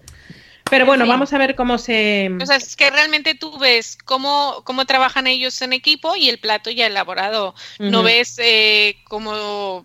[0.71, 2.31] Pero bueno, vamos a ver cómo se...
[2.41, 6.39] O sea, es que realmente tú ves cómo, cómo trabajan ellos en equipo y el
[6.39, 7.55] plato ya elaborado.
[7.79, 9.85] No ves eh, cómo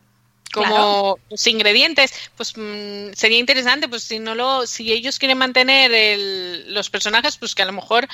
[0.53, 5.91] como los ingredientes, pues mm, sería interesante, pues si no lo, si ellos quieren mantener
[5.93, 8.07] el, los personajes, pues que a lo mejor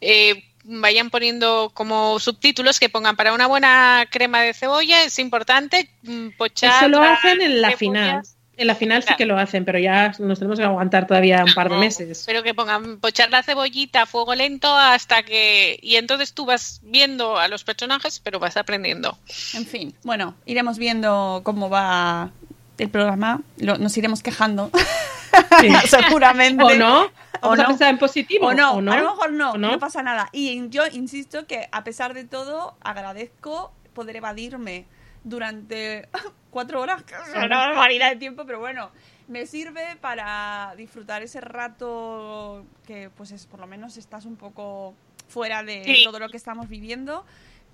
[0.00, 5.88] eh, vayan poniendo como subtítulos que pongan para una buena crema de cebolla es importante
[6.02, 6.84] mm, pochar.
[6.84, 8.22] Eso lo hacen en la final.
[8.56, 11.54] En la final sí que lo hacen, pero ya nos tenemos que aguantar todavía un
[11.54, 12.24] par de meses.
[12.26, 15.78] Pero que pongan pochar la cebollita a fuego lento hasta que...
[15.80, 19.16] Y entonces tú vas viendo a los personajes, pero vas aprendiendo.
[19.54, 22.32] En fin, bueno, iremos viendo cómo va
[22.76, 23.40] el programa.
[23.56, 24.70] nos iremos quejando.
[25.86, 26.62] Seguramente.
[26.62, 27.10] ¿O no?
[27.42, 27.76] ¿O no?
[27.80, 28.48] en positivo?
[28.48, 28.92] ¿O no?
[28.92, 30.28] A lo mejor no, no, pasa nada.
[30.32, 34.86] Y yo insisto que, a pesar de todo, agradezco poder evadirme
[35.24, 36.08] durante
[36.50, 38.90] cuatro horas, que es una barbaridad de tiempo, pero bueno,
[39.28, 44.94] me sirve para disfrutar ese rato que, pues, es, por lo menos estás un poco
[45.28, 47.24] fuera de todo lo que estamos viviendo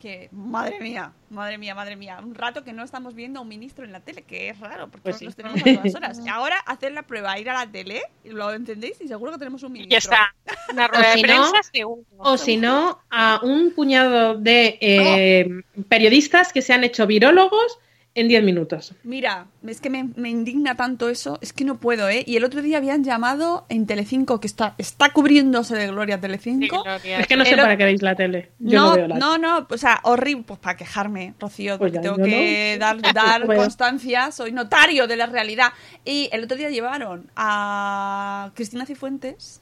[0.01, 3.49] que, madre mía, madre mía, madre mía, un rato que no estamos viendo a un
[3.49, 6.21] ministro en la tele, que es raro, porque pues los tenemos a todas horas.
[6.25, 9.63] Y ahora hacer la prueba, ir a la tele, lo entendéis, y seguro que tenemos
[9.63, 9.93] un ministro.
[9.93, 10.35] Ya está,
[10.73, 12.05] una rueda de prensa, seguro.
[12.19, 17.79] O si no, a un puñado de eh, periodistas que se han hecho virólogos
[18.17, 18.95] en 10 minutos.
[19.05, 22.25] Mira, es que me, indigna tanto eso, es que no puedo, ¿eh?
[22.27, 26.83] Y el otro día habían llamado en Telecinco, que está, está cubriéndose de Gloria Telecinco.
[27.05, 28.51] Es que no sé para qué veis la tele.
[28.59, 31.93] Yo no, no, veo la no, no, o sea, horrible, pues para quejarme, Rocío, pues
[31.93, 35.75] tengo que dar, dar constancia, soy notario de la realidad.
[36.03, 39.61] Y el otro día llevaron a Cristina Cifuentes,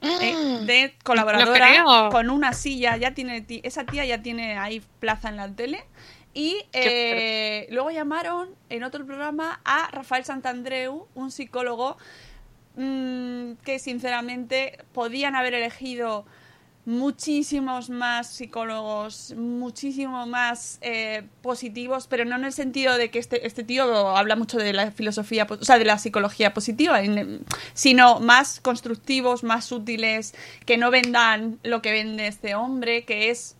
[0.00, 0.34] ¿eh?
[0.34, 0.64] mm.
[0.64, 5.48] de colaboradora con una silla, ya tiene esa tía ya tiene ahí plaza en la
[5.50, 5.84] tele
[6.34, 11.96] y eh, luego llamaron en otro programa a Rafael Santandreu, un psicólogo
[12.76, 16.24] mm, que sinceramente podían haber elegido
[16.84, 23.46] muchísimos más psicólogos, muchísimo más eh, positivos, pero no en el sentido de que este,
[23.46, 27.00] este tío habla mucho de la filosofía, o sea, de la psicología positiva,
[27.74, 30.34] sino más constructivos, más útiles,
[30.66, 33.56] que no vendan lo que vende este hombre, que es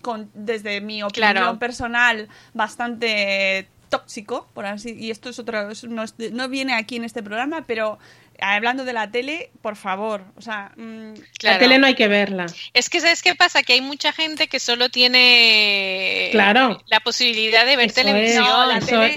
[0.00, 6.48] con, desde mi opinión personal, bastante tóxico, por así y esto es otro, no, no,
[6.48, 7.98] viene aquí en este programa, pero
[8.40, 12.46] hablando de la tele, por favor, o sea, mm, la tele no hay que verla.
[12.72, 16.80] Es que sabes qué pasa, que hay mucha gente que solo tiene claro.
[16.86, 18.46] la posibilidad de ver televisión,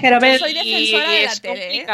[0.00, 1.86] pero soy defensora de la tele.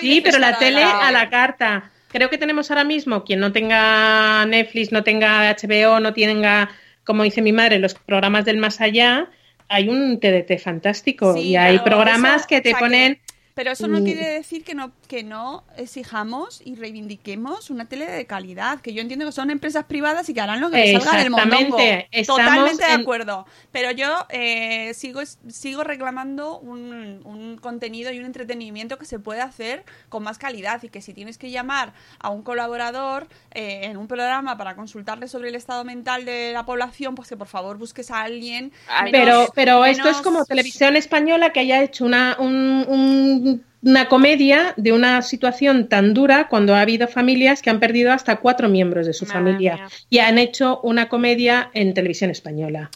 [0.00, 1.90] Sí, pero la tele a la carta.
[2.08, 6.70] Creo que tenemos ahora mismo quien no tenga Netflix, no tenga HBO, no tenga
[7.06, 9.30] como dice mi madre, los programas del más allá,
[9.68, 13.20] hay un TDT fantástico y hay programas que te ponen...
[13.54, 18.26] Pero eso no quiere decir que no, que no exijamos y reivindiquemos una tele de
[18.26, 21.18] calidad, que yo entiendo que son empresas privadas y que harán lo que les salga
[21.18, 21.78] del mondongo.
[22.26, 23.46] Totalmente de acuerdo.
[23.72, 29.40] Pero yo eh, sigo, sigo reclamando un, un, contenido y un entretenimiento que se puede
[29.40, 33.96] hacer con más calidad y que si tienes que llamar a un colaborador eh, en
[33.96, 37.78] un programa para consultarle sobre el estado mental de la población, pues que por favor
[37.78, 38.72] busques a alguien.
[39.10, 44.92] pero pero esto es como televisión española que haya hecho una, un una comedia de
[44.92, 49.12] una situación tan dura cuando ha habido familias que han perdido hasta cuatro miembros de
[49.12, 52.90] su familia y han hecho una comedia en televisión española.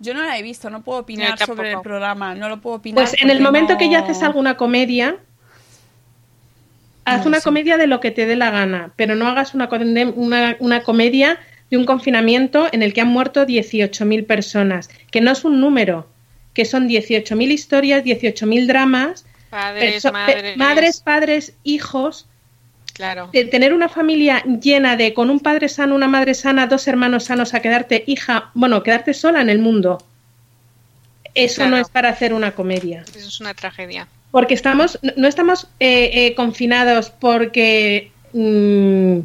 [0.00, 3.02] Yo no la he visto, no puedo opinar sobre el programa, no lo puedo opinar.
[3.02, 5.16] Pues en el momento que ya haces alguna comedia,
[7.04, 9.68] haz una comedia de lo que te dé la gana, pero no hagas una,
[10.14, 11.38] una, una comedia
[11.70, 16.06] de un confinamiento en el que han muerto 18.000 personas, que no es un número,
[16.52, 19.24] que son 18.000 historias, 18.000 dramas
[19.54, 21.00] Padres, madres.
[21.00, 22.26] padres, hijos,
[22.92, 23.28] Claro.
[23.32, 27.24] De tener una familia llena de con un padre sano, una madre sana, dos hermanos
[27.24, 29.98] sanos, a quedarte hija, bueno, quedarte sola en el mundo.
[31.34, 31.70] Eso Claro.
[31.72, 33.04] no es para hacer una comedia.
[33.16, 34.06] Eso es una tragedia.
[34.30, 39.18] Porque estamos, no- estamos eh, eh, confinados porque mm,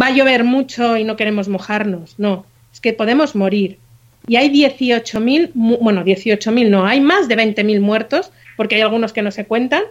[0.00, 2.14] va a llover mucho y no queremos mojarnos.
[2.18, 3.78] No, es que podemos morir.
[4.28, 9.12] Y hay 18.000, mu- bueno, 18.000 no, hay más de 20.000 muertos, porque hay algunos
[9.12, 9.82] que no se cuentan.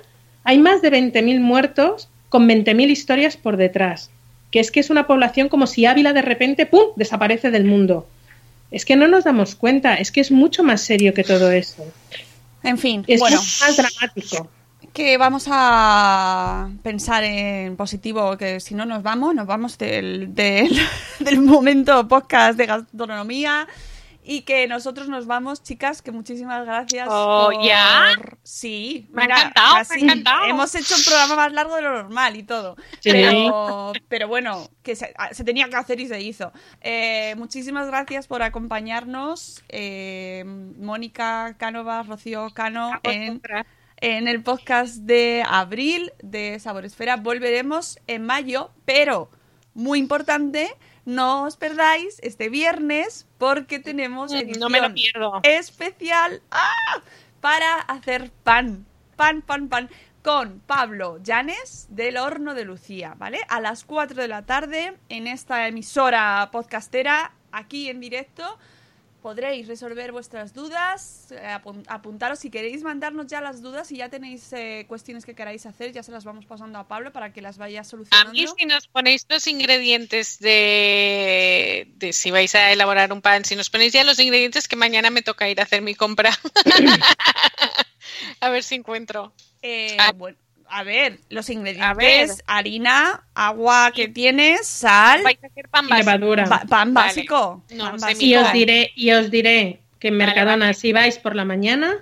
[0.43, 4.09] Hay más de 20.000 muertos con 20.000 historias por detrás.
[4.51, 8.07] Que es que es una población como si Ávila de repente, ¡pum!, desaparece del mundo.
[8.71, 11.85] Es que no nos damos cuenta, es que es mucho más serio que todo eso.
[12.63, 14.49] En fin, Es bueno, más dramático.
[14.93, 20.69] que vamos a pensar en positivo, que si no nos vamos, nos vamos del, del,
[21.19, 23.67] del momento podcast de gastronomía
[24.27, 27.07] y que nosotros nos vamos, chicas, que muchísimas gracias.
[27.11, 28.07] Oh, por- ¿ya?
[28.43, 30.45] Sí, Me ha encantado, me ha encantado.
[30.45, 32.75] Hemos hecho un programa más largo de lo normal y todo.
[32.99, 33.11] Sí.
[33.11, 36.51] Pero, pero bueno, que se, se tenía que hacer y se hizo.
[36.81, 43.41] Eh, muchísimas gracias por acompañarnos, eh, Mónica Cánovas, Rocío Cano, en,
[43.97, 47.15] en el podcast de abril de Sabor Esfera.
[47.17, 49.29] Volveremos en mayo, pero
[49.73, 50.73] muy importante,
[51.05, 55.39] no os perdáis este viernes porque tenemos edición No me lo pierdo.
[55.43, 57.01] especial ¡ah!
[57.41, 59.89] para hacer pan, pan, pan, pan
[60.23, 63.41] con Pablo Llanes del Horno de Lucía, ¿vale?
[63.47, 68.57] A las 4 de la tarde en esta emisora podcastera, aquí en directo,
[69.25, 74.07] podréis resolver vuestras dudas, eh, apun- apuntaros si queréis mandarnos ya las dudas y ya
[74.07, 77.41] tenéis eh, cuestiones que queráis hacer, ya se las vamos pasando a Pablo para que
[77.41, 78.33] las vaya A solucionando.
[78.33, 83.55] mí si nos ponéis los ingredientes de, de si vais a elaborar un pan, si
[83.55, 86.29] nos ponéis ya los ingredientes que mañana me toca ir a hacer mi compra.
[88.41, 89.33] a ver si encuentro.
[89.63, 90.11] Eh, Ah.
[90.15, 90.37] bueno,
[90.69, 92.29] a ver, los ingredientes, A ver.
[92.47, 96.45] harina, agua que tienes, sal, Vais a hacer pan Y levadura.
[96.45, 97.07] ba- pan Vale.
[97.09, 97.63] básico.
[97.71, 98.23] No, pan básico.
[98.25, 100.73] Y os diré, y os diré que en Mercadona, vale.
[100.73, 101.95] si vais por la mañana,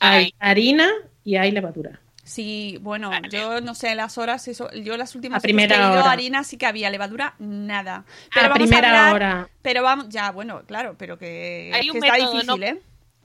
[0.00, 0.34] hay Ay.
[0.38, 0.88] harina
[1.24, 2.00] y hay levadura.
[2.22, 3.28] Sí, bueno, Vale.
[3.28, 6.12] yo no sé las horas, eso, yo las últimas A primera que he ido hora.
[6.12, 8.04] harina sí que había levadura, nada.
[8.36, 9.48] a vamos primera hablar- hora.
[9.62, 12.56] Pero vamos, ya, bueno, claro, pero que, Hay que un está difícil, ¿no?
[12.64, 12.78] ¿eh?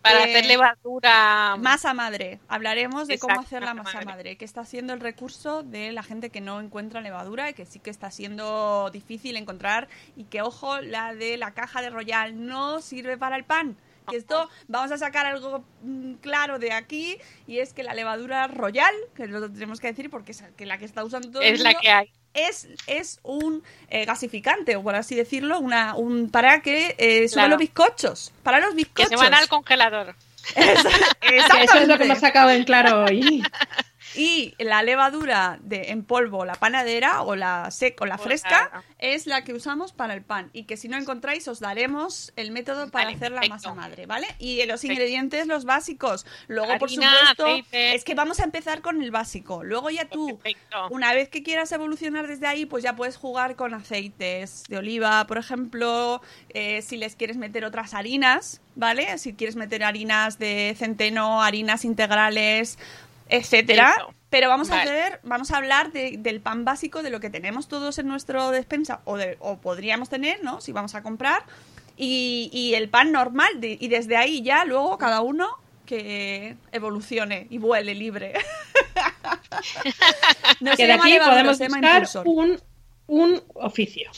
[0.06, 1.56] Para Eh, hacer levadura.
[1.58, 2.40] Masa madre.
[2.48, 4.06] Hablaremos de cómo hacer la masa madre.
[4.06, 7.66] madre, que está siendo el recurso de la gente que no encuentra levadura y que
[7.66, 12.46] sí que está siendo difícil encontrar y que, ojo, la de la caja de Royal
[12.46, 13.78] no sirve para el pan.
[14.08, 17.18] Que esto, vamos a sacar algo mm, claro de aquí
[17.48, 20.86] y es que la levadura Royal, que lo tenemos que decir porque es la que
[20.86, 22.12] está usando todo el es la que hay.
[22.36, 27.46] Es, es un eh, gasificante, o por así decirlo, una, un, para que eh, suban
[27.46, 27.50] Claro.
[27.52, 28.34] los bizcochos.
[28.44, 29.10] Para los Que bizcochos.
[29.10, 30.16] se van al congelador.
[30.54, 33.42] Que eso es lo que hemos sacado en claro hoy.
[34.16, 39.28] Y la levadura de, en polvo, la panadera o la sec o la fresca, es
[39.28, 40.50] la que usamos para el pan.
[40.54, 43.70] Y que si no encontráis, os daremos el método para Vale, hacer la perfecto.
[43.70, 44.28] masa madre, ¿vale?
[44.40, 46.26] Y los ingredientes, los básicos.
[46.48, 47.96] Luego, por supuesto, aceite.
[47.96, 49.64] es que vamos a empezar con el básico.
[49.64, 50.88] Luego ya tú, Perfecto.
[50.92, 55.26] una vez que quieras evolucionar desde ahí, pues ya puedes jugar con aceites de oliva,
[55.28, 59.18] por ejemplo, eh, si les quieres meter otras harinas, ¿vale?
[59.18, 62.78] Si quieres meter harinas de centeno, harinas integrales,
[63.30, 63.94] etcétera.
[63.98, 64.14] Eso.
[64.30, 67.68] Pero vamos a hacer, vamos a hablar de- del pan básico, de lo que tenemos
[67.70, 70.60] todos en nuestro despensa, o, de- o podríamos tener, ¿no?
[70.62, 71.44] Si vamos a comprar.
[71.98, 75.48] Y, y el pan normal, de- y desde ahí ya luego cada uno
[75.86, 78.34] que evolucione y vuele libre.
[80.60, 82.60] no Que de aquí podemos buscar un,
[83.08, 84.12] un oficio.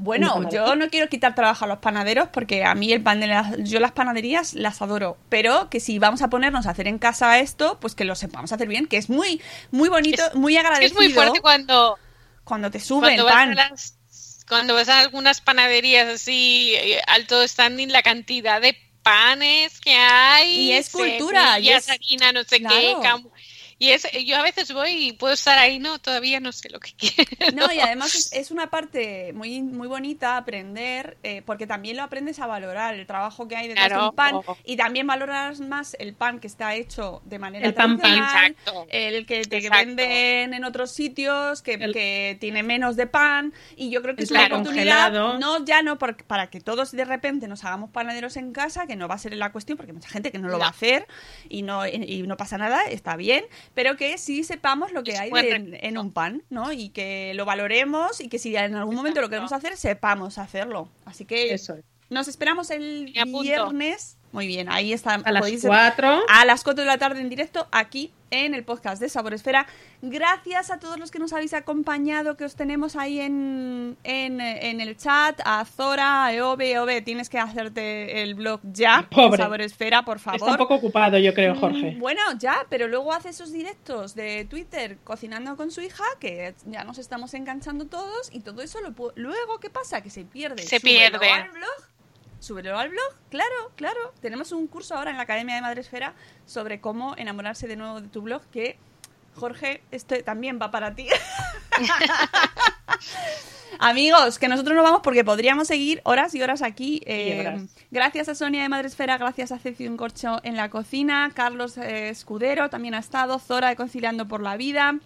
[0.00, 3.26] Bueno, yo no quiero quitar trabajo a los panaderos porque a mí el pan de
[3.26, 6.98] las, yo las panaderías las adoro, pero que si vamos a ponernos a hacer en
[6.98, 9.40] casa esto, pues que lo sepamos hacer bien, que es muy
[9.72, 11.98] muy bonito, Es- muy Es agradecido muy fuerte cuando,
[12.44, 13.54] cuando te sube cuando pan.
[13.56, 13.94] las
[14.48, 20.70] cuando vas a algunas panaderías así eh, alto standing la cantidad de panes que hay
[20.70, 22.76] Y es cultura, y es- harina no sé claro.
[22.76, 22.96] qué
[23.78, 26.80] y es yo a veces voy y puedo estar ahí no todavía no sé lo
[26.80, 31.66] que quiero No, y además es, es una parte muy, muy bonita aprender, eh, porque
[31.66, 34.10] también lo aprendes a valorar, el trabajo que hay detrás de Claro.
[34.10, 37.96] un pan, y también valoras más el pan que está hecho de manera El pan
[37.96, 37.98] pan.
[38.00, 38.86] tradicional, Exacto.
[38.90, 39.78] el que te Exacto.
[39.86, 44.24] venden en otros sitios, que, El- que tiene menos de pan, y yo creo que
[44.24, 45.38] es El una pan oportunidad, congelado.
[45.38, 48.96] no ya no por- para que todos de repente nos hagamos panaderos en casa, que
[48.96, 50.58] no va a ser la cuestión, porque hay mucha gente que no lo No.
[50.60, 51.06] va a hacer,
[51.48, 53.44] y no, y no pasa nada, está bien,
[53.74, 56.72] pero que sí sepamos lo que hay de- en un pan, ¿no?
[56.72, 60.88] Y que lo valoremos y que si en algún momento lo queremos hacer, sepamos hacerlo.
[61.04, 61.84] Así que Eso es.
[62.10, 63.12] nos esperamos el
[63.42, 65.14] viernes Muy bien, ahí está.
[65.14, 66.20] A las podéis- 4.
[66.28, 69.66] a las 4 de la tarde en directo aquí en el podcast de Sabor Esfera.
[70.02, 74.80] Gracias a todos los que nos habéis acompañado, que os tenemos ahí en, en, en
[74.82, 79.38] el chat, a Zora, a Eove, Eove, tienes que hacerte el blog ya, Pobre.
[79.42, 80.36] Sabor Esfera, por favor.
[80.40, 81.92] Está un poco ocupado, yo creo, Jorge.
[81.92, 86.54] Mm, Bueno, ya, pero luego hace esos directos de Twitter cocinando con su hija, que
[86.66, 90.02] ya nos estamos enganchando todos, y todo eso lo luego, ¿qué pasa?
[90.02, 90.62] Que se pierde.
[90.64, 91.30] Se pierde.
[91.30, 91.88] al blog.
[92.40, 94.14] Súbelo al blog, claro, claro.
[94.20, 96.14] Tenemos un curso ahora en la Academia de Madresfera
[96.46, 98.78] sobre cómo enamorarse de nuevo de tu blog, que,
[99.34, 101.08] Jorge, este también va para ti.
[103.80, 107.00] Amigos, que nosotros nos vamos porque podríamos seguir horas y horas aquí.
[107.06, 107.62] eh, horas.
[107.90, 112.08] Gracias a Sonia de Madresfera, gracias a Ceci Un Corcho en la cocina, Carlos eh,
[112.08, 114.98] Escudero también ha estado, Zora de Conciliando por la Vida.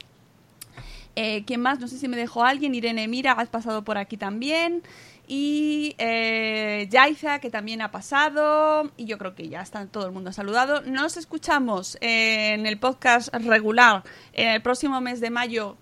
[1.17, 1.79] Eh, ¿Quién más?
[1.79, 2.75] No sé si me dejó alguien.
[2.75, 4.83] Irene Mira, has pasado por aquí también.
[5.27, 8.91] Y eh, Yaiza, que también ha pasado.
[8.97, 10.83] Y yo creo que ya está todo el mundo saludado.
[10.83, 15.77] Nos escuchamos en el podcast regular en el próximo mes de mayo.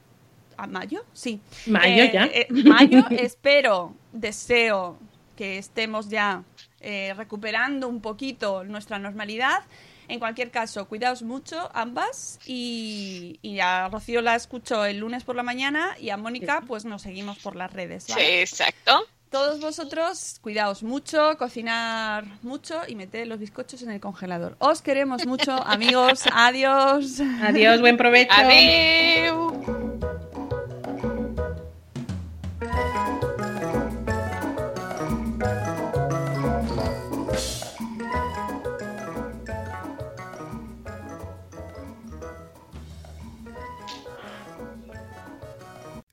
[0.56, 1.04] ¿A mayo?
[1.14, 1.40] Sí.
[1.66, 2.26] Mayo Eh, ya.
[2.26, 4.98] eh, mayo, espero, deseo
[5.36, 6.44] que estemos ya
[6.80, 9.62] eh, recuperando un poquito nuestra normalidad.
[10.08, 15.36] En cualquier caso, cuidaos mucho ambas y, y a Rocío la escucho el lunes por
[15.36, 18.04] la mañana y a Mónica pues nos seguimos por las redes.
[18.04, 18.42] Sí, ¿vale?
[18.42, 19.06] exacto.
[19.30, 24.56] Todos vosotros, cuidaos mucho, cocinar mucho y meter los bizcochos en el congelador.
[24.58, 26.24] Os queremos mucho, amigos.
[26.32, 27.20] Adiós.
[27.40, 28.32] Adiós, buen provecho.
[28.32, 29.52] Adiós.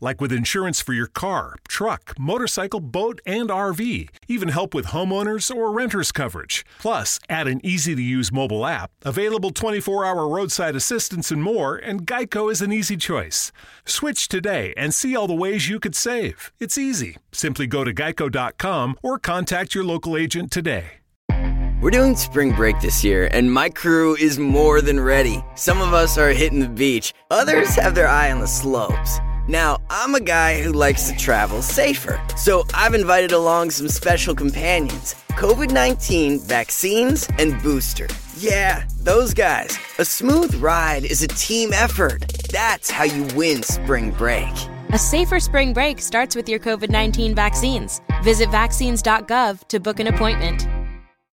[0.00, 4.08] Like with insurance for your car, truck, motorcycle, boat, and RV.
[4.28, 6.64] Even help with homeowners or renters coverage.
[6.78, 11.76] Plus, add an easy to use mobile app, available 24 hour roadside assistance, and more,
[11.76, 13.50] and Geico is an easy choice.
[13.84, 16.52] Switch today and see all the ways you could save.
[16.60, 17.16] It's easy.
[17.32, 20.98] Simply go to geico.com or contact your local agent today.
[21.80, 25.44] We're doing spring break this year, and my crew is more than ready.
[25.54, 29.20] Some of us are hitting the beach, others have their eye on the slopes.
[29.48, 34.34] Now, I'm a guy who likes to travel safer, so I've invited along some special
[34.34, 38.08] companions COVID 19 vaccines and booster.
[38.36, 39.78] Yeah, those guys.
[39.98, 42.28] A smooth ride is a team effort.
[42.50, 44.52] That's how you win spring break.
[44.90, 48.02] A safer spring break starts with your COVID 19 vaccines.
[48.22, 50.66] Visit vaccines.gov to book an appointment.